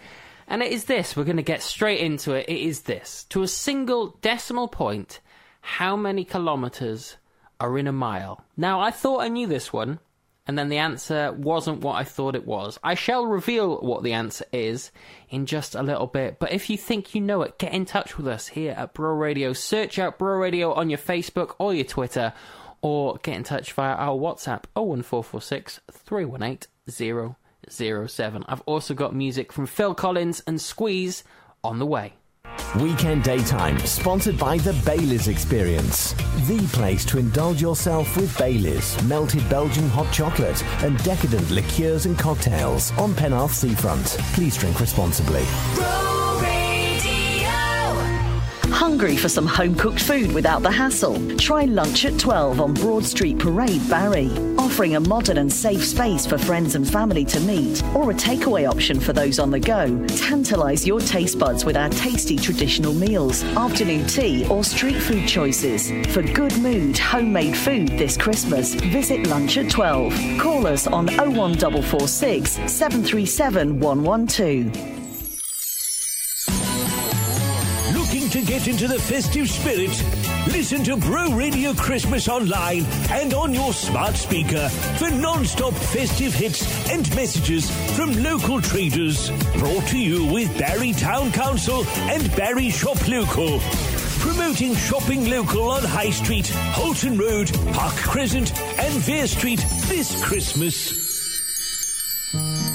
And 0.48 0.62
it 0.62 0.72
is 0.72 0.84
this, 0.84 1.14
we're 1.14 1.24
going 1.24 1.36
to 1.36 1.42
get 1.42 1.62
straight 1.62 2.00
into 2.00 2.32
it. 2.32 2.48
It 2.48 2.60
is 2.60 2.82
this. 2.82 3.24
To 3.30 3.42
a 3.42 3.48
single 3.48 4.16
decimal 4.22 4.68
point, 4.68 5.20
how 5.60 5.96
many 5.96 6.24
kilometres 6.24 7.16
are 7.60 7.78
in 7.78 7.86
a 7.86 7.92
mile? 7.92 8.42
Now, 8.56 8.80
I 8.80 8.90
thought 8.90 9.22
I 9.22 9.28
knew 9.28 9.46
this 9.46 9.72
one, 9.72 9.98
and 10.46 10.58
then 10.58 10.70
the 10.70 10.78
answer 10.78 11.32
wasn't 11.32 11.82
what 11.82 11.96
I 11.96 12.04
thought 12.04 12.34
it 12.34 12.46
was. 12.46 12.78
I 12.82 12.94
shall 12.94 13.26
reveal 13.26 13.78
what 13.80 14.02
the 14.02 14.14
answer 14.14 14.46
is 14.52 14.90
in 15.28 15.46
just 15.46 15.74
a 15.74 15.82
little 15.82 16.06
bit, 16.06 16.38
but 16.38 16.52
if 16.52 16.70
you 16.70 16.78
think 16.78 17.14
you 17.14 17.20
know 17.20 17.42
it, 17.42 17.58
get 17.58 17.74
in 17.74 17.84
touch 17.84 18.16
with 18.16 18.26
us 18.26 18.48
here 18.48 18.74
at 18.76 18.94
Bro 18.94 19.14
Radio. 19.14 19.52
Search 19.52 19.98
out 19.98 20.18
Bro 20.18 20.38
Radio 20.38 20.72
on 20.72 20.88
your 20.88 20.98
Facebook 20.98 21.54
or 21.58 21.74
your 21.74 21.84
Twitter, 21.84 22.32
or 22.82 23.18
get 23.22 23.36
in 23.36 23.44
touch 23.44 23.72
via 23.72 23.94
our 23.94 24.16
WhatsApp 24.16 24.64
01446 24.74 25.80
318 25.90 27.36
007. 27.68 28.44
I've 28.48 28.62
also 28.62 28.94
got 28.94 29.14
music 29.14 29.52
from 29.52 29.66
Phil 29.66 29.94
Collins 29.94 30.42
and 30.46 30.60
Squeeze 30.60 31.24
on 31.62 31.78
the 31.78 31.86
way. 31.86 32.14
Weekend 32.80 33.24
Daytime, 33.24 33.78
sponsored 33.80 34.38
by 34.38 34.58
the 34.58 34.72
Baileys 34.84 35.28
Experience. 35.28 36.12
The 36.46 36.68
place 36.72 37.04
to 37.06 37.18
indulge 37.18 37.60
yourself 37.60 38.16
with 38.16 38.36
Baileys, 38.38 39.02
melted 39.04 39.48
Belgian 39.48 39.88
hot 39.88 40.12
chocolate, 40.12 40.62
and 40.82 40.96
decadent 41.02 41.50
liqueurs 41.50 42.06
and 42.06 42.18
cocktails 42.18 42.92
on 42.92 43.12
Penarth 43.12 43.50
Seafront. 43.50 44.06
Please 44.34 44.56
drink 44.56 44.80
responsibly. 44.80 45.42
Hungry 48.70 49.16
for 49.16 49.28
some 49.28 49.46
home 49.46 49.74
cooked 49.74 50.00
food 50.00 50.32
without 50.32 50.62
the 50.62 50.70
hassle? 50.70 51.18
Try 51.36 51.64
Lunch 51.64 52.04
at 52.04 52.18
12 52.18 52.60
on 52.60 52.72
Broad 52.72 53.04
Street 53.04 53.38
Parade, 53.38 53.86
Barry. 53.90 54.30
Offering 54.58 54.96
a 54.96 55.00
modern 55.00 55.38
and 55.38 55.52
safe 55.52 55.84
space 55.84 56.24
for 56.24 56.38
friends 56.38 56.76
and 56.76 56.88
family 56.88 57.24
to 57.26 57.40
meet, 57.40 57.82
or 57.94 58.10
a 58.10 58.14
takeaway 58.14 58.68
option 58.68 58.98
for 58.98 59.12
those 59.12 59.38
on 59.38 59.50
the 59.50 59.60
go. 59.60 59.86
Tantalise 60.06 60.86
your 60.86 61.00
taste 61.00 61.38
buds 61.38 61.64
with 61.64 61.76
our 61.76 61.90
tasty 61.90 62.36
traditional 62.36 62.94
meals, 62.94 63.42
afternoon 63.56 64.06
tea, 64.06 64.46
or 64.48 64.64
street 64.64 65.00
food 65.00 65.26
choices. 65.28 65.90
For 66.12 66.22
good 66.22 66.56
mood, 66.58 66.96
homemade 66.96 67.56
food 67.56 67.88
this 67.90 68.16
Christmas, 68.16 68.74
visit 68.74 69.26
Lunch 69.26 69.58
at 69.58 69.70
12. 69.70 70.12
Call 70.38 70.66
us 70.66 70.86
on 70.86 71.06
01446 71.06 72.50
737 72.50 73.80
112. 73.80 74.99
Get 78.50 78.66
into 78.66 78.88
the 78.88 78.98
festive 78.98 79.48
spirit? 79.48 79.90
Listen 80.48 80.82
to 80.82 80.96
Bro 80.96 81.34
Radio 81.34 81.72
Christmas 81.72 82.26
online 82.26 82.84
and 83.08 83.32
on 83.32 83.54
your 83.54 83.72
smart 83.72 84.16
speaker 84.16 84.68
for 84.98 85.08
non-stop 85.08 85.72
festive 85.72 86.34
hits 86.34 86.90
and 86.90 87.08
messages 87.14 87.70
from 87.94 88.12
local 88.24 88.60
traders. 88.60 89.30
Brought 89.56 89.86
to 89.90 89.98
you 90.00 90.26
with 90.26 90.58
Barry 90.58 90.92
Town 90.92 91.30
Council 91.30 91.86
and 92.10 92.28
Barry 92.34 92.70
Shop 92.70 92.98
Local. 93.06 93.60
Promoting 94.18 94.74
shopping 94.74 95.30
local 95.30 95.70
on 95.70 95.84
High 95.84 96.10
Street, 96.10 96.48
Holton 96.48 97.16
Road, 97.18 97.52
Park 97.72 97.94
Crescent 97.94 98.52
and 98.80 98.94
Vere 99.04 99.28
Street 99.28 99.64
this 99.86 100.20
Christmas. 100.24 100.99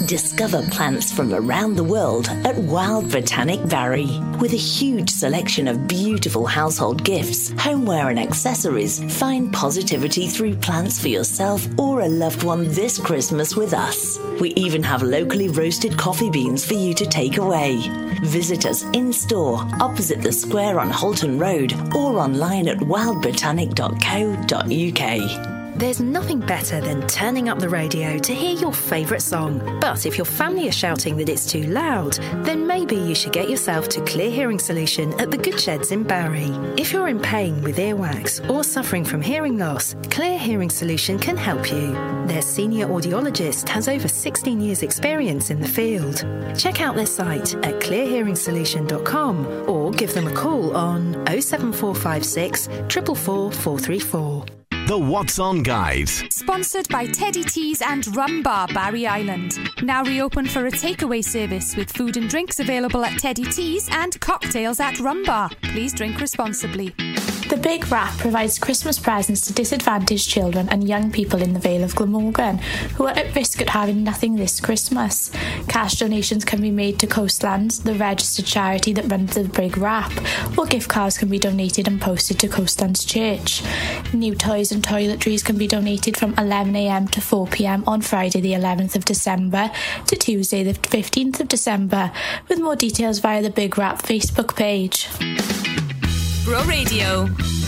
Discover 0.05 0.63
plants 0.69 1.13
from 1.13 1.33
around 1.33 1.75
the 1.75 1.83
world 1.83 2.27
at 2.43 2.57
Wild 2.57 3.09
Botanic 3.09 3.65
Barry. 3.69 4.19
With 4.39 4.51
a 4.51 4.57
huge 4.57 5.09
selection 5.09 5.69
of 5.69 5.87
beautiful 5.87 6.45
household 6.45 7.05
gifts, 7.05 7.53
homeware, 7.57 8.09
and 8.09 8.19
accessories, 8.19 9.01
find 9.17 9.53
positivity 9.53 10.27
through 10.27 10.55
plants 10.55 10.99
for 10.99 11.07
yourself 11.07 11.65
or 11.79 12.01
a 12.01 12.07
loved 12.07 12.43
one 12.43 12.69
this 12.73 12.97
Christmas 12.97 13.55
with 13.55 13.73
us. 13.73 14.19
We 14.41 14.49
even 14.55 14.83
have 14.83 15.03
locally 15.03 15.47
roasted 15.47 15.97
coffee 15.97 16.29
beans 16.29 16.65
for 16.65 16.73
you 16.73 16.93
to 16.93 17.05
take 17.05 17.37
away. 17.37 17.79
Visit 18.23 18.65
us 18.65 18.83
in 18.91 19.13
store 19.13 19.65
opposite 19.79 20.21
the 20.21 20.33
square 20.33 20.81
on 20.81 20.89
Holton 20.89 21.39
Road 21.39 21.71
or 21.95 22.19
online 22.19 22.67
at 22.67 22.79
wildbotanic.co.uk. 22.79 25.54
There's 25.77 25.99
nothing 25.99 26.39
better 26.39 26.79
than 26.79 27.05
turning 27.05 27.49
up 27.49 27.59
the 27.59 27.67
radio 27.67 28.17
to 28.19 28.33
hear 28.33 28.55
your 28.55 28.71
favourite 28.71 29.21
song. 29.21 29.79
But 29.81 30.05
if 30.05 30.17
your 30.17 30.23
family 30.23 30.69
are 30.69 30.71
shouting 30.71 31.17
that 31.17 31.27
it's 31.27 31.45
too 31.45 31.63
loud, 31.63 32.13
then 32.45 32.65
maybe 32.65 32.95
you 32.95 33.13
should 33.13 33.33
get 33.33 33.49
yourself 33.49 33.89
to 33.89 34.01
Clear 34.05 34.31
Hearing 34.31 34.57
Solution 34.57 35.11
at 35.19 35.31
the 35.31 35.37
Good 35.37 35.59
Sheds 35.59 35.91
in 35.91 36.03
Barry. 36.03 36.49
If 36.77 36.93
you're 36.93 37.09
in 37.09 37.19
pain 37.19 37.61
with 37.61 37.75
earwax 37.75 38.49
or 38.49 38.63
suffering 38.63 39.03
from 39.03 39.21
hearing 39.21 39.57
loss, 39.57 39.97
Clear 40.11 40.39
Hearing 40.39 40.69
Solution 40.69 41.19
can 41.19 41.35
help 41.35 41.69
you. 41.69 41.91
Their 42.25 42.41
senior 42.41 42.87
audiologist 42.87 43.67
has 43.67 43.89
over 43.89 44.07
16 44.07 44.61
years' 44.61 44.81
experience 44.81 45.49
in 45.49 45.59
the 45.59 45.67
field. 45.67 46.25
Check 46.57 46.79
out 46.79 46.95
their 46.95 47.05
site 47.05 47.53
at 47.65 47.81
clearhearingsolution.com 47.81 49.69
or 49.69 49.91
give 49.91 50.13
them 50.13 50.27
a 50.27 50.33
call 50.33 50.73
on 50.77 51.15
07456 51.27 52.67
444 52.67 53.51
434. 53.51 54.45
The 54.87 54.95
What's 54.95 55.39
On 55.39 55.63
Guide. 55.63 56.07
Sponsored 56.07 56.87
by 56.89 57.07
Teddy 57.07 57.43
Teas 57.43 57.81
and 57.81 58.15
Rum 58.15 58.43
Bar 58.43 58.67
Barry 58.67 59.07
Island. 59.07 59.57
Now 59.81 60.03
reopened 60.03 60.51
for 60.51 60.67
a 60.67 60.71
takeaway 60.71 61.23
service 61.23 61.75
with 61.75 61.91
food 61.91 62.17
and 62.17 62.29
drinks 62.29 62.59
available 62.59 63.03
at 63.03 63.17
Teddy 63.17 63.45
Teas 63.45 63.89
and 63.91 64.19
cocktails 64.19 64.79
at 64.79 64.99
Rum 64.99 65.23
Bar. 65.25 65.49
Please 65.63 65.91
drink 65.91 66.21
responsibly. 66.21 66.93
The 67.55 67.61
Big 67.61 67.89
Wrap 67.89 68.17
provides 68.17 68.59
Christmas 68.59 68.99
presents 68.99 69.39
to 69.47 69.53
disadvantaged 69.53 70.27
children 70.29 70.67
and 70.67 70.89
young 70.89 71.09
people 71.09 71.41
in 71.41 71.53
the 71.53 71.59
Vale 71.59 71.85
of 71.85 71.95
Glamorgan 71.95 72.57
who 72.95 73.05
are 73.05 73.17
at 73.17 73.33
risk 73.33 73.61
of 73.61 73.69
having 73.69 74.03
nothing 74.03 74.35
this 74.35 74.59
Christmas. 74.59 75.31
Cash 75.69 75.99
donations 75.99 76.43
can 76.43 76.59
be 76.59 76.69
made 76.69 76.99
to 76.99 77.07
Coastlands, 77.07 77.79
the 77.79 77.93
registered 77.93 78.45
charity 78.45 78.91
that 78.91 79.09
runs 79.09 79.35
the 79.35 79.45
Big 79.45 79.77
Wrap, 79.77 80.11
or 80.57 80.65
gift 80.65 80.89
cards 80.89 81.17
can 81.17 81.29
be 81.29 81.39
donated 81.39 81.87
and 81.87 82.01
posted 82.01 82.39
to 82.39 82.49
Coastlands 82.49 83.05
Church. 83.05 83.63
New 84.11 84.35
toys 84.35 84.73
and 84.73 84.83
toiletries 84.83 85.45
can 85.45 85.57
be 85.57 85.65
donated 85.65 86.17
from 86.17 86.35
11am 86.35 87.09
to 87.11 87.21
4pm 87.21 87.87
on 87.87 88.01
Friday 88.01 88.41
the 88.41 88.51
11th 88.51 88.97
of 88.97 89.05
December 89.05 89.71
to 90.07 90.17
Tuesday 90.17 90.61
the 90.61 90.73
15th 90.73 91.39
of 91.39 91.47
December, 91.47 92.11
with 92.49 92.59
more 92.59 92.75
details 92.75 93.19
via 93.19 93.41
the 93.41 93.49
Big 93.49 93.77
Wrap 93.77 94.01
Facebook 94.01 94.57
page. 94.57 95.07
Bro 96.45 96.61
Radio. 96.67 97.64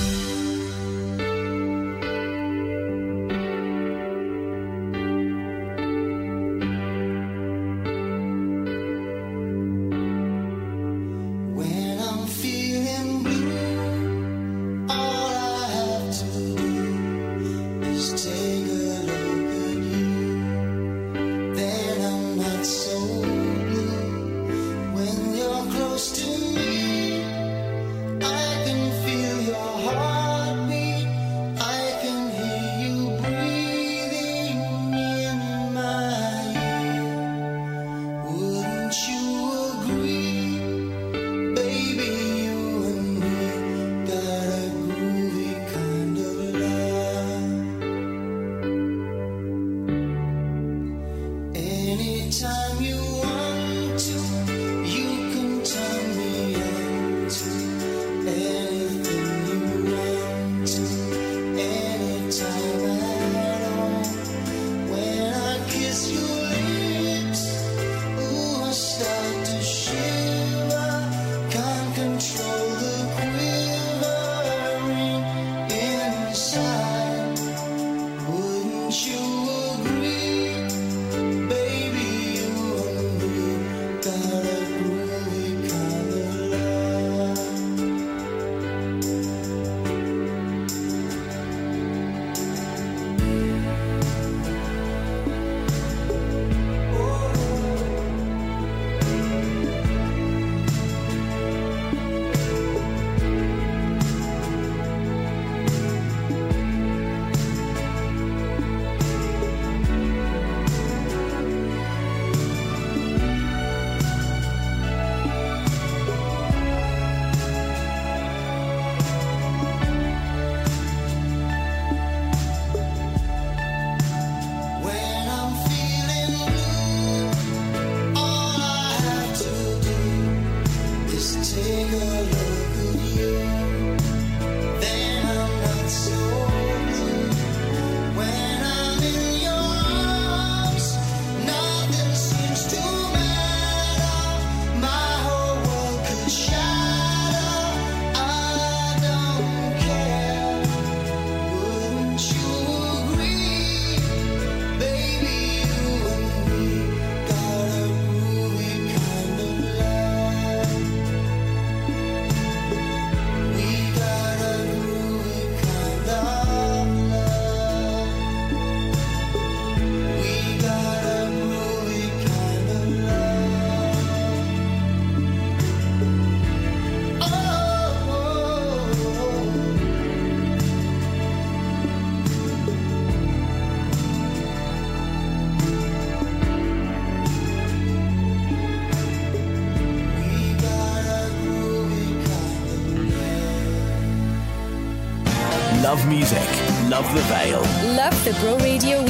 music. 196.08 196.48
Love 196.90 197.06
the 197.14 197.22
Vale. 197.24 197.62
Love 197.96 198.16
the 198.24 198.34
Bro 198.40 198.58
Radio 198.60 199.07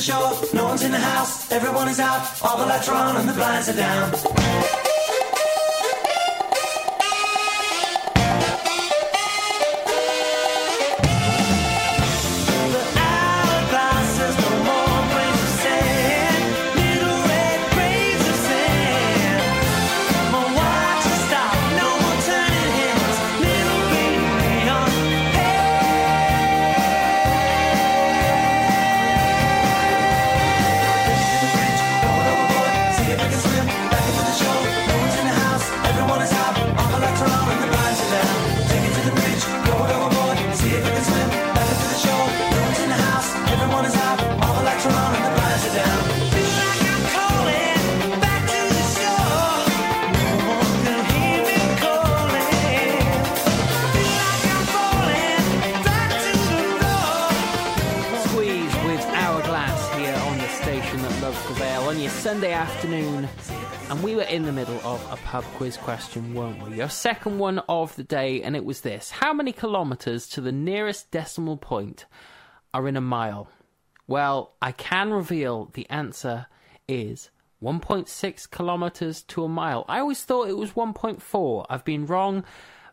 the 0.00 0.12
shore, 0.12 0.54
no 0.54 0.64
one's 0.64 0.82
in 0.82 0.92
the 0.92 0.98
house, 0.98 1.50
everyone 1.52 1.88
is 1.88 2.00
out, 2.00 2.22
all 2.42 2.56
the 2.56 2.64
lights 2.64 2.88
are 2.88 2.94
on 2.94 3.16
and 3.16 3.28
the 3.28 3.32
blinds 3.34 3.68
are 3.68 3.76
down. 3.76 4.29
quiz 65.60 65.76
question, 65.76 66.32
weren't 66.32 66.66
we? 66.66 66.78
Your 66.78 66.88
second 66.88 67.38
one 67.38 67.58
of 67.68 67.94
the 67.94 68.02
day, 68.02 68.40
and 68.40 68.56
it 68.56 68.64
was 68.64 68.80
this 68.80 69.10
How 69.10 69.34
many 69.34 69.52
kilometres 69.52 70.26
to 70.28 70.40
the 70.40 70.52
nearest 70.52 71.10
decimal 71.10 71.58
point 71.58 72.06
are 72.72 72.88
in 72.88 72.96
a 72.96 73.02
mile? 73.02 73.46
Well, 74.06 74.54
I 74.62 74.72
can 74.72 75.10
reveal 75.10 75.68
the 75.74 75.86
answer 75.90 76.46
is 76.88 77.28
1.6 77.62 78.50
kilometres 78.50 79.22
to 79.24 79.44
a 79.44 79.50
mile. 79.50 79.84
I 79.86 79.98
always 79.98 80.24
thought 80.24 80.48
it 80.48 80.56
was 80.56 80.72
1.4. 80.72 81.66
I've 81.68 81.84
been 81.84 82.06
wrong 82.06 82.42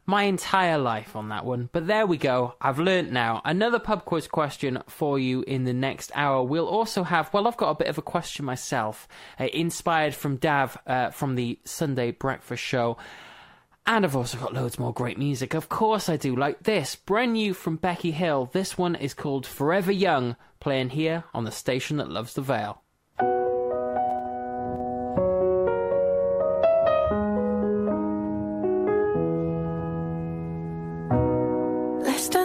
my 0.07 0.23
entire 0.23 0.77
life 0.77 1.15
on 1.15 1.29
that 1.29 1.45
one. 1.45 1.69
But 1.73 1.85
there 1.85 2.07
we 2.07 2.17
go. 2.17 2.55
I've 2.61 2.79
learnt 2.79 3.11
now. 3.11 3.41
Another 3.43 3.77
pub 3.77 4.05
quiz 4.05 4.27
question 4.27 4.81
for 4.87 5.19
you 5.19 5.43
in 5.43 5.65
the 5.65 5.73
next 5.73 6.11
hour. 6.15 6.41
We'll 6.41 6.67
also 6.67 7.03
have, 7.03 7.31
well, 7.33 7.45
I've 7.45 7.57
got 7.57 7.71
a 7.71 7.75
bit 7.75 7.87
of 7.89 7.97
a 7.97 8.01
question 8.01 8.45
myself, 8.45 9.07
uh, 9.37 9.47
inspired 9.53 10.15
from 10.15 10.37
Dav 10.37 10.77
uh, 10.87 11.09
from 11.11 11.35
the 11.35 11.59
Sunday 11.65 12.11
Breakfast 12.11 12.63
Show. 12.63 12.97
And 13.85 14.05
I've 14.05 14.15
also 14.15 14.37
got 14.37 14.53
loads 14.53 14.79
more 14.79 14.93
great 14.93 15.17
music. 15.17 15.53
Of 15.53 15.69
course 15.69 16.09
I 16.09 16.15
do, 16.15 16.35
like 16.35 16.63
this, 16.63 16.95
brand 16.95 17.33
new 17.33 17.53
from 17.53 17.75
Becky 17.75 18.11
Hill. 18.11 18.49
This 18.51 18.77
one 18.77 18.95
is 18.95 19.13
called 19.13 19.45
Forever 19.45 19.91
Young, 19.91 20.37
playing 20.61 20.89
here 20.89 21.25
on 21.33 21.43
the 21.43 21.51
station 21.51 21.97
that 21.97 22.09
loves 22.09 22.33
the 22.33 22.41
Vale. 22.41 22.81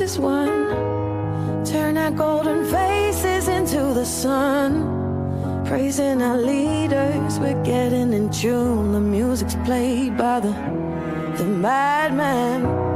Race 0.00 0.18
is? 0.18 1.70
Turn 1.70 1.98
our 1.98 2.10
golden 2.10 2.64
faces 2.64 3.48
into 3.48 3.92
the 3.92 4.04
sun. 4.04 5.64
Praising 5.66 6.22
our 6.22 6.38
leaders, 6.38 7.38
we're 7.38 7.62
getting 7.62 8.12
in 8.12 8.30
tune. 8.30 8.92
The 8.92 9.00
music's 9.00 9.56
played 9.66 10.16
by 10.16 10.40
the 10.40 10.52
the 11.36 11.44
madman. 11.44 12.89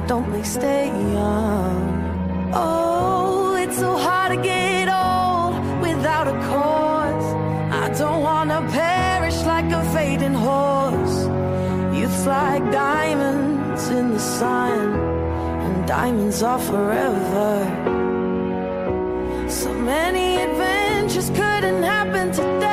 Why 0.00 0.06
don't 0.06 0.32
they 0.32 0.42
stay 0.42 0.86
young? 0.86 2.50
Oh, 2.54 3.54
it's 3.54 3.76
so 3.76 3.98
hard 3.98 4.32
to 4.34 4.42
get 4.42 4.88
old 4.88 5.52
without 5.82 6.26
a 6.26 6.36
cause. 6.48 7.28
I 7.70 7.92
don't 7.98 8.22
wanna 8.22 8.66
perish 8.72 9.36
like 9.42 9.70
a 9.70 9.84
fading 9.92 10.32
horse. 10.32 11.18
Youth's 11.94 12.26
like 12.26 12.64
diamonds 12.72 13.88
in 13.90 14.12
the 14.12 14.18
sun, 14.18 14.94
and 15.64 15.86
diamonds 15.86 16.42
are 16.42 16.58
forever. 16.58 17.52
So 19.50 19.70
many 19.74 20.38
adventures 20.38 21.28
couldn't 21.28 21.82
happen 21.82 22.32
today. 22.32 22.69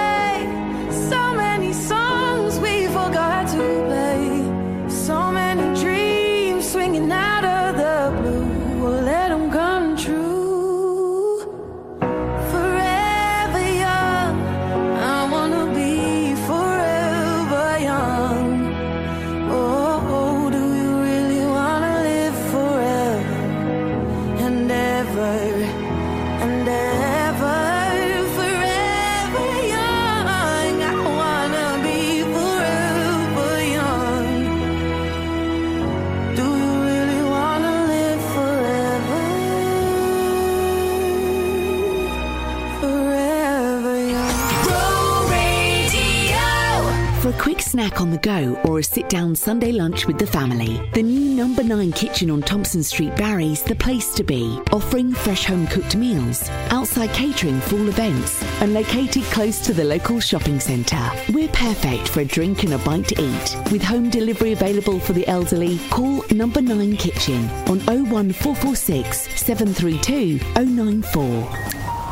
Snack 47.88 48.02
on 48.02 48.12
the 48.12 48.18
go 48.18 48.60
or 48.66 48.80
a 48.80 48.84
sit 48.84 49.08
down 49.08 49.36
Sunday 49.36 49.72
lunch 49.72 50.08
with 50.08 50.18
the 50.18 50.28
family, 50.28 50.82
the 50.94 51.02
new 51.02 51.36
number 51.36 51.64
9 51.64 51.92
kitchen 51.94 52.30
on 52.30 52.42
Thompson 52.42 52.84
Street, 52.84 53.16
Barry's 53.16 53.64
the 53.64 53.76
place 53.76 54.14
to 54.16 54.24
be, 54.24 54.60
offering 54.74 55.14
fresh 55.14 55.46
home 55.46 55.68
cooked 55.68 55.96
meals, 55.96 56.50
outside 56.70 57.12
catering 57.12 57.62
for 57.62 57.76
all 57.78 57.88
events, 57.88 58.44
and 58.62 58.74
located 58.74 59.24
close 59.26 59.60
to 59.66 59.74
the 59.74 59.84
local 59.84 60.20
shopping 60.20 60.60
centre. 60.60 61.10
We're 61.32 61.48
perfect 61.50 62.10
for 62.10 62.22
a 62.22 62.26
drink 62.26 62.64
and 62.64 62.74
a 62.74 62.78
bite 62.80 63.08
to 63.10 63.22
eat. 63.22 63.72
With 63.72 63.84
home 63.84 64.10
delivery 64.10 64.52
available 64.52 65.00
for 65.00 65.14
the 65.14 65.28
elderly, 65.28 65.80
call 65.90 66.26
number 66.32 66.62
9 66.62 66.98
kitchen 66.98 67.48
on 67.70 67.80
01446 67.86 69.40
732 69.40 70.40
094. 70.56 71.50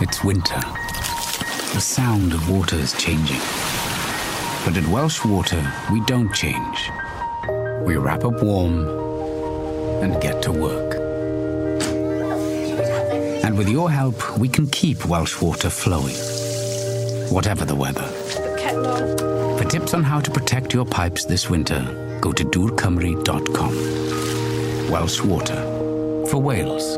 It's 0.02 0.24
winter. 0.24 0.62
The 1.74 1.82
sound 1.82 2.32
of 2.34 2.50
water 2.50 2.78
is 2.78 2.94
changing. 2.94 3.42
But 4.66 4.78
at 4.78 4.88
Welsh 4.88 5.24
Water, 5.24 5.72
we 5.92 6.02
don't 6.06 6.34
change. 6.34 6.90
We 7.84 7.98
wrap 7.98 8.24
up 8.26 8.42
warm 8.42 8.88
and 10.02 10.20
get 10.20 10.42
to 10.42 10.52
work. 10.52 10.96
And 13.46 13.56
with 13.56 13.70
your 13.70 13.92
help, 13.92 14.40
we 14.40 14.50
can 14.50 14.66
keep 14.68 15.06
Welsh 15.06 15.40
Water 15.40 15.70
flowing, 15.70 16.16
whatever 17.30 17.64
the 17.64 17.76
weather. 17.76 18.08
For 19.58 19.66
tips 19.66 19.94
on 19.94 20.02
how 20.04 20.20
to 20.20 20.32
protect 20.32 20.74
your 20.74 20.86
pipes 20.86 21.26
this 21.26 21.48
winter, 21.48 22.18
go 22.20 22.32
to 22.32 22.44
dwrcymru.com. 22.44 23.72
Welsh 24.92 25.22
Water. 25.22 25.62
For 26.28 26.42
Wales, 26.42 26.98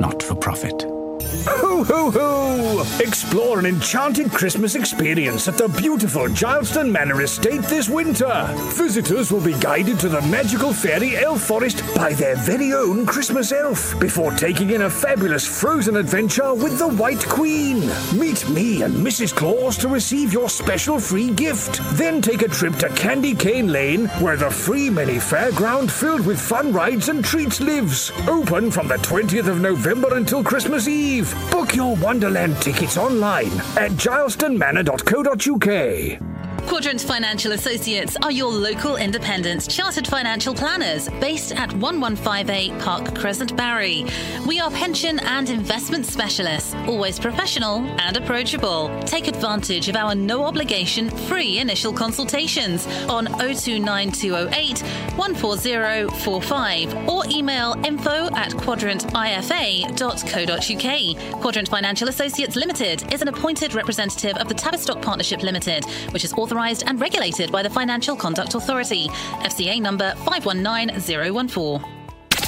not 0.00 0.22
for 0.22 0.36
profit. 0.36 0.89
Ho, 1.22 1.84
ho, 1.84 2.10
ho! 2.10 3.00
Explore 3.00 3.58
an 3.58 3.66
enchanted 3.66 4.30
Christmas 4.32 4.74
experience 4.74 5.48
at 5.48 5.58
the 5.58 5.68
beautiful 5.68 6.28
Gileston 6.28 6.90
Manor 6.90 7.22
Estate 7.22 7.62
this 7.62 7.90
winter. 7.90 8.48
Visitors 8.72 9.30
will 9.30 9.42
be 9.42 9.58
guided 9.58 9.98
to 10.00 10.08
the 10.08 10.22
magical 10.22 10.72
fairy 10.72 11.16
elf 11.18 11.42
forest 11.42 11.82
by 11.94 12.14
their 12.14 12.36
very 12.36 12.72
own 12.72 13.04
Christmas 13.04 13.52
elf 13.52 13.98
before 14.00 14.32
taking 14.32 14.70
in 14.70 14.82
a 14.82 14.90
fabulous 14.90 15.46
frozen 15.46 15.96
adventure 15.96 16.54
with 16.54 16.78
the 16.78 16.88
White 16.88 17.26
Queen. 17.26 17.80
Meet 18.18 18.48
me 18.48 18.82
and 18.82 18.94
Mrs. 18.94 19.34
Claus 19.34 19.76
to 19.78 19.88
receive 19.88 20.32
your 20.32 20.48
special 20.48 20.98
free 20.98 21.30
gift. 21.30 21.80
Then 21.98 22.22
take 22.22 22.42
a 22.42 22.48
trip 22.48 22.76
to 22.76 22.88
Candy 22.90 23.34
Cane 23.34 23.68
Lane, 23.68 24.06
where 24.20 24.36
the 24.36 24.50
free 24.50 24.88
mini 24.88 25.16
fairground 25.16 25.90
filled 25.90 26.24
with 26.24 26.40
fun 26.40 26.72
rides 26.72 27.10
and 27.10 27.22
treats 27.22 27.60
lives. 27.60 28.10
Open 28.26 28.70
from 28.70 28.88
the 28.88 28.96
20th 28.96 29.48
of 29.48 29.60
November 29.60 30.16
until 30.16 30.42
Christmas 30.42 30.88
Eve. 30.88 31.09
Book 31.50 31.74
your 31.74 31.96
Wonderland 31.96 32.56
tickets 32.58 32.96
online 32.96 33.50
at 33.76 33.90
gilestonmanor.co.uk. 33.92 36.29
Quadrant 36.70 37.00
Financial 37.00 37.50
Associates 37.50 38.16
are 38.22 38.30
your 38.30 38.52
local 38.52 38.94
independent 38.94 39.68
chartered 39.68 40.06
financial 40.06 40.54
planners 40.54 41.08
based 41.20 41.50
at 41.50 41.72
1158 41.72 42.78
Park 42.78 43.18
Crescent, 43.18 43.56
Barry. 43.56 44.06
We 44.46 44.60
are 44.60 44.70
pension 44.70 45.18
and 45.18 45.50
investment 45.50 46.06
specialists, 46.06 46.76
always 46.86 47.18
professional 47.18 47.78
and 48.00 48.16
approachable. 48.16 48.88
Take 49.00 49.26
advantage 49.26 49.88
of 49.88 49.96
our 49.96 50.14
no 50.14 50.44
obligation 50.44 51.10
free 51.10 51.58
initial 51.58 51.92
consultations 51.92 52.86
on 53.08 53.26
029208 53.26 54.78
14045 55.18 57.08
or 57.08 57.24
email 57.28 57.74
info 57.84 58.28
at 58.36 58.52
quadrantifa.co.uk. 58.52 61.40
Quadrant 61.40 61.68
Financial 61.68 62.08
Associates 62.08 62.54
Limited 62.54 63.12
is 63.12 63.22
an 63.22 63.28
appointed 63.28 63.74
representative 63.74 64.36
of 64.36 64.46
the 64.46 64.54
Tavistock 64.54 65.02
Partnership 65.02 65.42
Limited, 65.42 65.84
which 66.12 66.24
is 66.24 66.32
authorised 66.60 66.84
and 66.86 67.00
regulated 67.00 67.50
by 67.50 67.62
the 67.62 67.70
Financial 67.70 68.14
Conduct 68.14 68.54
Authority. 68.54 69.08
FCA 69.48 69.80
number 69.80 70.14
519014. 70.26 71.80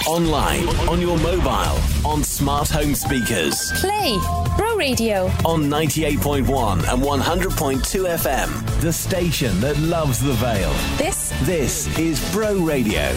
Online, 0.06 0.68
on 0.88 1.00
your 1.00 1.16
mobile, 1.18 1.78
on 2.04 2.24
smart 2.24 2.68
home 2.68 2.94
speakers, 2.94 3.70
Play 3.80 4.18
Bro 4.56 4.76
Radio. 4.76 5.26
on 5.46 5.62
98.1 5.64 6.92
and 6.92 7.02
100.2 7.02 8.08
FM. 8.18 8.80
The 8.80 8.92
station 8.92 9.60
that 9.60 9.78
loves 9.78 10.20
the 10.20 10.32
Vale. 10.34 10.74
This 10.98 11.32
This 11.44 11.86
is 11.98 12.20
Bro 12.32 12.56
Radio. 12.58 13.12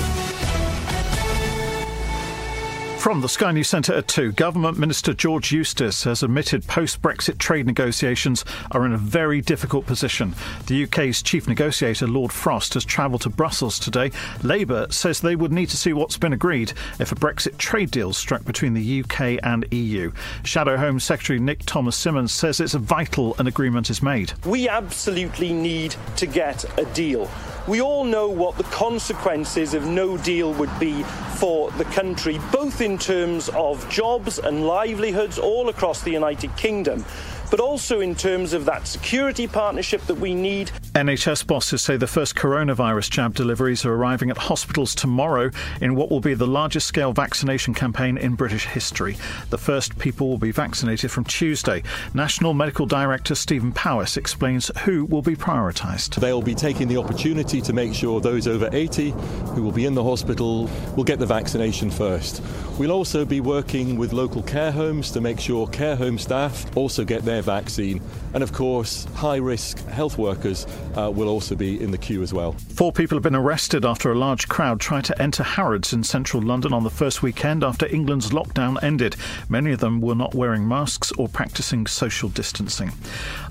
From 3.06 3.22
the 3.22 3.30
Sky 3.30 3.52
News 3.52 3.70
Centre 3.70 3.94
at 3.94 4.08
2, 4.08 4.32
Government 4.32 4.80
Minister 4.80 5.14
George 5.14 5.52
Eustice 5.52 6.06
has 6.06 6.24
admitted 6.24 6.66
post 6.66 7.04
Brexit 7.04 7.38
trade 7.38 7.68
negotiations 7.68 8.44
are 8.72 8.84
in 8.84 8.94
a 8.94 8.98
very 8.98 9.42
difficult 9.42 9.86
position. 9.86 10.34
The 10.66 10.86
UK's 10.86 11.22
chief 11.22 11.48
negotiator, 11.48 12.08
Lord 12.08 12.34
Frost, 12.34 12.74
has 12.74 12.84
travelled 12.84 13.22
to 13.22 13.30
Brussels 13.30 13.78
today. 13.78 14.12
Labour 14.42 14.88
says 14.90 15.22
they 15.22 15.36
would 15.36 15.52
need 15.52 15.70
to 15.70 15.78
see 15.78 15.94
what's 15.94 16.18
been 16.18 16.34
agreed 16.34 16.74
if 16.98 17.12
a 17.12 17.16
Brexit 17.16 17.60
trade 17.60 17.92
deal 17.92 18.12
struck 18.12 18.44
between 18.44 18.74
the 18.74 19.02
UK 19.02 19.38
and 19.44 19.72
EU. 19.72 20.12
Shadow 20.44 20.76
Home 20.76 21.00
Secretary 21.00 21.38
Nick 21.38 21.60
Thomas 21.68 21.96
Symonds 21.96 22.34
says 22.34 22.60
it's 22.60 22.74
vital 22.74 23.36
an 23.38 23.46
agreement 23.46 23.92
is 23.92 24.02
made. 24.02 24.34
We 24.48 24.68
absolutely 24.68 25.54
need 25.54 25.96
to 26.16 26.26
get 26.26 26.66
a 26.80 26.86
deal. 26.96 27.30
We 27.68 27.82
all 27.82 28.04
know 28.04 28.28
what 28.30 28.58
the 28.58 28.64
consequences 28.66 29.74
of 29.74 29.88
no 29.88 30.18
deal 30.18 30.54
would 30.54 30.80
be 30.80 31.02
for 31.38 31.72
the 31.72 31.86
country, 31.86 32.40
both 32.52 32.80
in 32.80 32.95
terms 32.98 33.50
of 33.50 33.88
jobs 33.90 34.40
and 34.40 34.66
livelihoods 34.66 35.38
all 35.38 35.70
across 35.70 36.02
the 36.02 36.12
United 36.12 36.56
Kingdom 36.58 37.04
but 37.50 37.60
also 37.60 38.00
in 38.00 38.16
terms 38.16 38.54
of 38.54 38.66
that 38.66 38.88
security 38.88 39.48
partnership 39.48 40.02
that 40.08 40.16
we 40.16 40.34
need. 40.34 40.72
NHS 40.94 41.46
bosses 41.46 41.82
say 41.82 41.98
the 41.98 42.08
first 42.08 42.36
coronavirus 42.36 43.10
jab 43.10 43.34
deliveries 43.36 43.86
are 43.86 43.94
arriving 43.94 44.30
at 44.30 44.38
hospitals 44.38 44.96
tomorrow 44.96 45.52
in 45.82 45.96
what 45.96 46.10
will 46.10 46.20
be 46.20 46.34
the 46.34 46.48
largest 46.48 46.88
scale 46.88 47.14
vaccination 47.14 47.74
campaign 47.74 48.18
in 48.18 48.36
British 48.36 48.66
history. 48.66 49.18
The 49.50 49.58
first 49.58 49.98
people 50.00 50.30
will 50.30 50.38
be 50.38 50.52
vaccinated 50.52 51.12
from 51.12 51.26
Tuesday. 51.26 51.84
National 52.14 52.54
Medical 52.54 52.86
Director 52.86 53.36
Stephen 53.36 53.72
Powis 53.72 54.18
explains 54.18 54.72
who 54.84 55.06
will 55.06 55.22
be 55.22 55.36
prioritised. 55.36 56.16
They'll 56.16 56.42
be 56.42 56.56
taking 56.56 56.88
the 56.88 56.98
opportunity 56.98 57.62
to 57.62 57.74
make 57.74 57.94
sure 57.94 58.20
those 58.20 58.48
over 58.48 58.70
80 58.72 59.12
who 59.54 59.64
will 59.64 59.72
be 59.72 59.86
in 59.86 59.94
the 59.94 60.04
hospital 60.04 60.70
will 60.96 61.04
get 61.04 61.20
the 61.20 61.26
vaccination 61.26 61.92
first. 61.92 62.42
We'll 62.78 62.92
also 62.92 63.24
be 63.26 63.40
working 63.40 63.98
with 63.98 64.12
local 64.12 64.44
care 64.44 64.72
homes 64.72 65.12
to 65.12 65.22
make 65.22 65.40
sure 65.40 65.68
care 65.68 65.96
home 65.96 66.18
staff 66.18 66.66
also 66.76 67.06
get 67.06 67.24
their 67.24 67.42
vaccine. 67.46 68.02
And 68.34 68.44
of 68.44 68.52
course, 68.52 69.06
high 69.16 69.38
risk 69.38 69.78
health 69.88 70.18
workers 70.18 70.68
uh, 70.98 71.10
will 71.10 71.30
also 71.30 71.56
be 71.56 71.82
in 71.82 71.92
the 71.92 71.98
queue 71.98 72.22
as 72.22 72.34
well. 72.34 72.52
Four 72.52 72.92
people 72.92 73.16
have 73.16 73.24
been 73.24 73.36
arrested 73.36 73.86
after 73.86 74.12
a 74.12 74.16
large 74.16 74.50
crowd 74.50 74.82
tried 74.82 75.06
to 75.06 75.22
enter 75.22 75.44
Harrods 75.44 75.94
in 75.94 76.04
central 76.04 76.44
London 76.44 76.74
on 76.74 76.84
the 76.84 76.90
first 76.90 77.24
weekend 77.24 77.64
after 77.64 77.88
England's 77.88 78.32
lockdown 78.32 78.82
ended. 78.84 79.16
Many 79.48 79.72
of 79.72 79.80
them 79.80 80.02
were 80.02 80.16
not 80.16 80.36
wearing 80.36 80.68
masks 80.68 81.12
or 81.14 81.30
practicing 81.30 81.88
social 81.88 82.30
distancing. 82.30 82.90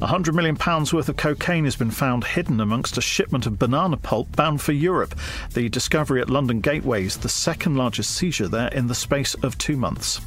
£100 0.02 0.34
million 0.34 0.56
worth 0.92 1.08
of 1.08 1.16
cocaine 1.16 1.64
has 1.64 1.76
been 1.76 1.90
found 1.90 2.24
hidden 2.24 2.60
amongst 2.60 2.98
a 2.98 3.00
shipment 3.00 3.46
of 3.46 3.58
banana 3.58 3.96
pulp 3.96 4.34
bound 4.36 4.60
for 4.60 4.72
Europe. 4.72 5.14
The 5.54 5.68
discovery 5.68 6.20
at 6.20 6.28
London 6.28 6.60
Gateway 6.60 7.04
is 7.04 7.16
the 7.16 7.28
second 7.28 7.76
largest 7.76 8.10
seizure 8.10 8.48
there 8.48 8.68
in 8.68 8.88
the 8.88 8.94
space 8.94 9.34
of 9.34 9.56
two 9.56 9.76
months. 9.76 10.20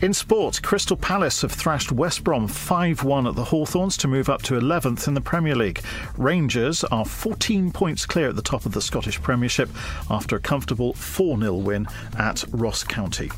In 0.00 0.14
sport, 0.14 0.62
Crystal 0.62 0.96
Palace 0.96 1.42
have 1.42 1.50
thrashed 1.50 1.90
West 1.90 2.22
Brom 2.22 2.46
5 2.46 3.02
1 3.02 3.26
at 3.26 3.34
the 3.34 3.46
Hawthorns 3.46 3.96
to 3.96 4.06
move 4.06 4.28
up 4.28 4.42
to 4.42 4.54
11th 4.54 5.08
in 5.08 5.14
the 5.14 5.20
Premier 5.20 5.56
League. 5.56 5.82
Rangers 6.16 6.84
are 6.84 7.04
14 7.04 7.72
points 7.72 8.06
clear 8.06 8.28
at 8.28 8.36
the 8.36 8.42
top 8.42 8.64
of 8.64 8.70
the 8.70 8.80
Scottish 8.80 9.20
Premiership 9.20 9.68
after 10.08 10.36
a 10.36 10.40
comfortable 10.40 10.92
4 10.92 11.40
0 11.40 11.54
win 11.54 11.88
at 12.16 12.44
Ross 12.52 12.84
County. 12.84 13.32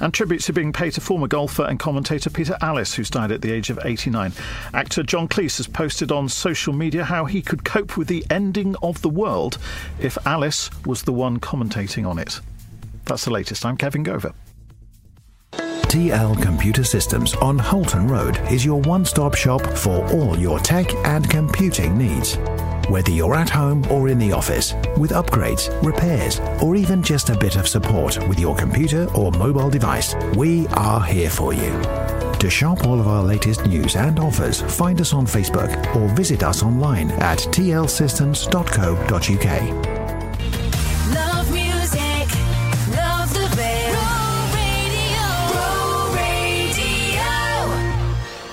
And 0.00 0.14
tributes 0.14 0.48
are 0.48 0.54
being 0.54 0.72
paid 0.72 0.94
to 0.94 1.02
former 1.02 1.26
golfer 1.26 1.64
and 1.64 1.78
commentator 1.78 2.30
Peter 2.30 2.56
Alliss, 2.62 2.94
who's 2.94 3.10
died 3.10 3.30
at 3.30 3.42
the 3.42 3.52
age 3.52 3.68
of 3.68 3.78
89. 3.84 4.32
Actor 4.72 5.02
John 5.02 5.28
Cleese 5.28 5.58
has 5.58 5.66
posted 5.66 6.10
on 6.10 6.30
social 6.30 6.72
media 6.72 7.04
how 7.04 7.26
he 7.26 7.42
could 7.42 7.62
cope 7.66 7.98
with 7.98 8.08
the 8.08 8.24
ending 8.30 8.74
of 8.82 9.02
the 9.02 9.10
world 9.10 9.58
if 10.00 10.16
Alliss 10.24 10.70
was 10.86 11.02
the 11.02 11.12
one 11.12 11.38
commentating 11.38 12.08
on 12.08 12.18
it. 12.18 12.40
That's 13.04 13.26
the 13.26 13.32
latest. 13.32 13.66
I'm 13.66 13.76
Kevin 13.76 14.02
Gover. 14.02 14.32
TL 15.88 16.40
Computer 16.42 16.84
Systems 16.84 17.34
on 17.36 17.58
Holton 17.58 18.06
Road 18.06 18.38
is 18.50 18.62
your 18.62 18.78
one 18.82 19.06
stop 19.06 19.34
shop 19.34 19.62
for 19.62 20.06
all 20.12 20.38
your 20.38 20.58
tech 20.58 20.92
and 21.06 21.26
computing 21.30 21.96
needs. 21.96 22.36
Whether 22.90 23.10
you're 23.10 23.34
at 23.34 23.48
home 23.48 23.90
or 23.90 24.10
in 24.10 24.18
the 24.18 24.32
office, 24.32 24.74
with 24.98 25.12
upgrades, 25.12 25.70
repairs, 25.82 26.40
or 26.62 26.76
even 26.76 27.02
just 27.02 27.30
a 27.30 27.38
bit 27.38 27.56
of 27.56 27.66
support 27.66 28.18
with 28.28 28.38
your 28.38 28.54
computer 28.54 29.08
or 29.14 29.32
mobile 29.32 29.70
device, 29.70 30.14
we 30.36 30.66
are 30.68 31.00
here 31.00 31.30
for 31.30 31.54
you. 31.54 31.70
To 32.38 32.50
shop 32.50 32.84
all 32.84 33.00
of 33.00 33.08
our 33.08 33.22
latest 33.22 33.64
news 33.64 33.96
and 33.96 34.18
offers, 34.18 34.60
find 34.60 35.00
us 35.00 35.14
on 35.14 35.24
Facebook 35.24 35.96
or 35.96 36.06
visit 36.08 36.42
us 36.42 36.62
online 36.62 37.10
at 37.12 37.38
tlsystems.co.uk. 37.38 39.97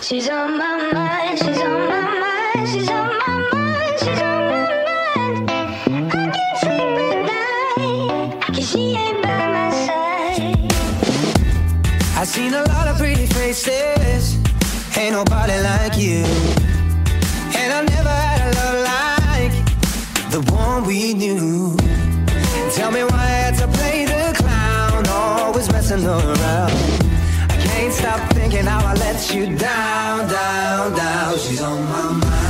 She's 0.08 0.30
on 0.30 0.56
my 0.60 0.92
mind, 0.94 1.40
she's 1.40 1.58
on 1.58 1.88
my 1.88 2.02
mind, 2.20 2.70
she's 2.70 2.88
on 2.90 3.18
my 3.18 3.50
mind, 3.52 4.00
she's 4.00 4.22
on 4.22 4.42
my 4.52 4.68
mind. 4.86 5.50
I 5.90 6.30
can't 6.32 6.58
sleep 6.60 6.98
at 7.10 7.22
night, 7.26 8.54
cause 8.54 8.70
she 8.70 8.94
ain't 8.94 9.24
by 9.24 9.48
my 9.56 9.72
side. 9.88 10.72
I've 12.16 12.28
seen 12.28 12.54
a 12.54 12.62
lot 12.66 12.88
of 12.88 13.00
pretty 13.00 13.26
faces, 13.26 14.36
ain't 14.96 15.14
nobody 15.14 15.58
like 15.64 15.98
you. 15.98 16.24
And 17.58 17.74
I 17.74 17.82
never 17.82 18.10
had 18.10 18.42
a 18.46 18.58
love 18.60 18.80
like 18.94 19.56
the 20.30 20.42
one 20.54 20.86
we 20.86 21.16
knew. 21.16 21.76
Tell 22.76 22.92
me 22.92 23.04
why 23.06 23.24
I 23.24 23.38
had 23.46 23.56
to 23.56 23.68
play 23.70 24.06
the 24.06 24.36
clown, 24.38 25.08
always 25.08 25.68
messing 25.72 26.06
around 26.06 26.35
let 29.00 29.34
you 29.34 29.56
down, 29.58 30.28
down, 30.28 30.96
down. 30.96 31.38
She's 31.38 31.62
on 31.62 31.84
my 31.84 32.12
mind, 32.12 32.45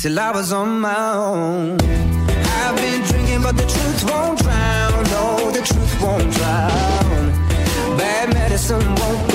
till 0.00 0.18
I 0.18 0.30
was 0.30 0.50
on 0.50 0.80
my 0.80 1.12
own. 1.12 1.76
I've 2.62 2.76
been 2.76 3.02
drinking, 3.02 3.42
but 3.42 3.54
the 3.54 3.66
truth 3.66 4.10
won't 4.10 4.38
drown. 4.38 5.04
No, 5.14 5.50
the 5.50 5.60
truth 5.60 6.00
won't 6.00 6.32
drown. 6.32 7.98
Bad 7.98 8.32
medicine 8.32 8.94
won't 8.94 9.29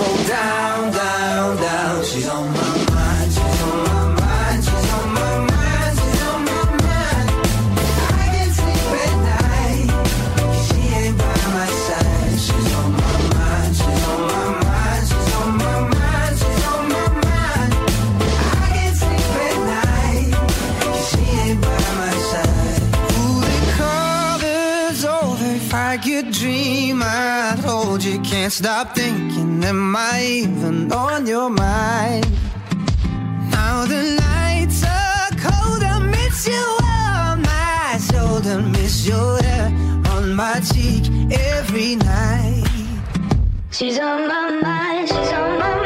stop 28.55 28.95
thinking. 28.95 29.61
Am 29.65 29.93
I 29.97 30.23
even 30.23 30.89
on 30.93 31.27
your 31.27 31.49
mind? 31.49 32.25
Now 33.51 33.85
the 33.85 34.15
nights 34.15 34.81
are 34.83 35.29
cold. 35.45 35.83
I 35.83 35.99
miss 35.99 36.47
you 36.47 36.65
on 36.81 37.41
my 37.41 37.99
shoulder. 38.09 38.61
Miss 38.61 39.05
your 39.05 39.43
hair 39.43 39.67
on 40.13 40.33
my 40.33 40.61
cheek 40.71 41.03
every 41.31 41.95
night. 41.95 42.63
She's 43.71 43.99
on 43.99 44.25
my 44.29 44.51
mind, 44.51 45.09
she's 45.09 45.31
on 45.41 45.59
my 45.59 45.75
mind, 45.75 45.84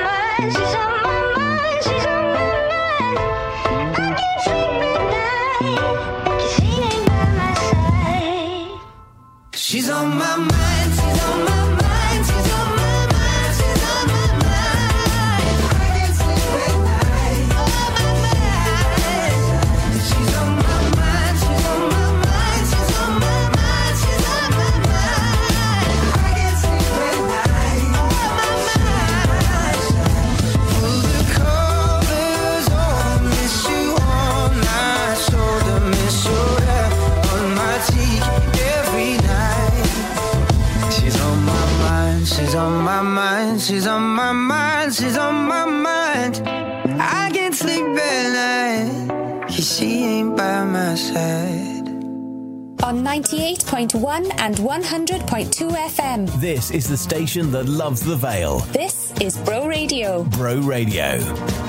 98.1 53.21 54.31
and 54.39 54.55
100.2 54.55 55.71
FM. 55.71 56.39
This 56.39 56.71
is 56.71 56.87
the 56.87 56.95
station 56.95 57.51
that 57.51 57.67
loves 57.67 57.99
the 57.99 58.15
Vale. 58.15 58.59
This 58.71 59.13
is 59.19 59.37
Bro 59.39 59.67
Radio. 59.67 60.23
Bro 60.23 60.59
Radio. 60.61 61.68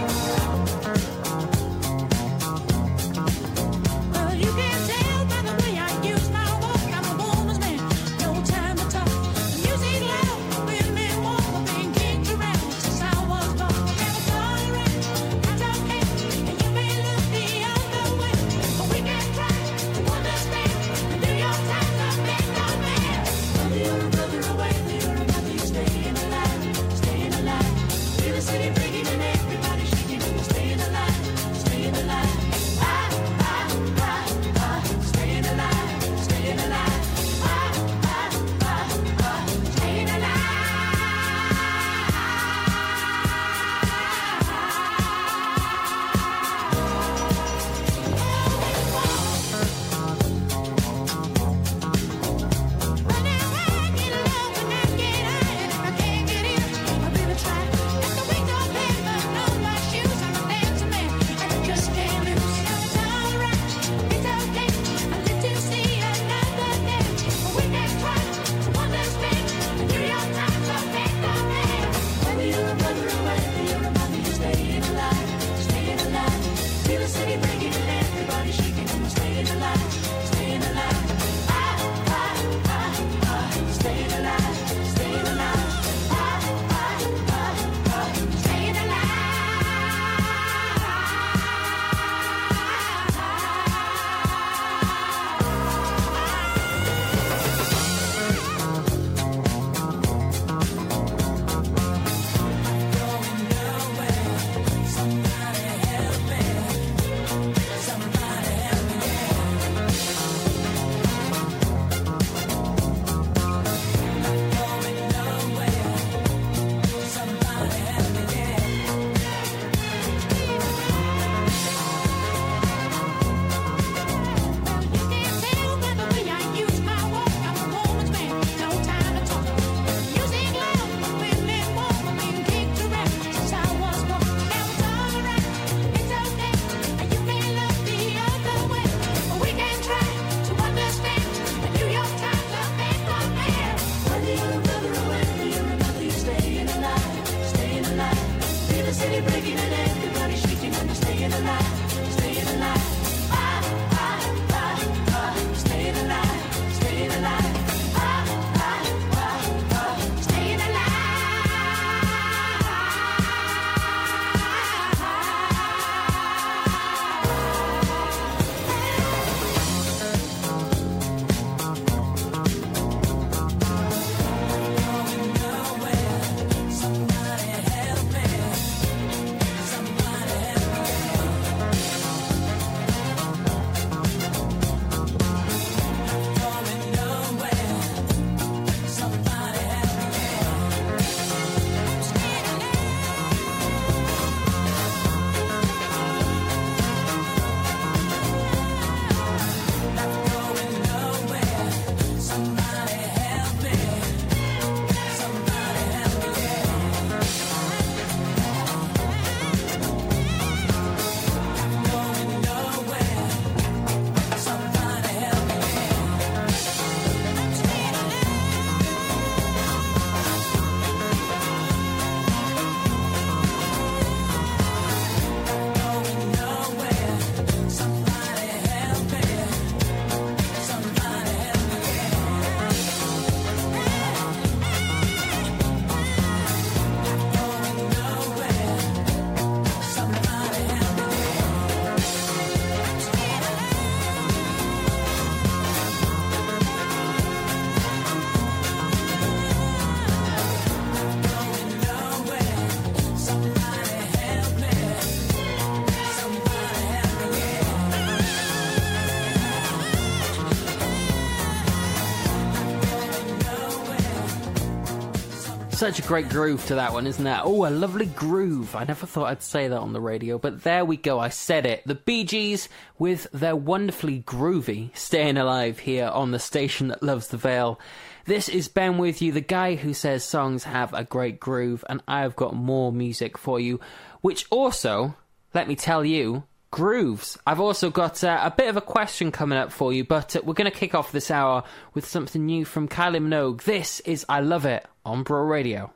such 265.91 266.05
a 266.05 266.09
great 266.09 266.29
groove 266.29 266.65
to 266.67 266.77
that 266.77 266.93
one, 266.93 267.05
isn't 267.05 267.25
there? 267.25 267.41
Oh, 267.43 267.67
a 267.67 267.69
lovely 267.69 268.07
groove. 268.07 268.77
I 268.77 268.85
never 268.85 269.07
thought 269.07 269.25
I'd 269.25 269.43
say 269.43 269.67
that 269.67 269.77
on 269.77 269.93
the 269.93 270.01
radio, 270.01 270.39
but 270.39 270.63
there 270.63 270.85
we 270.85 270.97
go. 270.97 271.19
I 271.19 271.31
said 271.31 271.67
it. 271.67 271.83
The 271.85 271.97
Bee 271.97 272.23
Gees 272.23 272.69
with 272.97 273.27
their 273.33 273.57
wonderfully 273.57 274.23
groovy 274.23 274.97
Staying 274.97 275.37
Alive 275.37 275.81
here 275.81 276.07
on 276.07 276.31
the 276.31 276.39
station 276.39 276.87
that 276.89 277.03
loves 277.03 277.27
the 277.27 277.39
Vale. 277.39 277.81
This 278.25 278.49
is 278.49 278.69
Ben 278.69 278.99
with 278.99 279.21
you, 279.21 279.33
the 279.33 279.41
guy 279.41 279.75
who 279.75 279.93
says 279.93 280.23
songs 280.23 280.63
have 280.63 280.95
a 280.95 281.03
great 281.03 281.41
groove, 281.41 281.85
and 281.89 282.01
I've 282.07 282.37
got 282.37 282.55
more 282.55 282.93
music 282.93 283.37
for 283.37 283.59
you, 283.59 283.81
which 284.21 284.47
also, 284.49 285.17
let 285.55 285.67
me 285.67 285.75
tell 285.75 286.05
you, 286.05 286.45
grooves. 286.71 287.39
I've 287.47 287.61
also 287.61 287.91
got 287.91 288.23
uh, 288.23 288.41
a 288.43 288.51
bit 288.51 288.69
of 288.69 288.77
a 288.77 288.81
question 288.81 289.33
coming 289.33 289.59
up 289.59 289.73
for 289.73 289.93
you, 289.93 290.05
but 290.05 290.37
uh, 290.37 290.43
we're 290.45 290.55
going 290.55 290.71
to 290.71 290.77
kick 290.77 290.95
off 290.95 291.13
this 291.13 291.31
hour 291.31 291.65
with 291.95 292.07
something 292.07 292.45
new 292.45 292.65
from 292.65 292.89
Kylie 292.89 293.23
Minogue. 293.23 293.63
This 293.63 294.01
is 294.01 294.25
I 294.29 294.41
Love 294.41 294.65
It 294.65 294.87
on 295.05 295.23
Bro 295.23 295.43
Radio. 295.43 295.93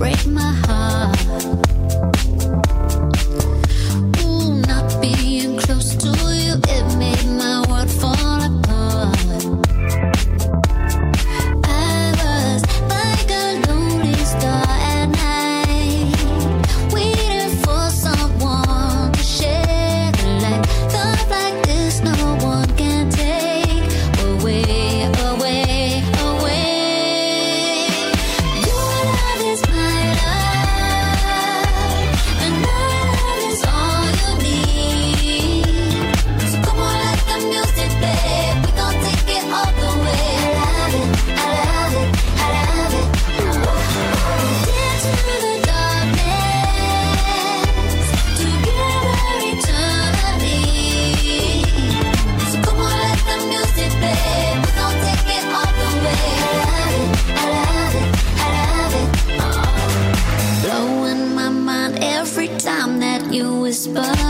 break 0.00 0.26
my 0.28 0.40
heart. 0.40 0.59
whisper. 63.86 64.29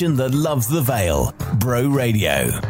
station 0.00 0.16
that 0.16 0.32
loves 0.32 0.66
the 0.66 0.80
Vale, 0.80 1.34
Bro 1.58 1.88
Radio. 1.88 2.69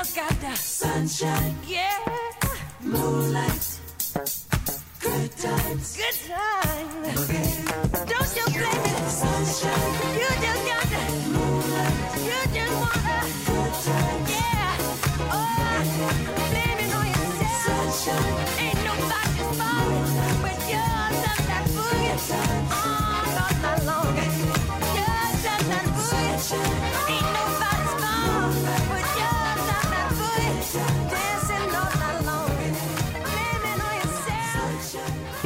Just 0.00 0.16
got 0.16 0.40
the 0.40 0.54
sunshine. 0.56 1.49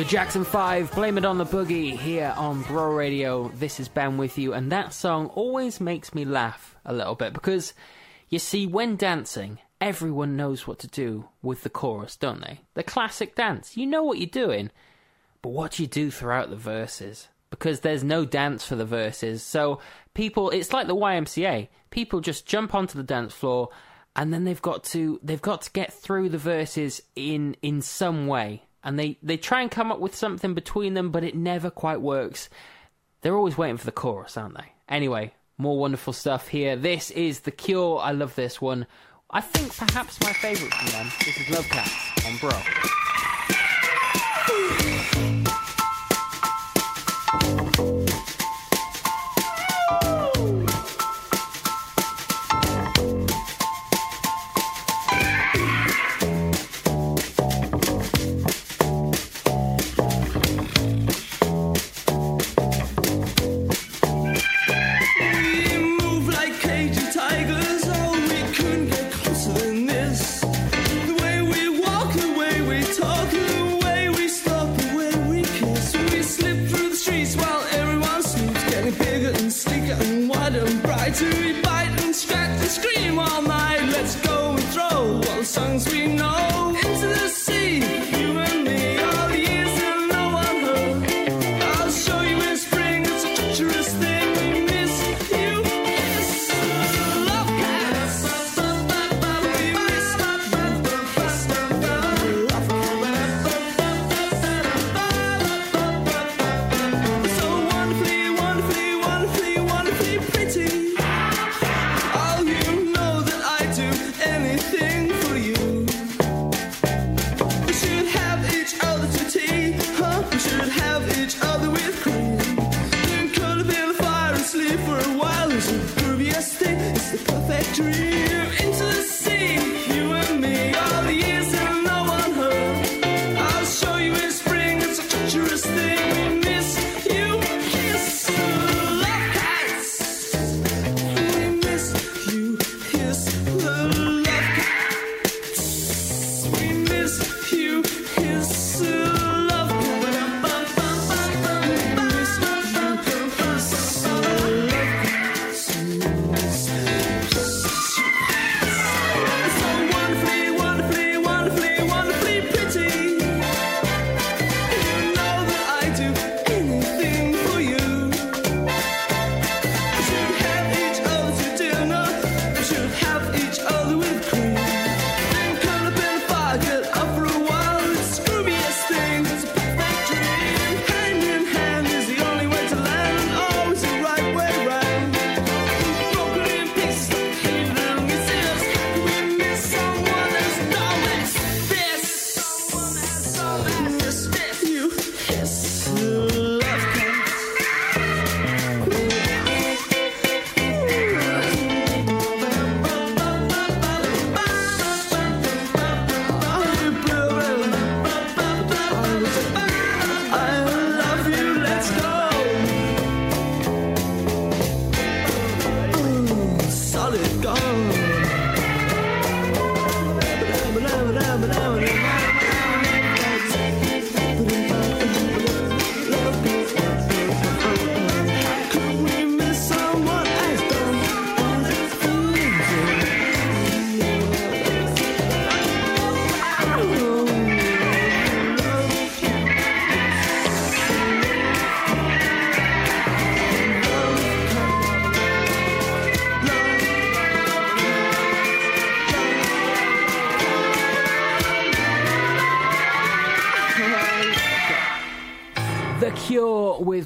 The 0.04 0.10
Jackson 0.10 0.44
5, 0.44 0.94
Blame 0.94 1.16
It 1.16 1.24
on 1.24 1.38
the 1.38 1.46
Boogie, 1.46 1.98
here 1.98 2.34
on 2.36 2.60
Bro 2.64 2.94
Radio. 2.94 3.48
This 3.54 3.80
is 3.80 3.88
Ben 3.88 4.18
with 4.18 4.36
you, 4.36 4.52
and 4.52 4.70
that 4.70 4.92
song 4.92 5.28
always 5.28 5.80
makes 5.80 6.14
me 6.14 6.26
laugh 6.26 6.76
a 6.84 6.92
little 6.92 7.14
bit 7.14 7.32
because, 7.32 7.72
you 8.28 8.38
see, 8.38 8.66
when 8.66 8.96
dancing, 8.96 9.60
everyone 9.80 10.36
knows 10.36 10.66
what 10.66 10.78
to 10.80 10.88
do 10.88 11.30
with 11.40 11.62
the 11.62 11.70
chorus, 11.70 12.16
don't 12.16 12.42
they? 12.42 12.60
The 12.74 12.82
classic 12.82 13.34
dance. 13.34 13.78
You 13.78 13.86
know 13.86 14.02
what 14.02 14.18
you're 14.18 14.26
doing, 14.26 14.70
but 15.40 15.52
what 15.52 15.72
do 15.72 15.82
you 15.82 15.88
do 15.88 16.10
throughout 16.10 16.50
the 16.50 16.56
verses? 16.56 17.28
Because 17.48 17.80
there's 17.80 18.04
no 18.04 18.26
dance 18.26 18.62
for 18.66 18.76
the 18.76 18.84
verses, 18.84 19.42
so 19.42 19.80
people, 20.12 20.50
it's 20.50 20.74
like 20.74 20.86
the 20.86 20.94
YMCA. 20.94 21.68
People 21.88 22.20
just 22.20 22.44
jump 22.44 22.74
onto 22.74 22.98
the 22.98 23.04
dance 23.04 23.32
floor 23.32 23.70
and 24.14 24.34
then 24.34 24.44
they've 24.44 24.62
got 24.62 24.84
to 24.84 25.18
they've 25.22 25.42
got 25.42 25.62
to 25.62 25.72
get 25.72 25.92
through 25.92 26.28
the 26.28 26.38
verses 26.38 27.02
in 27.16 27.56
in 27.62 27.82
some 27.82 28.28
way 28.28 28.62
and 28.84 28.98
they 28.98 29.18
they 29.22 29.36
try 29.36 29.62
and 29.62 29.70
come 29.70 29.90
up 29.90 29.98
with 29.98 30.14
something 30.14 30.54
between 30.54 30.94
them 30.94 31.10
but 31.10 31.24
it 31.24 31.34
never 31.34 31.70
quite 31.70 32.00
works. 32.00 32.48
They're 33.22 33.36
always 33.36 33.58
waiting 33.58 33.78
for 33.78 33.86
the 33.86 33.92
chorus 33.92 34.36
aren't 34.36 34.56
they? 34.56 34.72
Anyway 34.88 35.32
more 35.56 35.78
wonderful 35.78 36.12
stuff 36.12 36.48
here. 36.48 36.76
This 36.76 37.10
is 37.12 37.40
the 37.40 37.50
cure. 37.52 37.98
I 37.98 38.10
love 38.10 38.34
this 38.34 38.60
one. 38.60 38.86
I 39.30 39.40
think 39.40 39.74
perhaps 39.76 40.20
my 40.20 40.32
favorite 40.32 40.74
from 40.74 40.88
them 40.92 41.06
this 41.24 41.40
is 41.40 41.50
love 41.50 41.68
cats 41.68 42.26
on 42.26 42.36
bro 42.38 42.50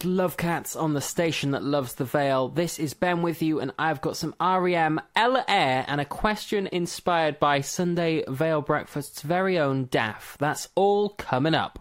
Love 0.05 0.37
Cats 0.37 0.77
on 0.77 0.95
the 0.95 1.01
station 1.01 1.53
that 1.53 1.63
loves 1.63 1.95
the 1.95 2.05
Vale. 2.05 2.49
This 2.49 2.79
is 2.79 2.95
Ben 2.95 3.23
with 3.23 3.43
you, 3.43 3.61
and 3.61 3.73
I've 3.79 4.01
got 4.01 4.17
some 4.17 4.35
REM, 4.41 5.01
Ella 5.17 5.45
Eyre, 5.49 5.85
and 5.89 6.01
a 6.01 6.05
question 6.05 6.69
inspired 6.71 7.39
by 7.39 7.61
Sunday 7.61 8.25
Vale 8.29 8.61
Breakfast's 8.61 9.23
very 9.23 9.59
own 9.59 9.87
Daff. 9.87 10.37
That's 10.39 10.69
all 10.75 11.11
coming 11.11 11.55
up. 11.55 11.79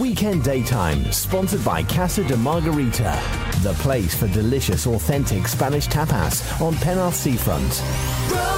Weekend 0.00 0.44
Daytime, 0.44 1.10
sponsored 1.12 1.64
by 1.64 1.82
Casa 1.82 2.24
de 2.24 2.36
Margarita, 2.36 3.20
the 3.62 3.74
place 3.80 4.14
for 4.14 4.28
delicious, 4.28 4.86
authentic 4.86 5.46
Spanish 5.46 5.86
tapas 5.88 6.60
on 6.60 6.74
Penarth 6.74 7.14
Seafront. 7.14 8.53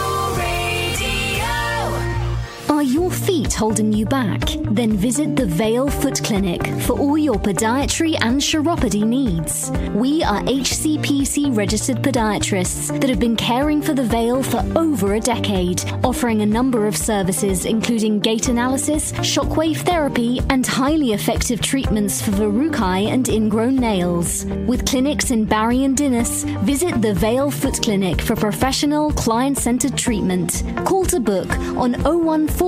Your 2.87 3.11
feet 3.11 3.53
holding 3.53 3.93
you 3.93 4.07
back? 4.07 4.41
Then 4.71 4.93
visit 4.97 5.35
the 5.35 5.45
Vale 5.45 5.89
Foot 5.89 6.23
Clinic 6.23 6.65
for 6.83 6.97
all 6.97 7.19
your 7.19 7.35
podiatry 7.35 8.17
and 8.21 8.41
chiropody 8.41 9.05
needs. 9.05 9.73
We 9.93 10.23
are 10.23 10.41
HCPC 10.43 11.57
registered 11.57 11.97
podiatrists 11.97 13.01
that 13.01 13.11
have 13.11 13.19
been 13.19 13.35
caring 13.35 13.83
for 13.83 13.93
the 13.93 14.05
Vale 14.05 14.41
for 14.41 14.65
over 14.77 15.15
a 15.15 15.21
decade, 15.21 15.83
offering 16.05 16.43
a 16.43 16.47
number 16.47 16.87
of 16.87 16.97
services 16.97 17.65
including 17.65 18.21
gait 18.21 18.49
analysis, 18.49 19.11
shockwave 19.15 19.79
therapy, 19.79 20.41
and 20.51 20.65
highly 20.65 21.13
effective 21.13 21.61
treatments 21.61 22.23
for 22.23 22.31
verrucae 22.31 23.09
and 23.09 23.29
ingrown 23.29 23.75
nails. 23.75 24.45
With 24.69 24.87
clinics 24.87 25.33
in 25.33 25.45
Barry 25.45 25.83
and 25.83 25.97
Dinas, 25.97 26.45
visit 26.61 27.03
the 27.03 27.15
Vale 27.15 27.51
Foot 27.51 27.83
Clinic 27.83 28.21
for 28.21 28.37
professional, 28.37 29.11
client 29.11 29.59
centered 29.59 29.99
treatment. 29.99 30.63
Call 30.85 31.05
to 31.07 31.19
book 31.19 31.51
on 31.77 31.97
oh 32.07 32.17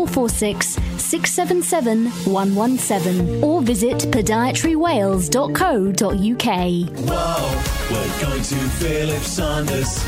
01446 0.08 0.78
677 1.02 2.06
117 2.32 3.44
or 3.44 3.60
visit 3.62 3.98
podiatrywales.co.uk. 4.10 7.08
Whoa, 7.08 7.62
we're 7.90 8.20
going 8.20 8.42
to 8.42 8.54
Philip 8.54 9.22
Saunders. 9.22 10.02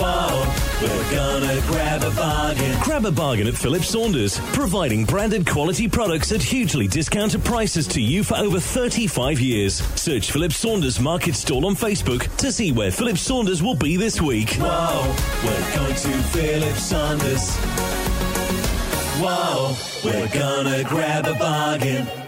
Whoa, 0.00 0.46
we're 0.80 1.10
gonna 1.10 1.60
grab 1.66 2.04
a 2.04 2.10
bargain. 2.14 2.76
Grab 2.82 3.04
a 3.04 3.10
bargain 3.10 3.48
at 3.48 3.54
Philip 3.54 3.82
Saunders, 3.82 4.38
providing 4.52 5.04
branded 5.04 5.44
quality 5.46 5.88
products 5.88 6.30
at 6.30 6.40
hugely 6.40 6.86
discounted 6.86 7.44
prices 7.44 7.88
to 7.88 8.00
you 8.00 8.22
for 8.22 8.36
over 8.36 8.60
35 8.60 9.40
years. 9.40 9.82
Search 10.00 10.30
Philip 10.30 10.52
Saunders 10.52 11.00
Market 11.00 11.34
Stall 11.34 11.66
on 11.66 11.74
Facebook 11.74 12.28
to 12.36 12.52
see 12.52 12.70
where 12.70 12.92
Philip 12.92 13.18
Saunders 13.18 13.60
will 13.62 13.74
be 13.74 13.96
this 13.96 14.20
week. 14.20 14.50
Whoa, 14.54 15.16
we're 15.44 15.74
going 15.76 15.96
to 15.96 16.08
Philip 16.28 16.76
Saunders. 16.76 17.56
Whoa, 19.20 19.74
we're 20.04 20.28
gonna 20.28 20.84
grab 20.84 21.26
a 21.26 21.34
bargain. 21.34 22.27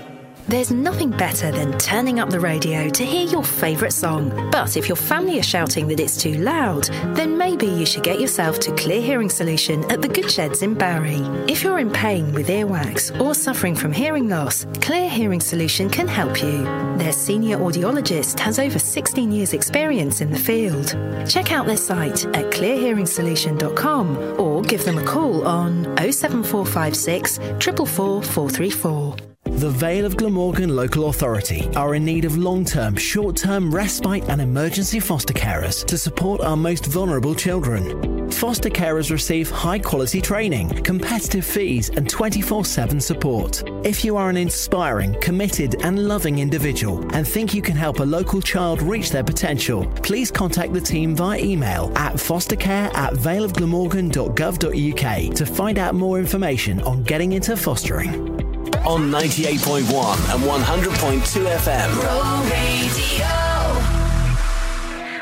There's 0.51 0.73
nothing 0.73 1.11
better 1.11 1.53
than 1.53 1.79
turning 1.79 2.19
up 2.19 2.29
the 2.29 2.41
radio 2.41 2.89
to 2.89 3.05
hear 3.05 3.25
your 3.25 3.45
favourite 3.45 3.93
song. 3.93 4.51
But 4.51 4.77
if 4.77 4.89
your 4.89 4.97
family 4.97 5.39
are 5.39 5.45
shouting 5.45 5.87
that 5.87 6.01
it's 6.01 6.17
too 6.17 6.35
loud, 6.39 6.87
then 7.15 7.39
maybe 7.39 7.67
you 7.67 7.87
should 7.87 8.03
get 8.03 8.21
yourself 8.21 8.59
to 8.61 8.75
Clear 8.75 9.01
Hearing 9.01 9.29
Solution 9.29 9.89
at 9.93 10.03
the 10.03 10.09
Good 10.09 10.29
Sheds 10.29 10.63
in 10.63 10.75
Barry. 10.75 11.21
If 11.47 11.63
you're 11.63 11.79
in 11.79 11.89
pain 11.89 12.33
with 12.35 12.49
earwax 12.49 13.17
or 13.21 13.33
suffering 13.33 13.77
from 13.77 13.93
hearing 13.93 14.29
loss, 14.29 14.67
Clear 14.81 15.09
Hearing 15.09 15.41
Solution 15.41 15.89
can 15.89 16.09
help 16.09 16.43
you. 16.43 16.65
Their 16.99 17.13
senior 17.13 17.59
audiologist 17.59 18.41
has 18.41 18.59
over 18.59 18.81
16 18.81 19.31
years' 19.31 19.53
experience 19.53 20.21
in 20.21 20.33
the 20.33 20.39
field. 20.39 20.97
Check 21.29 21.53
out 21.53 21.67
their 21.67 21.77
site 21.77 22.25
at 22.27 22.51
clearhearingsolution.com 22.51 24.41
or 24.41 24.63
give 24.63 24.85
them 24.85 24.99
a 24.99 25.05
call 25.05 25.47
on 25.47 25.85
07456 25.97 27.39
444 27.39 28.23
434. 28.25 29.30
The 29.61 29.69
Vale 29.69 30.07
of 30.07 30.17
Glamorgan 30.17 30.75
Local 30.75 31.11
Authority 31.11 31.69
are 31.77 31.95
in 31.95 32.03
need 32.03 32.25
of 32.25 32.39
long 32.39 32.65
term, 32.65 32.97
short 32.97 33.37
term 33.37 33.71
respite 33.71 34.27
and 34.31 34.41
emergency 34.41 34.99
foster 34.99 35.35
carers 35.35 35.85
to 35.85 35.99
support 35.99 36.41
our 36.41 36.57
most 36.57 36.87
vulnerable 36.87 37.35
children. 37.35 38.31
Foster 38.31 38.71
carers 38.71 39.11
receive 39.11 39.51
high 39.51 39.79
quality 39.79 40.23
training, 40.23 40.71
competitive 40.83 41.45
fees, 41.45 41.91
and 41.91 42.09
24 42.09 42.65
7 42.65 42.99
support. 43.03 43.63
If 43.85 44.03
you 44.03 44.17
are 44.17 44.31
an 44.31 44.39
inspiring, 44.39 45.15
committed, 45.21 45.85
and 45.85 46.09
loving 46.09 46.39
individual 46.39 47.07
and 47.15 47.29
think 47.29 47.53
you 47.53 47.61
can 47.61 47.77
help 47.77 48.01
a 48.01 48.05
local 48.05 48.41
child 48.41 48.81
reach 48.81 49.11
their 49.11 49.25
potential, 49.25 49.85
please 50.03 50.31
contact 50.31 50.73
the 50.73 50.81
team 50.81 51.15
via 51.15 51.39
email 51.39 51.93
at 51.97 52.15
fostercare 52.15 52.91
at 52.95 53.13
valeofglamorgan.gov.uk 53.13 55.35
to 55.35 55.45
find 55.45 55.79
out 55.79 55.95
more 55.95 56.19
information 56.19 56.81
on 56.81 57.03
getting 57.03 57.33
into 57.33 57.55
fostering. 57.59 58.60
On 58.87 59.11
98.1 59.11 60.35
and 60.35 60.43
100.2 60.43 61.47
FM. 61.65 61.91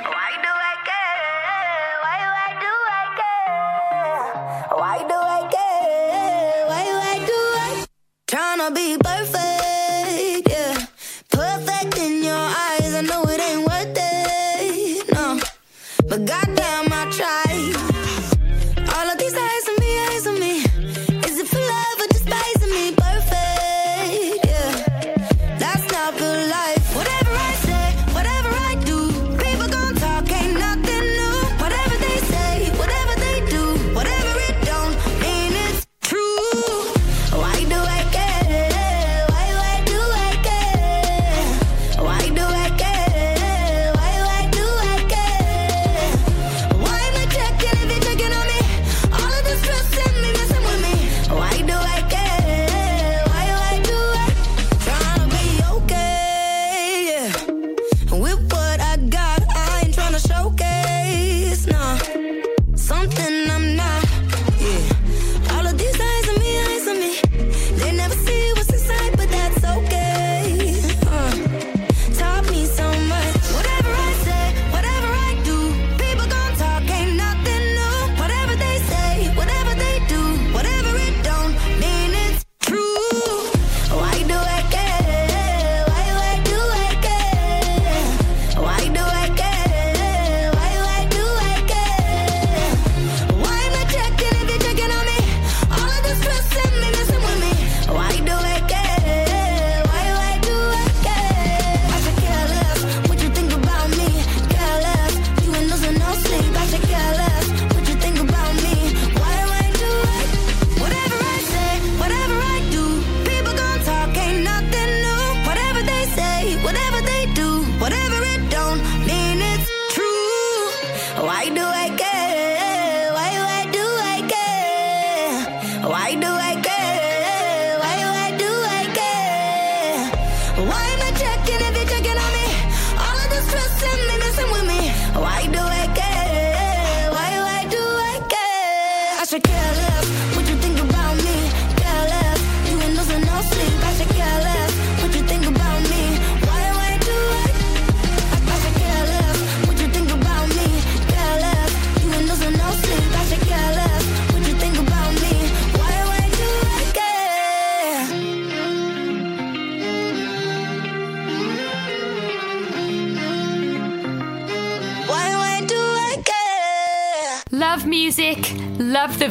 Why 0.05 0.31
do 0.45 0.53
I 0.55 0.75
care? 0.89 1.95
Why, 2.05 2.17
do 2.25 2.29
I 2.45 2.99
do 5.09 5.17
I 5.17 5.49
care? 5.51 6.67
why 6.69 7.17
do 7.27 7.35
I? 7.35 7.85
Tryna 8.29 8.69
be 8.75 8.97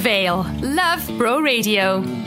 Vale. 0.07 0.45
Love 0.61 1.17
Bro 1.17 1.41
Radio. 1.41 2.26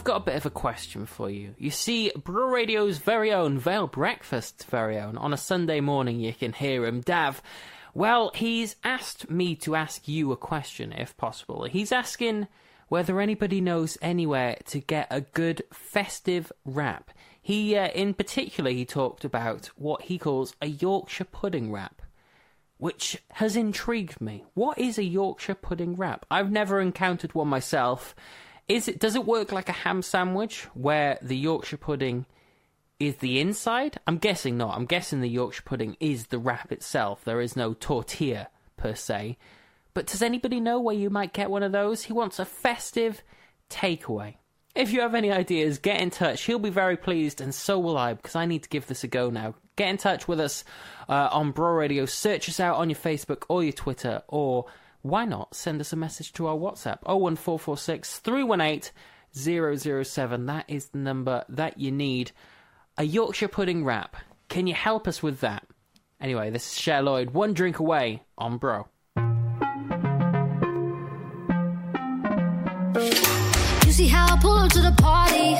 I've 0.00 0.04
got 0.04 0.22
a 0.22 0.24
bit 0.24 0.36
of 0.36 0.46
a 0.46 0.50
question 0.50 1.04
for 1.04 1.28
you. 1.28 1.54
You 1.58 1.70
see, 1.70 2.10
Bro 2.16 2.46
Radio's 2.46 2.96
very 2.96 3.34
own 3.34 3.58
Vale 3.58 3.86
Breakfast's 3.86 4.64
very 4.64 4.98
own. 4.98 5.18
On 5.18 5.34
a 5.34 5.36
Sunday 5.36 5.82
morning, 5.82 6.20
you 6.20 6.32
can 6.32 6.54
hear 6.54 6.86
him, 6.86 7.02
Dav. 7.02 7.42
Well, 7.92 8.32
he's 8.34 8.76
asked 8.82 9.28
me 9.28 9.54
to 9.56 9.76
ask 9.76 10.08
you 10.08 10.32
a 10.32 10.38
question, 10.38 10.90
if 10.92 11.14
possible. 11.18 11.64
He's 11.64 11.92
asking 11.92 12.48
whether 12.88 13.20
anybody 13.20 13.60
knows 13.60 13.98
anywhere 14.00 14.56
to 14.68 14.78
get 14.78 15.06
a 15.10 15.20
good 15.20 15.64
festive 15.70 16.50
wrap. 16.64 17.10
He, 17.42 17.76
uh, 17.76 17.88
in 17.88 18.14
particular, 18.14 18.70
he 18.70 18.86
talked 18.86 19.26
about 19.26 19.66
what 19.76 20.00
he 20.04 20.16
calls 20.16 20.56
a 20.62 20.66
Yorkshire 20.68 21.24
pudding 21.24 21.70
wrap, 21.70 22.00
which 22.78 23.22
has 23.32 23.54
intrigued 23.54 24.18
me. 24.18 24.44
What 24.54 24.78
is 24.78 24.96
a 24.96 25.04
Yorkshire 25.04 25.56
pudding 25.56 25.94
wrap? 25.94 26.24
I've 26.30 26.50
never 26.50 26.80
encountered 26.80 27.34
one 27.34 27.48
myself. 27.48 28.14
Is 28.70 28.86
it? 28.86 29.00
Does 29.00 29.16
it 29.16 29.26
work 29.26 29.50
like 29.50 29.68
a 29.68 29.72
ham 29.72 30.00
sandwich, 30.00 30.62
where 30.74 31.18
the 31.20 31.36
Yorkshire 31.36 31.76
pudding 31.76 32.24
is 33.00 33.16
the 33.16 33.40
inside? 33.40 33.98
I'm 34.06 34.18
guessing 34.18 34.56
not. 34.56 34.76
I'm 34.76 34.86
guessing 34.86 35.20
the 35.20 35.28
Yorkshire 35.28 35.64
pudding 35.64 35.96
is 35.98 36.28
the 36.28 36.38
wrap 36.38 36.70
itself. 36.70 37.24
There 37.24 37.40
is 37.40 37.56
no 37.56 37.74
tortilla 37.74 38.48
per 38.76 38.94
se. 38.94 39.38
But 39.92 40.06
does 40.06 40.22
anybody 40.22 40.60
know 40.60 40.78
where 40.78 40.94
you 40.94 41.10
might 41.10 41.32
get 41.32 41.50
one 41.50 41.64
of 41.64 41.72
those? 41.72 42.04
He 42.04 42.12
wants 42.12 42.38
a 42.38 42.44
festive 42.44 43.24
takeaway. 43.68 44.36
If 44.76 44.92
you 44.92 45.00
have 45.00 45.16
any 45.16 45.32
ideas, 45.32 45.78
get 45.78 46.00
in 46.00 46.10
touch. 46.10 46.42
He'll 46.42 46.60
be 46.60 46.70
very 46.70 46.96
pleased, 46.96 47.40
and 47.40 47.52
so 47.52 47.76
will 47.76 47.98
I, 47.98 48.14
because 48.14 48.36
I 48.36 48.46
need 48.46 48.62
to 48.62 48.68
give 48.68 48.86
this 48.86 49.02
a 49.02 49.08
go 49.08 49.30
now. 49.30 49.56
Get 49.74 49.88
in 49.88 49.96
touch 49.96 50.28
with 50.28 50.38
us 50.38 50.62
uh, 51.08 51.28
on 51.32 51.50
Bro 51.50 51.72
Radio. 51.72 52.06
Search 52.06 52.48
us 52.48 52.60
out 52.60 52.76
on 52.76 52.88
your 52.88 52.98
Facebook 52.98 53.42
or 53.48 53.64
your 53.64 53.72
Twitter, 53.72 54.22
or 54.28 54.66
why 55.02 55.24
not 55.24 55.54
send 55.54 55.80
us 55.80 55.92
a 55.92 55.96
message 55.96 56.32
to 56.34 56.46
our 56.46 56.56
WhatsApp 56.56 56.98
01446 57.04 58.18
318 58.18 58.92
007. 59.32 60.46
That 60.46 60.64
is 60.68 60.86
the 60.86 60.98
number 60.98 61.44
that 61.48 61.78
you 61.78 61.90
need. 61.90 62.32
A 62.96 63.04
Yorkshire 63.04 63.48
pudding 63.48 63.84
wrap. 63.84 64.16
Can 64.48 64.66
you 64.66 64.74
help 64.74 65.06
us 65.06 65.22
with 65.22 65.40
that? 65.40 65.66
Anyway, 66.20 66.50
this 66.50 66.66
is 66.72 66.78
Cher 66.78 67.02
Lloyd, 67.02 67.30
one 67.30 67.54
drink 67.54 67.78
away 67.78 68.22
on 68.36 68.58
Bro. 68.58 68.88
You 73.86 73.92
see 73.92 74.08
how 74.08 74.26
I 74.34 74.38
pull 74.40 74.58
up 74.58 74.70
to 74.72 74.82
the 74.82 74.94
party? 74.98 75.56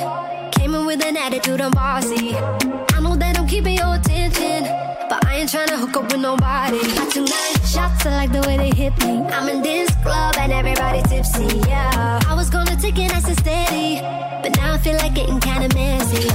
Came 0.59 0.75
in 0.75 0.85
with 0.85 1.03
an 1.03 1.17
attitude 1.17 1.61
I'm 1.61 1.71
bossy. 1.71 2.35
I 2.35 2.99
know 3.01 3.15
that 3.15 3.39
I'm 3.39 3.47
keeping 3.47 3.77
your 3.77 3.95
attention, 3.95 4.63
but 5.09 5.25
I 5.25 5.37
ain't 5.37 5.49
trying 5.49 5.69
to 5.69 5.77
hook 5.77 5.97
up 5.97 6.11
with 6.11 6.21
nobody. 6.21 7.40
Shots, 7.71 8.05
I 8.05 8.11
like 8.11 8.31
the 8.31 8.41
way 8.47 8.57
they 8.57 8.71
hit 8.75 8.93
me. 8.99 9.23
I'm 9.35 9.47
in 9.47 9.61
this 9.61 9.89
club 10.03 10.35
and 10.37 10.51
everybody 10.51 11.01
tipsy, 11.03 11.47
yeah. 11.69 12.19
I 12.27 12.33
was 12.33 12.49
gonna 12.49 12.75
take 12.75 12.97
it 12.97 13.07
nice 13.07 13.27
and 13.27 13.37
steady, 13.37 14.01
but 14.43 14.51
now 14.57 14.73
I 14.73 14.77
feel 14.77 14.97
like 14.97 15.13
getting 15.13 15.39
kinda 15.39 15.69
messy. 15.73 16.27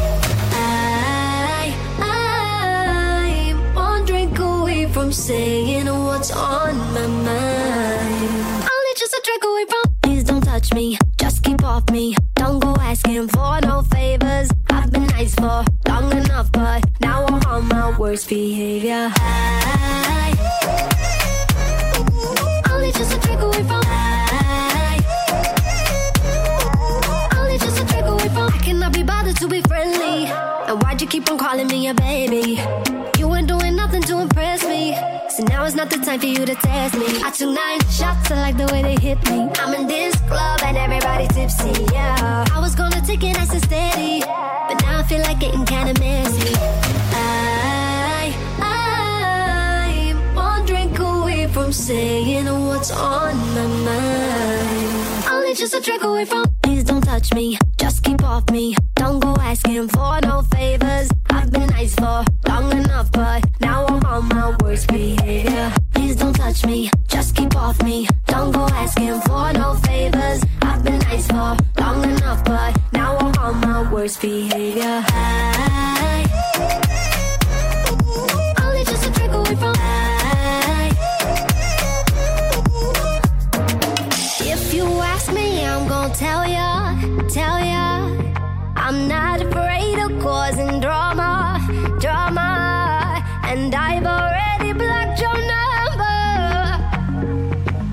I, 0.52 1.74
I'm 2.00 3.74
one 3.74 4.05
drink 4.06 4.39
away 4.39 4.86
from 4.86 5.12
saying 5.12 5.86
what's 5.86 6.31
on 6.31 6.76
my 6.94 7.06
mind. 7.06 8.68
Only 8.74 8.92
just 8.97 9.12
a 9.12 9.20
drink 9.26 9.42
away 9.44 9.65
from. 9.73 9.84
Please 10.02 10.24
don't 10.24 10.42
touch 10.42 10.73
me, 10.73 10.98
just 11.18 11.42
keep 11.42 11.62
off 11.62 11.90
me. 11.90 12.15
Don't 12.34 12.60
go 12.60 12.74
asking 12.81 13.28
for 13.28 13.60
no 13.60 13.82
favors. 13.82 14.48
I've 14.86 14.92
been 14.92 15.06
nice 15.08 15.34
for 15.34 15.65
long 15.89 16.12
enough, 16.12 16.52
but 16.52 16.84
now 17.00 17.26
I'm 17.26 17.42
on 17.48 17.66
my 17.66 17.98
worst 17.98 18.28
behavior. 18.28 19.10
I, 19.16 20.32
only 22.70 22.92
just 22.92 23.12
a 23.16 23.18
drink 23.18 23.40
away 23.40 23.65
from. 23.65 23.82
I, 23.84 25.00
only 27.36 27.58
just 27.58 27.81
a 27.82 27.84
drink 27.84 28.06
away 28.06 28.28
from. 28.28 28.52
I 28.52 28.58
cannot 28.58 28.92
be 28.92 29.02
bothered 29.02 29.36
to 29.39 29.48
be 29.48 29.60
friendly. 29.62 30.26
And 30.26 30.81
why'd 30.84 31.00
you 31.00 31.08
keep 31.08 31.28
on 31.32 31.39
calling 31.39 31.66
me 31.66 31.89
a 31.89 31.94
baby? 31.94 32.62
You 33.18 33.26
weren't 33.26 33.48
doing 33.48 33.74
nothing 33.74 34.02
to 34.02 34.20
impress 34.20 34.62
me. 34.62 34.94
So 35.36 35.42
now 35.44 35.66
it's 35.66 35.74
not 35.74 35.90
the 35.90 35.98
time 35.98 36.18
for 36.18 36.24
you 36.24 36.47
to 36.47 36.55
test 36.55 36.94
me. 36.94 37.05
I 37.23 37.31
took 37.31 37.50
nine 37.55 37.81
shots, 37.90 38.31
I 38.31 38.40
like 38.40 38.56
the 38.56 38.65
way 38.73 38.81
they 38.81 38.97
hit 38.98 39.23
me. 39.28 39.50
I'm 39.60 39.74
in 39.74 39.86
this 39.86 40.16
club 40.23 40.60
and 40.65 40.78
everybody 40.78 41.28
tipsy, 41.28 41.84
yeah. 41.92 42.47
I 42.50 42.58
was 42.58 42.74
gonna 42.74 43.02
take 43.02 43.23
it 43.23 43.34
nice 43.34 43.52
and 43.52 43.62
steady, 43.62 44.20
but 44.20 44.81
now 44.81 45.00
I 45.00 45.02
feel 45.02 45.20
like 45.20 45.39
getting 45.39 45.66
kinda 45.66 45.92
messy. 46.00 46.55
I, 47.12 48.32
I'm 50.08 50.34
one 50.34 50.65
drink 50.65 50.98
away 50.98 51.48
from 51.48 51.70
saying 51.70 52.47
what's 52.47 52.90
on 52.90 53.36
my 53.36 53.66
mind. 53.66 55.26
Only 55.31 55.55
just 55.55 55.74
a 55.74 55.82
drink 55.82 56.02
away 56.02 56.24
from. 56.24 56.56
Please 56.66 56.82
don't 56.82 57.00
touch 57.00 57.32
me, 57.32 57.56
just 57.78 58.02
keep 58.02 58.24
off 58.24 58.50
me. 58.50 58.74
Don't 58.96 59.20
go 59.20 59.36
asking 59.36 59.86
for 59.86 60.18
no 60.22 60.42
favors. 60.42 61.08
I've 61.30 61.48
been 61.52 61.68
nice 61.68 61.94
for 61.94 62.24
long 62.48 62.72
enough, 62.72 63.12
but 63.12 63.44
now 63.60 63.86
I'm 63.86 64.04
on 64.04 64.28
my 64.30 64.56
worst 64.60 64.88
behavior. 64.88 65.72
Please 65.94 66.16
don't 66.16 66.34
touch 66.34 66.66
me, 66.66 66.90
just 67.06 67.36
keep 67.36 67.54
off 67.54 67.80
me. 67.84 68.08
Don't 68.26 68.50
go 68.50 68.66
asking 68.66 69.20
for 69.20 69.52
no 69.52 69.74
favors. 69.86 70.42
I've 70.62 70.82
been 70.82 70.98
nice 70.98 71.28
for 71.28 71.56
long 71.78 72.02
enough, 72.02 72.44
but 72.44 72.76
now 72.92 73.16
I'm 73.16 73.34
on 73.38 73.60
my 73.60 73.92
worst 73.92 74.20
behavior. 74.20 75.04
I, 75.06 76.26
tell 86.16 86.48
ya, 86.48 86.96
tell 87.28 87.58
ya. 87.60 88.08
I'm 88.74 89.06
not 89.06 89.42
afraid 89.42 89.98
of 89.98 90.18
causing 90.18 90.80
drama, 90.80 91.60
drama. 92.00 93.22
And 93.44 93.74
I've 93.74 94.06
already 94.06 94.72
blocked 94.72 95.20
your 95.20 95.36
number. 95.54 96.16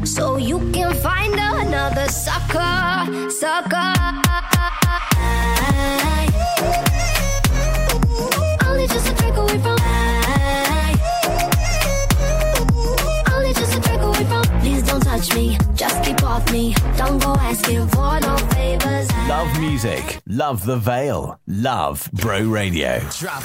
So 0.06 0.38
you 0.38 0.60
can 0.72 0.94
find 0.94 1.34
another 1.34 2.08
sucker, 2.08 3.30
sucker. 3.30 3.94
Touch 15.24 15.36
me, 15.36 15.58
just 15.76 16.04
keep 16.04 16.22
off 16.22 16.52
me. 16.52 16.76
Don't 16.98 17.22
go 17.24 17.34
asking 17.40 17.88
for 17.88 18.20
no 18.20 18.36
favors. 18.52 19.10
Love 19.30 19.58
music. 19.58 20.20
Love 20.28 20.66
the 20.66 20.76
Vale, 20.76 21.40
Love 21.48 22.10
Bro 22.12 22.42
Radio. 22.50 23.00
Drop. 23.10 23.44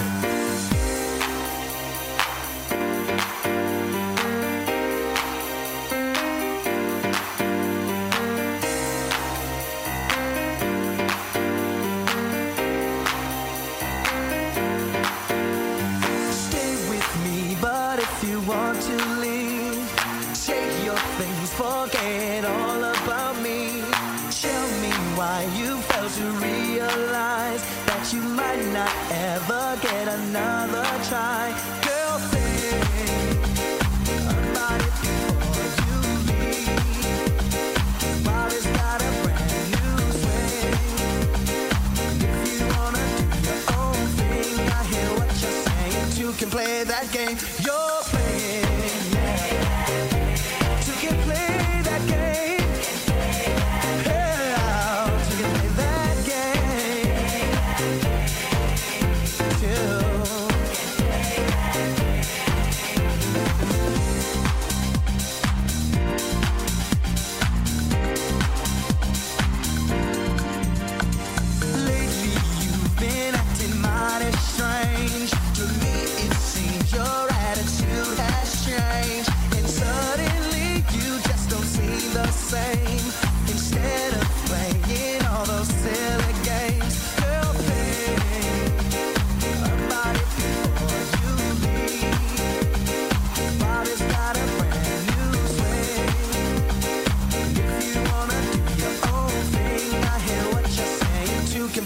Get 29.81 30.09
another 30.09 30.85
try. 31.09 31.55
Girl, 31.87 32.19
think 32.33 32.83
about 34.27 34.81
it 34.81 34.95
before 35.03 35.69
you 35.87 35.97
leave. 36.29 36.75
Body's 38.25 38.67
got 38.67 39.01
a 39.01 39.11
brand 39.23 39.67
new 39.75 39.97
swing. 40.21 40.79
If 42.27 42.39
you 42.49 42.67
wanna 42.77 43.05
do 43.19 43.27
your 43.47 43.61
own 43.79 44.03
thing, 44.19 44.55
I 44.69 44.83
hear 44.93 45.11
what 45.19 45.31
you're 45.43 45.61
saying. 45.69 46.09
You 46.17 46.29
can 46.33 46.49
play 46.51 46.85
that 46.85 47.07
game 47.13 47.37
you're 47.61 47.98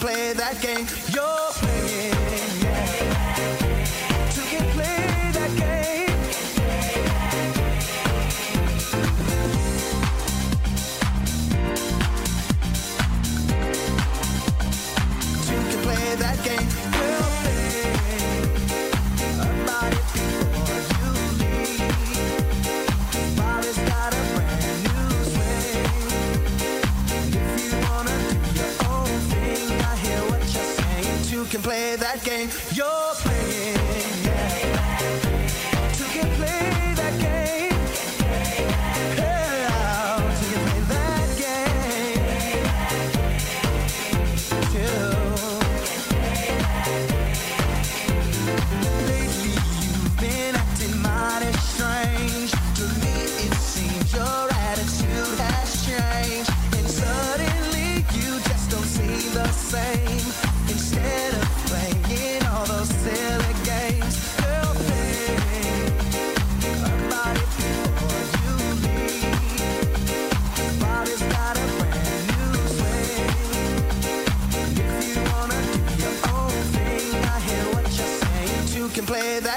play 0.03 0.33
that 0.33 0.61
game 0.61 1.02
play 31.63 31.97
that 31.97 32.23
game. 32.25 32.51
You're 32.73 33.02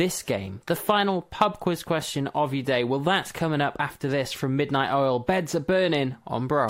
this 0.00 0.22
game. 0.22 0.62
The 0.64 0.76
final 0.76 1.20
pub 1.20 1.60
quiz 1.60 1.82
question 1.82 2.26
of 2.28 2.54
your 2.54 2.62
day. 2.62 2.84
Well, 2.84 3.00
that's 3.00 3.32
coming 3.32 3.60
up 3.60 3.76
after 3.78 4.08
this 4.08 4.32
from 4.32 4.56
Midnight 4.56 4.94
Oil. 4.94 5.18
Beds 5.18 5.54
are 5.54 5.60
burning 5.60 6.16
on 6.26 6.46
Bro. 6.46 6.68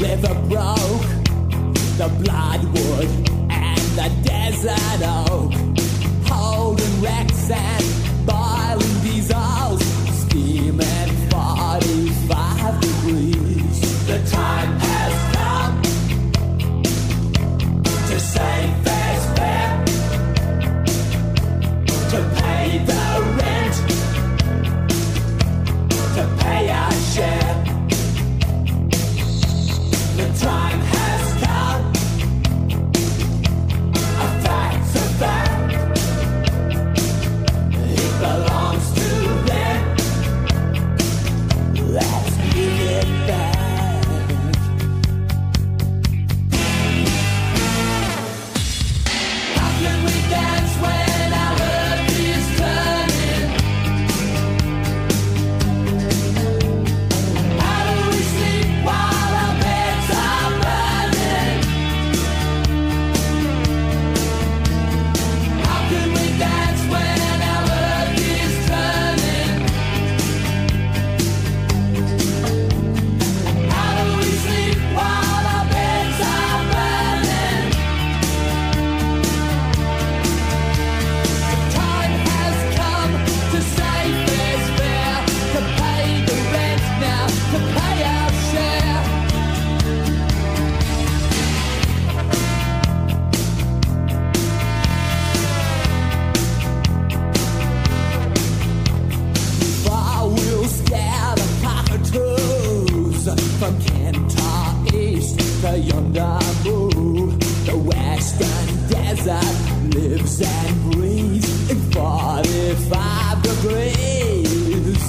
river 0.00 0.34
broke, 0.48 1.08
the 1.98 2.08
bloodwood 2.22 3.08
and 3.50 3.80
the 3.98 4.10
desert 4.22 5.02
oak, 5.02 5.52
holding 6.26 7.02
wrecks 7.02 7.50
and 7.50 7.97
the 14.08 14.18
time. 14.30 14.77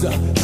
Lisa. 0.01 0.38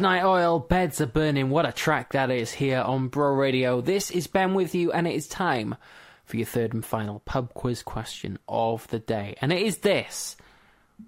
While 0.00 0.60
Beds 0.60 1.00
Are 1.00 1.06
Burning, 1.06 1.50
what 1.50 1.66
a 1.66 1.72
track 1.72 2.12
that 2.12 2.30
is 2.30 2.52
here 2.52 2.78
on 2.78 3.08
Bro 3.08 3.34
Radio. 3.34 3.80
This 3.80 4.12
is 4.12 4.28
Ben 4.28 4.54
with 4.54 4.72
you, 4.72 4.92
and 4.92 5.08
it 5.08 5.14
is 5.16 5.26
time 5.26 5.74
for 6.24 6.36
your 6.36 6.46
third 6.46 6.72
and 6.72 6.84
final 6.84 7.18
pub 7.20 7.52
quiz 7.52 7.82
question 7.82 8.38
of 8.48 8.86
the 8.88 9.00
day. 9.00 9.34
And 9.40 9.52
it 9.52 9.60
is 9.60 9.78
this 9.78 10.36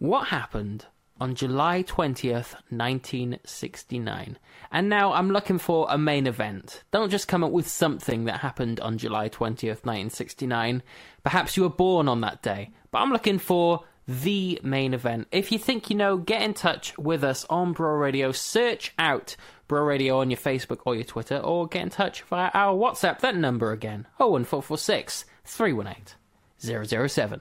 What 0.01 0.27
happened 0.27 0.87
on 1.21 1.37
July 1.37 1.85
20th, 1.85 2.55
1969? 2.71 4.39
And 4.73 4.89
now 4.89 5.13
I'm 5.13 5.31
looking 5.31 5.59
for 5.59 5.87
a 5.89 5.97
main 5.97 6.27
event. 6.27 6.83
Don't 6.91 7.11
just 7.11 7.29
come 7.29 7.45
up 7.45 7.53
with 7.53 7.69
something 7.69 8.25
that 8.25 8.41
happened 8.41 8.81
on 8.81 8.99
July 8.99 9.29
20th, 9.29 9.85
1969. 9.85 10.83
Perhaps 11.23 11.57
you 11.57 11.63
were 11.63 11.69
born 11.69 12.09
on 12.09 12.23
that 12.23 12.43
day, 12.43 12.73
but 12.91 12.99
I'm 12.99 13.13
looking 13.13 13.39
for 13.39 13.85
the 14.11 14.59
main 14.65 14.93
event. 14.93 15.29
If 15.31 15.53
you 15.53 15.59
think 15.59 15.89
you 15.89 15.95
know, 15.95 16.17
get 16.17 16.43
in 16.43 16.53
touch 16.53 16.99
with 16.99 17.23
us 17.23 17.47
on 17.49 17.73
Bro 17.73 17.95
Radio. 17.95 18.33
Search 18.33 18.93
out 18.99 19.37
Bro 19.69 19.85
Radio 19.85 20.19
on 20.19 20.31
your 20.31 20.37
Facebook 20.37 20.81
or 20.85 20.97
your 20.97 21.05
Twitter, 21.05 21.37
or 21.39 21.69
get 21.69 21.83
in 21.83 21.91
touch 21.91 22.23
via 22.23 22.51
our 22.53 22.77
WhatsApp. 22.77 23.21
That 23.21 23.37
number 23.37 23.71
again: 23.71 24.09
01446 24.17 25.27
318 25.45 26.99
007. 27.09 27.41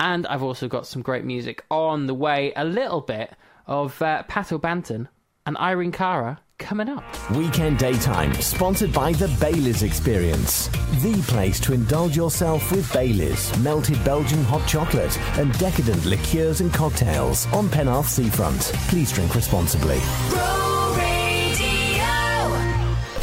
And 0.00 0.26
I've 0.26 0.42
also 0.42 0.66
got 0.66 0.88
some 0.88 1.02
great 1.02 1.24
music 1.24 1.64
on 1.70 2.06
the 2.06 2.14
way. 2.14 2.52
A 2.56 2.64
little 2.64 3.02
bit 3.02 3.32
of 3.68 4.02
uh, 4.02 4.24
Pato 4.28 4.60
Banton 4.60 5.06
and 5.46 5.56
Irene 5.58 5.92
Cara 5.92 6.40
coming 6.60 6.88
up. 6.88 7.02
Weekend 7.32 7.78
Daytime, 7.78 8.32
sponsored 8.34 8.92
by 8.92 9.12
the 9.14 9.26
Baileys 9.40 9.82
Experience. 9.82 10.68
The 11.02 11.20
place 11.26 11.58
to 11.60 11.72
indulge 11.72 12.16
yourself 12.16 12.70
with 12.70 12.92
Baileys, 12.92 13.58
melted 13.58 14.02
Belgian 14.04 14.44
hot 14.44 14.66
chocolate, 14.68 15.18
and 15.38 15.52
decadent 15.58 16.04
liqueurs 16.04 16.60
and 16.60 16.72
cocktails 16.72 17.46
on 17.48 17.68
Penarth 17.68 18.06
Seafront. 18.06 18.60
Please 18.88 19.10
drink 19.10 19.34
responsibly. 19.34 19.98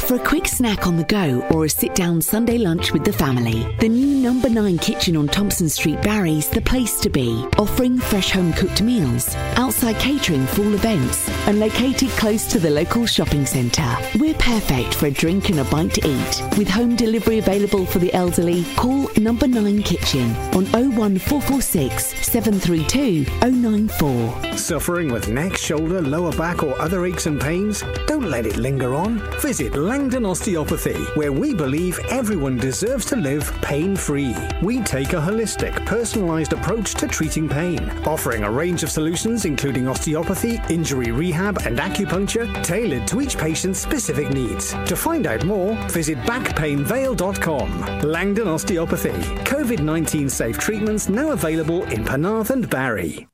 For 0.08 0.14
a 0.14 0.18
quick 0.18 0.48
snack 0.48 0.86
on 0.86 0.96
the 0.96 1.04
go 1.04 1.46
or 1.50 1.66
a 1.66 1.68
sit 1.68 1.94
down 1.94 2.22
Sunday 2.22 2.56
lunch 2.56 2.94
with 2.94 3.04
the 3.04 3.12
family, 3.12 3.76
the 3.78 3.90
new 3.90 4.22
number 4.22 4.48
9 4.48 4.78
kitchen 4.78 5.18
on 5.18 5.28
Thompson 5.28 5.68
Street, 5.68 6.00
Barry's 6.00 6.48
the 6.48 6.62
place 6.62 6.98
to 7.00 7.10
be. 7.10 7.44
Offering 7.58 7.98
fresh 7.98 8.30
home 8.30 8.54
cooked 8.54 8.80
meals, 8.80 9.34
outside 9.56 9.96
catering 9.96 10.46
for 10.46 10.62
all 10.62 10.72
events, 10.72 11.28
and 11.46 11.60
located 11.60 12.08
close 12.12 12.46
to 12.46 12.58
the 12.58 12.70
local 12.70 13.04
shopping 13.04 13.44
centre. 13.44 13.98
We're 14.18 14.32
perfect 14.36 14.94
for 14.94 15.08
a 15.08 15.10
drink 15.10 15.50
and 15.50 15.60
a 15.60 15.64
bite 15.64 15.92
to 15.92 16.08
eat. 16.08 16.56
With 16.56 16.70
home 16.70 16.96
delivery 16.96 17.36
available 17.36 17.84
for 17.84 17.98
the 17.98 18.14
elderly, 18.14 18.64
call 18.76 19.10
number 19.18 19.46
9 19.46 19.82
kitchen 19.82 20.34
on 20.54 20.64
01446 20.72 22.26
732 22.26 23.26
094. 23.42 24.56
Suffering 24.56 25.12
with 25.12 25.28
neck, 25.28 25.58
shoulder, 25.58 26.00
lower 26.00 26.32
back, 26.32 26.62
or 26.62 26.80
other 26.80 27.04
aches 27.04 27.26
and 27.26 27.38
pains? 27.38 27.84
Don't 28.06 28.30
let 28.30 28.46
it 28.46 28.56
linger 28.56 28.94
on. 28.94 29.18
Visit 29.42 29.74
Langdon 29.98 30.26
Osteopathy, 30.26 30.94
where 31.16 31.32
we 31.32 31.52
believe 31.52 31.98
everyone 32.08 32.56
deserves 32.56 33.04
to 33.06 33.16
live 33.16 33.52
pain 33.62 33.96
free. 33.96 34.32
We 34.62 34.80
take 34.80 35.12
a 35.12 35.16
holistic, 35.16 35.72
personalised 35.86 36.52
approach 36.52 36.94
to 36.94 37.08
treating 37.08 37.48
pain, 37.48 37.90
offering 38.06 38.44
a 38.44 38.50
range 38.50 38.84
of 38.84 38.92
solutions 38.92 39.44
including 39.44 39.88
osteopathy, 39.88 40.60
injury 40.70 41.10
rehab, 41.10 41.58
and 41.66 41.78
acupuncture 41.78 42.46
tailored 42.62 43.08
to 43.08 43.20
each 43.20 43.36
patient's 43.36 43.80
specific 43.80 44.30
needs. 44.30 44.72
To 44.86 44.94
find 44.94 45.26
out 45.26 45.44
more, 45.44 45.74
visit 45.88 46.18
backpainvale.com. 46.18 48.00
Langdon 48.02 48.46
Osteopathy. 48.46 49.18
COVID 49.50 49.80
19 49.80 50.28
safe 50.28 50.58
treatments 50.58 51.08
now 51.08 51.32
available 51.32 51.82
in 51.90 52.04
Penarth 52.04 52.50
and 52.50 52.70
Barry. 52.70 53.26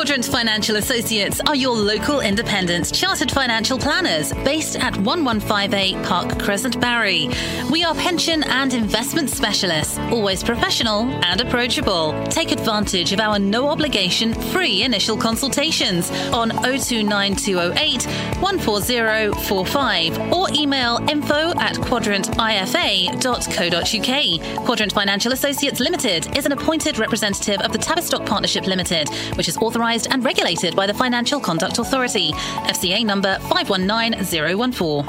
Quadrant 0.00 0.24
Financial 0.24 0.76
Associates 0.76 1.42
are 1.46 1.54
your 1.54 1.76
local 1.76 2.20
independent 2.20 2.94
chartered 2.94 3.30
financial 3.30 3.78
planners 3.78 4.32
based 4.32 4.76
at 4.76 4.96
1158 4.96 6.02
Park 6.06 6.38
Crescent, 6.38 6.80
Barry. 6.80 7.28
We 7.70 7.84
are 7.84 7.94
pension 7.94 8.42
and 8.44 8.72
investment 8.72 9.28
specialists, 9.28 9.98
always 10.10 10.42
professional 10.42 11.02
and 11.02 11.42
approachable. 11.42 12.14
Take 12.28 12.50
advantage 12.50 13.12
of 13.12 13.20
our 13.20 13.38
no 13.38 13.68
obligation 13.68 14.32
free 14.32 14.84
initial 14.84 15.18
consultations 15.18 16.10
on 16.32 16.48
029208 16.48 18.04
14045 18.62 20.32
or 20.32 20.46
email 20.54 20.96
info 21.10 21.50
at 21.58 21.76
quadrantifa.co.uk. 21.76 24.64
Quadrant 24.64 24.92
Financial 24.92 25.32
Associates 25.32 25.78
Limited 25.78 26.38
is 26.38 26.46
an 26.46 26.52
appointed 26.52 26.98
representative 26.98 27.60
of 27.60 27.72
the 27.72 27.78
Tavistock 27.78 28.24
Partnership 28.24 28.66
Limited, 28.66 29.10
which 29.36 29.46
is 29.46 29.58
authorised 29.58 29.89
and 29.90 30.24
regulated 30.24 30.76
by 30.76 30.86
the 30.86 30.94
Financial 30.94 31.40
Conduct 31.40 31.78
Authority. 31.78 32.30
FCA 32.32 33.04
number 33.04 33.38
519014. 33.40 35.04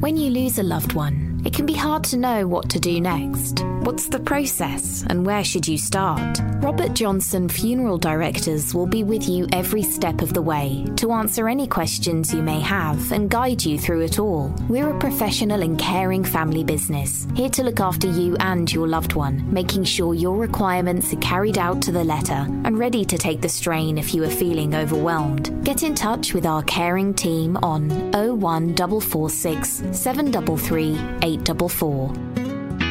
When 0.00 0.16
you 0.16 0.30
lose 0.30 0.58
a 0.58 0.62
loved 0.62 0.94
one, 0.94 1.35
it 1.44 1.52
can 1.52 1.66
be 1.66 1.74
hard 1.74 2.04
to 2.04 2.16
know 2.16 2.46
what 2.46 2.68
to 2.70 2.80
do 2.80 3.00
next. 3.00 3.64
What's 3.86 4.08
the 4.08 4.18
process 4.18 5.04
and 5.08 5.24
where 5.24 5.44
should 5.44 5.68
you 5.68 5.78
start? 5.78 6.40
Robert 6.56 6.94
Johnson 6.94 7.48
Funeral 7.48 7.98
Directors 7.98 8.74
will 8.74 8.86
be 8.86 9.04
with 9.04 9.28
you 9.28 9.46
every 9.52 9.82
step 9.82 10.22
of 10.22 10.34
the 10.34 10.42
way 10.42 10.84
to 10.96 11.12
answer 11.12 11.48
any 11.48 11.68
questions 11.68 12.34
you 12.34 12.42
may 12.42 12.58
have 12.58 13.12
and 13.12 13.30
guide 13.30 13.64
you 13.64 13.78
through 13.78 14.00
it 14.00 14.18
all. 14.18 14.52
We're 14.68 14.90
a 14.90 14.98
professional 14.98 15.62
and 15.62 15.78
caring 15.78 16.24
family 16.24 16.64
business, 16.64 17.28
here 17.36 17.50
to 17.50 17.62
look 17.62 17.78
after 17.78 18.08
you 18.08 18.36
and 18.40 18.72
your 18.72 18.88
loved 18.88 19.12
one, 19.12 19.52
making 19.52 19.84
sure 19.84 20.14
your 20.14 20.36
requirements 20.36 21.12
are 21.12 21.18
carried 21.18 21.58
out 21.58 21.80
to 21.82 21.92
the 21.92 22.02
letter 22.02 22.46
and 22.64 22.78
ready 22.78 23.04
to 23.04 23.16
take 23.16 23.40
the 23.40 23.48
strain 23.48 23.98
if 23.98 24.12
you 24.14 24.24
are 24.24 24.30
feeling 24.30 24.74
overwhelmed. 24.74 25.64
Get 25.64 25.84
in 25.84 25.94
touch 25.94 26.34
with 26.34 26.44
our 26.44 26.64
caring 26.64 27.14
team 27.14 27.56
on 27.58 27.88
01446 28.10 29.84
733 29.92 30.98
844. 31.44 32.45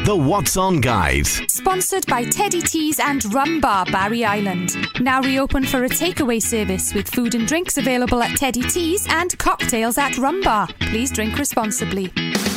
The 0.06 0.16
What's 0.16 0.56
On 0.56 0.82
Guide. 0.82 1.26
Sponsored 1.26 2.06
by 2.06 2.26
Teddy 2.26 2.62
Teas 2.62 3.00
and 3.00 3.34
Rum 3.34 3.60
Bar 3.60 3.88
Barry 3.88 4.24
Island. 4.24 4.76
Now 5.02 5.20
reopened 5.20 5.68
for 5.68 5.84
a 5.84 5.90
takeaway 5.90 6.40
service 6.40 6.94
with 6.94 7.10
food 7.10 7.34
and 7.34 7.48
drinks 7.48 7.80
available 7.80 8.22
at 8.22 8.38
Teddy 8.38 8.62
Teas 8.62 9.08
and 9.10 9.36
cocktails 9.40 9.98
at 9.98 10.20
Rum 10.20 10.44
Bar. 10.44 10.68
Please 10.80 11.10
drink 11.10 11.40
responsibly. 11.40 12.12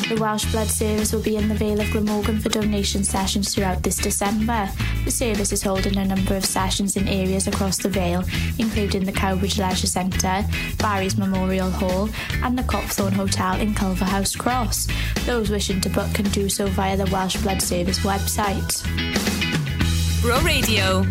The 0.09 0.18
Welsh 0.20 0.44
Blood 0.52 0.68
Service 0.68 1.12
will 1.12 1.23
be 1.23 1.36
in 1.36 1.49
the 1.49 1.55
Vale 1.55 1.81
of 1.81 1.91
Glamorgan 1.91 2.39
for 2.39 2.51
donation 2.51 3.02
sessions 3.02 3.55
throughout 3.55 3.83
this 3.83 3.97
December. 3.97 4.68
The 5.05 5.10
service 5.10 5.52
is 5.52 5.62
holding 5.62 5.97
a 5.97 6.05
number 6.05 6.35
of 6.35 6.44
sessions 6.44 6.97
in 6.97 7.09
areas 7.09 7.47
across 7.47 7.78
the 7.78 7.91
Vale, 7.91 8.25
including 8.59 9.05
the 9.05 9.12
Cowbridge 9.12 9.59
Leisure 9.59 9.86
Centre, 9.86 10.44
Barry's 10.78 11.18
Memorial 11.18 11.70
Hall, 11.70 12.09
and 12.43 12.59
the 12.59 12.62
Copthorne 12.62 13.12
Hotel 13.12 13.60
in 13.60 13.75
Culverhouse 13.75 14.36
Cross. 14.36 14.89
Those 15.27 15.51
wishing 15.51 15.81
to 15.83 15.91
book 15.91 16.12
can 16.15 16.27
do 16.31 16.49
so 16.49 16.67
via 16.68 16.97
the 16.97 17.10
Welsh 17.10 17.38
Blood 17.42 17.62
Service 17.62 17.99
website. 18.00 18.83
Bro 20.23 20.41
Radio. 20.41 21.05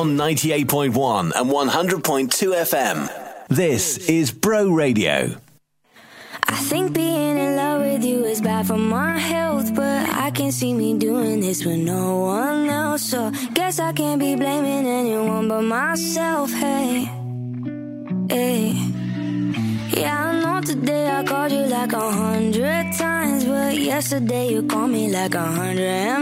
On 0.00 0.16
98.1 0.16 1.32
and 1.36 1.50
100.2 1.50 2.30
FM. 2.70 3.46
This 3.48 3.98
is 4.08 4.32
Bro 4.32 4.70
Radio. 4.70 5.36
I 6.44 6.56
think 6.56 6.94
being 6.94 7.36
in 7.36 7.56
love 7.56 7.82
with 7.82 8.02
you 8.02 8.24
is 8.24 8.40
bad 8.40 8.66
for 8.66 8.78
my 8.78 9.18
health, 9.18 9.74
but 9.74 10.08
I 10.08 10.30
can 10.30 10.52
see 10.52 10.72
me 10.72 10.96
doing 10.96 11.40
this 11.40 11.66
with 11.66 11.80
no 11.80 12.16
one 12.20 12.70
else. 12.70 13.02
So 13.10 13.30
guess 13.52 13.78
I 13.78 13.92
can't 13.92 14.18
be 14.18 14.36
blaming 14.36 14.86
anyone 14.86 15.48
but 15.48 15.64
myself. 15.64 16.50
Hey, 16.50 17.04
hey. 18.30 18.72
Yeah, 19.92 20.28
I 20.28 20.40
know 20.40 20.60
today 20.62 21.10
I 21.10 21.24
called 21.24 21.52
you 21.52 21.66
like 21.66 21.92
a 21.92 22.10
hundred 22.10 22.96
times, 22.96 23.44
but 23.44 23.76
yesterday 23.76 24.48
you 24.48 24.62
called 24.62 24.92
me 24.92 25.10
like 25.10 25.34
a 25.34 25.44
hundred 25.44 26.19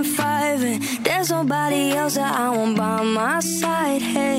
there's 1.18 1.30
nobody 1.30 1.90
else 1.90 2.14
that 2.14 2.32
I 2.32 2.48
want 2.56 2.76
by 2.76 3.02
my 3.02 3.40
side. 3.40 4.02
Hey. 4.02 4.37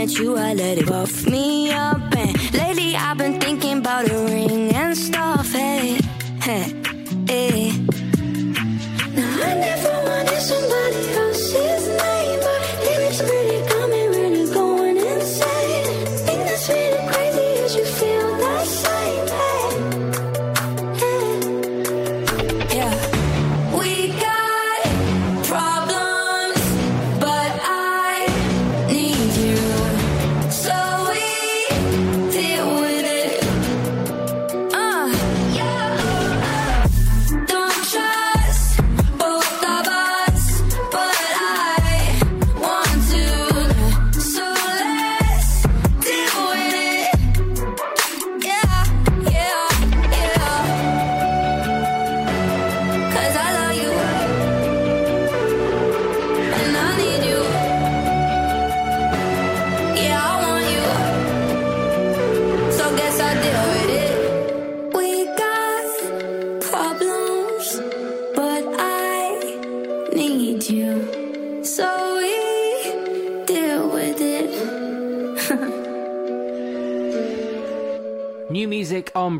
Met 0.00 0.18
you, 0.18 0.34
I 0.34 0.54
let 0.54 0.78
it 0.78 0.86
buff 0.86 1.26
me 1.26 1.70
up. 1.72 2.00
And 2.16 2.54
lately, 2.54 2.96
I've 2.96 3.18
been 3.18 3.38
thinking 3.38 3.78
about 3.78 4.10
a 4.10 4.18
ring 4.24 4.49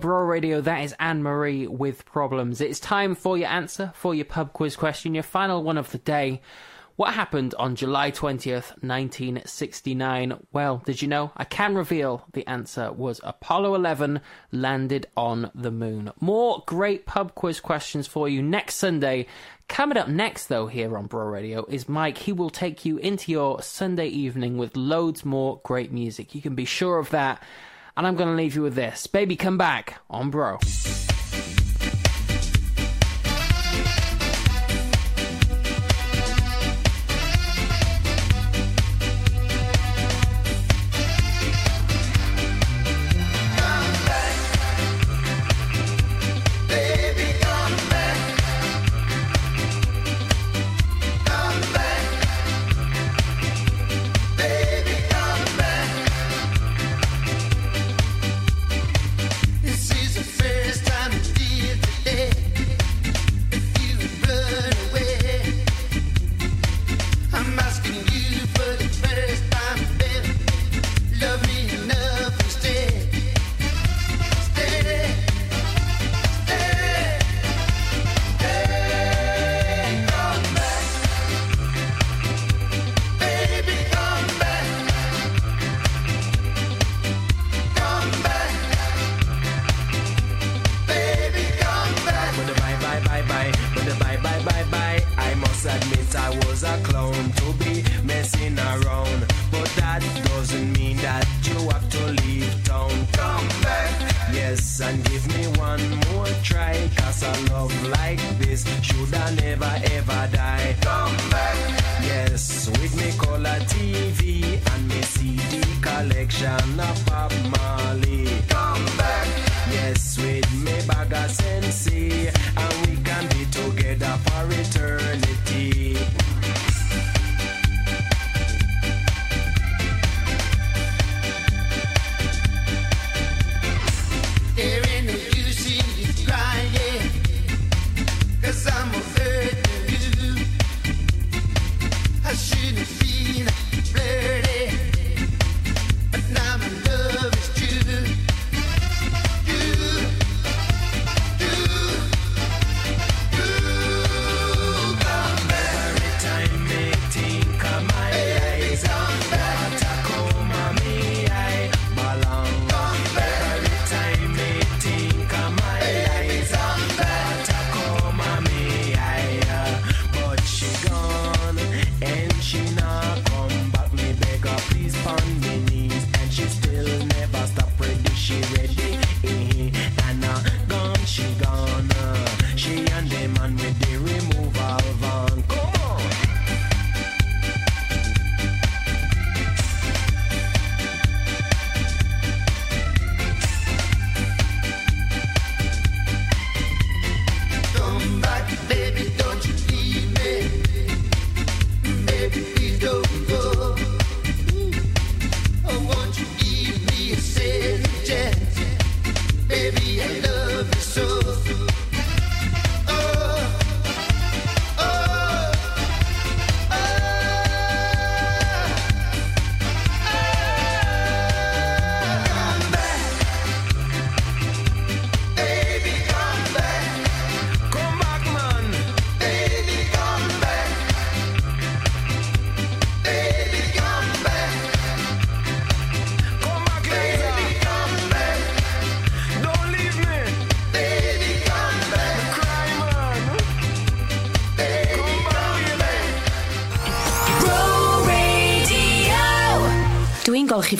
Bro 0.01 0.23
Radio. 0.23 0.63
That 0.63 0.83
is 0.83 0.95
Anne 0.99 1.23
Marie 1.23 1.67
with 1.67 2.07
Problems. 2.07 2.63
It's 2.63 2.81
time 2.81 3.15
for 3.15 3.37
your 3.37 3.49
answer 3.51 3.93
for 3.95 4.15
your 4.15 4.25
pub 4.25 4.55
quiz 4.55 4.75
question, 4.75 5.15
your 5.15 5.23
final 5.23 5.63
one 5.63 5.77
of 5.77 5.93
the 5.93 5.99
day. 5.99 6.41
What 6.97 7.13
happened 7.15 7.55
on 7.59 7.77
July 7.77 8.11
20th, 8.11 8.83
1969? 8.83 10.47
Well, 10.53 10.83
did 10.85 11.03
you 11.03 11.09
know? 11.09 11.33
I 11.37 11.45
can 11.45 11.75
reveal 11.75 12.27
the 12.33 12.47
answer 12.47 12.93
was 12.93 13.21
Apollo 13.23 13.75
11 13.75 14.21
landed 14.53 15.07
on 15.17 15.51
the 15.55 15.71
moon. 15.71 16.13
More 16.19 16.63
great 16.67 17.05
pub 17.05 17.35
quiz 17.35 17.61
questions 17.61 18.07
for 18.07 18.29
you 18.29 18.43
next 18.43 18.77
Sunday. 18.77 19.27
Coming 19.69 19.99
up 19.99 20.09
next, 20.09 20.47
though, 20.47 20.67
here 20.67 20.97
on 20.97 21.07
Bro 21.07 21.27
Radio 21.27 21.65
is 21.67 21.89
Mike. 21.89 22.19
He 22.19 22.33
will 22.33 22.51
take 22.51 22.85
you 22.85 22.97
into 22.97 23.33
your 23.33 23.63
Sunday 23.63 24.09
evening 24.09 24.57
with 24.57 24.77
loads 24.77 25.25
more 25.25 25.61
great 25.63 25.93
music. 25.93 26.35
You 26.35 26.41
can 26.41 26.55
be 26.55 26.65
sure 26.65 26.99
of 26.99 27.11
that. 27.11 27.43
And 27.97 28.07
I'm 28.07 28.17
going 28.17 28.29
to 28.31 28.37
leave 28.37 28.55
you 28.55 28.63
with 28.63 28.75
this. 28.75 29.07
Baby, 29.07 29.37
come 29.37 29.59
back 29.59 30.01
on 30.09 30.31
Bro. 30.31 30.59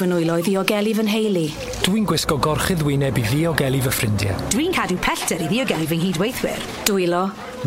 fy 0.01 0.09
nwylo 0.09 0.39
i 0.41 0.45
ddiogelu 0.45 0.93
fy 0.97 1.05
nheulu. 1.05 1.45
Dwi'n 1.85 2.07
gwisgo 2.09 2.39
gorchydd 2.41 2.83
wyneb 2.87 3.19
i 3.21 3.25
ddiogelu 3.27 3.81
fy 3.85 3.93
ffrindiau. 3.93 4.37
Dwi'n 4.55 4.73
cadw 4.73 4.97
pellter 5.05 5.43
i 5.45 5.49
ddiogelu 5.51 5.89
fy 5.91 5.99
nghydweithwyr. 6.01 6.63
Dwylo. 6.89 7.25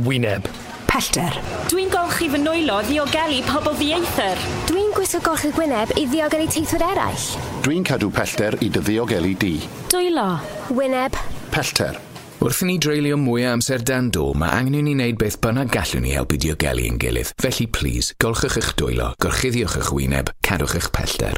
Wyneb. 0.08 0.48
Pellter. 0.90 1.38
Dwi'n 1.70 1.92
golchi 1.94 2.30
fy 2.34 2.40
nwylo 2.42 2.80
ddiogelu 2.88 3.44
pobl 3.46 3.78
ddieithr. 3.78 4.42
Dwi'n 4.72 4.90
gwisgo 4.98 5.22
gorchy 5.26 5.52
gwyneb 5.54 5.94
i 6.00 6.08
ddiogelu 6.10 6.50
teithwyr 6.56 6.88
eraill. 6.88 7.28
Dwi'n 7.68 7.86
cadw 7.86 8.10
pellter 8.14 8.58
i 8.66 8.72
dy 8.74 8.82
ddiogelu 8.82 9.36
di. 9.44 9.54
Dwylo. 9.94 10.28
Wyneb. 10.74 11.20
Pellter. 11.54 12.02
Wrth 12.44 12.66
i 12.66 12.68
ni 12.68 12.80
dreulio 12.82 13.16
mwy 13.22 13.46
o 13.46 13.54
amser 13.54 13.86
dan 13.88 14.10
do, 14.12 14.26
mae 14.36 14.52
angen 14.58 14.82
i 14.82 14.82
ni 14.84 14.98
wneud 14.98 15.22
beth 15.22 15.38
bynnag 15.46 15.70
gallwn 15.72 16.04
ni 16.04 16.18
helpu 16.18 16.42
diogelu 16.42 16.90
yn 16.90 16.98
gilydd. 17.00 17.32
Felly, 17.40 17.70
please, 17.72 18.18
golchwch 18.20 18.58
eich 18.60 18.74
dwylo, 18.82 19.14
gorchuddiwch 19.24 19.78
eich 19.80 19.94
wyneb, 19.96 20.34
cadwch 20.44 20.76
eich 20.82 20.92
pellter. 20.92 21.38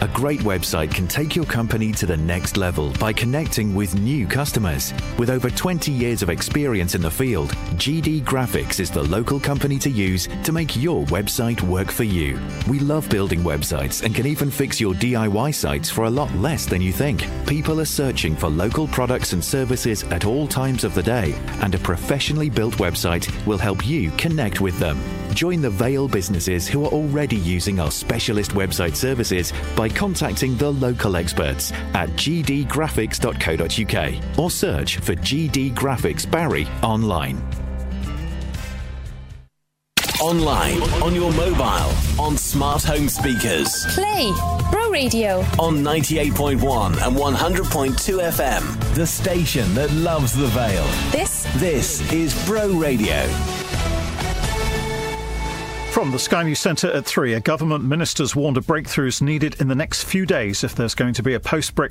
A 0.00 0.06
great 0.06 0.38
website 0.42 0.94
can 0.94 1.08
take 1.08 1.34
your 1.34 1.44
company 1.44 1.90
to 1.94 2.06
the 2.06 2.16
next 2.16 2.56
level 2.56 2.92
by 3.00 3.12
connecting 3.12 3.74
with 3.74 3.98
new 3.98 4.28
customers. 4.28 4.94
With 5.18 5.28
over 5.28 5.50
20 5.50 5.90
years 5.90 6.22
of 6.22 6.30
experience 6.30 6.94
in 6.94 7.02
the 7.02 7.10
field, 7.10 7.48
GD 7.74 8.22
Graphics 8.22 8.78
is 8.78 8.92
the 8.92 9.02
local 9.02 9.40
company 9.40 9.76
to 9.80 9.90
use 9.90 10.28
to 10.44 10.52
make 10.52 10.76
your 10.76 11.04
website 11.06 11.60
work 11.62 11.90
for 11.90 12.04
you. 12.04 12.38
We 12.68 12.78
love 12.78 13.08
building 13.10 13.40
websites 13.40 14.04
and 14.04 14.14
can 14.14 14.26
even 14.26 14.52
fix 14.52 14.80
your 14.80 14.94
DIY 14.94 15.52
sites 15.52 15.90
for 15.90 16.04
a 16.04 16.10
lot 16.10 16.32
less 16.36 16.64
than 16.64 16.80
you 16.80 16.92
think. 16.92 17.26
People 17.48 17.80
are 17.80 17.84
searching 17.84 18.36
for 18.36 18.48
local 18.48 18.86
products 18.86 19.32
and 19.32 19.44
services 19.44 20.04
at 20.04 20.24
all 20.24 20.46
times 20.46 20.84
of 20.84 20.94
the 20.94 21.02
day, 21.02 21.34
and 21.60 21.74
a 21.74 21.78
professionally 21.78 22.50
built 22.50 22.74
website 22.74 23.28
will 23.46 23.58
help 23.58 23.84
you 23.84 24.12
connect 24.12 24.60
with 24.60 24.78
them. 24.78 24.96
Join 25.38 25.62
the 25.62 25.70
Vale 25.70 26.08
businesses 26.08 26.66
who 26.66 26.84
are 26.84 26.90
already 26.90 27.36
using 27.36 27.78
our 27.78 27.92
specialist 27.92 28.50
website 28.54 28.96
services 28.96 29.52
by 29.76 29.88
contacting 29.88 30.56
the 30.56 30.68
local 30.68 31.14
experts 31.14 31.70
at 31.94 32.08
gdgraphics.co.uk 32.16 34.36
or 34.36 34.50
search 34.50 34.96
for 34.96 35.14
GD 35.14 35.76
Graphics 35.76 36.28
Barry 36.28 36.66
online. 36.82 37.40
Online, 40.20 40.82
on 41.04 41.14
your 41.14 41.30
mobile, 41.34 41.92
on 42.20 42.36
smart 42.36 42.82
home 42.82 43.08
speakers, 43.08 43.86
Play. 43.94 44.32
Bro 44.72 44.90
Radio. 44.90 45.38
on 45.60 45.76
98.1 45.84 47.06
and 47.06 47.16
100.2 47.16 47.94
FM. 47.94 48.94
The 48.96 49.06
station 49.06 49.72
that 49.74 49.92
loves 49.92 50.32
the 50.32 50.48
Vale. 50.48 50.88
This 51.12 51.46
This 51.58 52.00
is 52.12 52.34
Bro 52.44 52.72
Radio. 52.72 53.24
From 55.98 56.12
the 56.12 56.18
Sky 56.20 56.44
News 56.44 56.60
Centre 56.60 56.92
at 56.92 57.06
3, 57.06 57.34
a 57.34 57.40
government 57.40 57.82
minister's 57.82 58.36
warned 58.36 58.56
of 58.56 58.66
breakthroughs 58.68 59.20
needed 59.20 59.60
in 59.60 59.66
the 59.66 59.74
next 59.74 60.04
few 60.04 60.26
days 60.26 60.62
if 60.62 60.76
there's 60.76 60.94
going 60.94 61.12
to 61.14 61.24
be 61.24 61.34
a 61.34 61.40
post 61.40 61.74
Brexit 61.74 61.86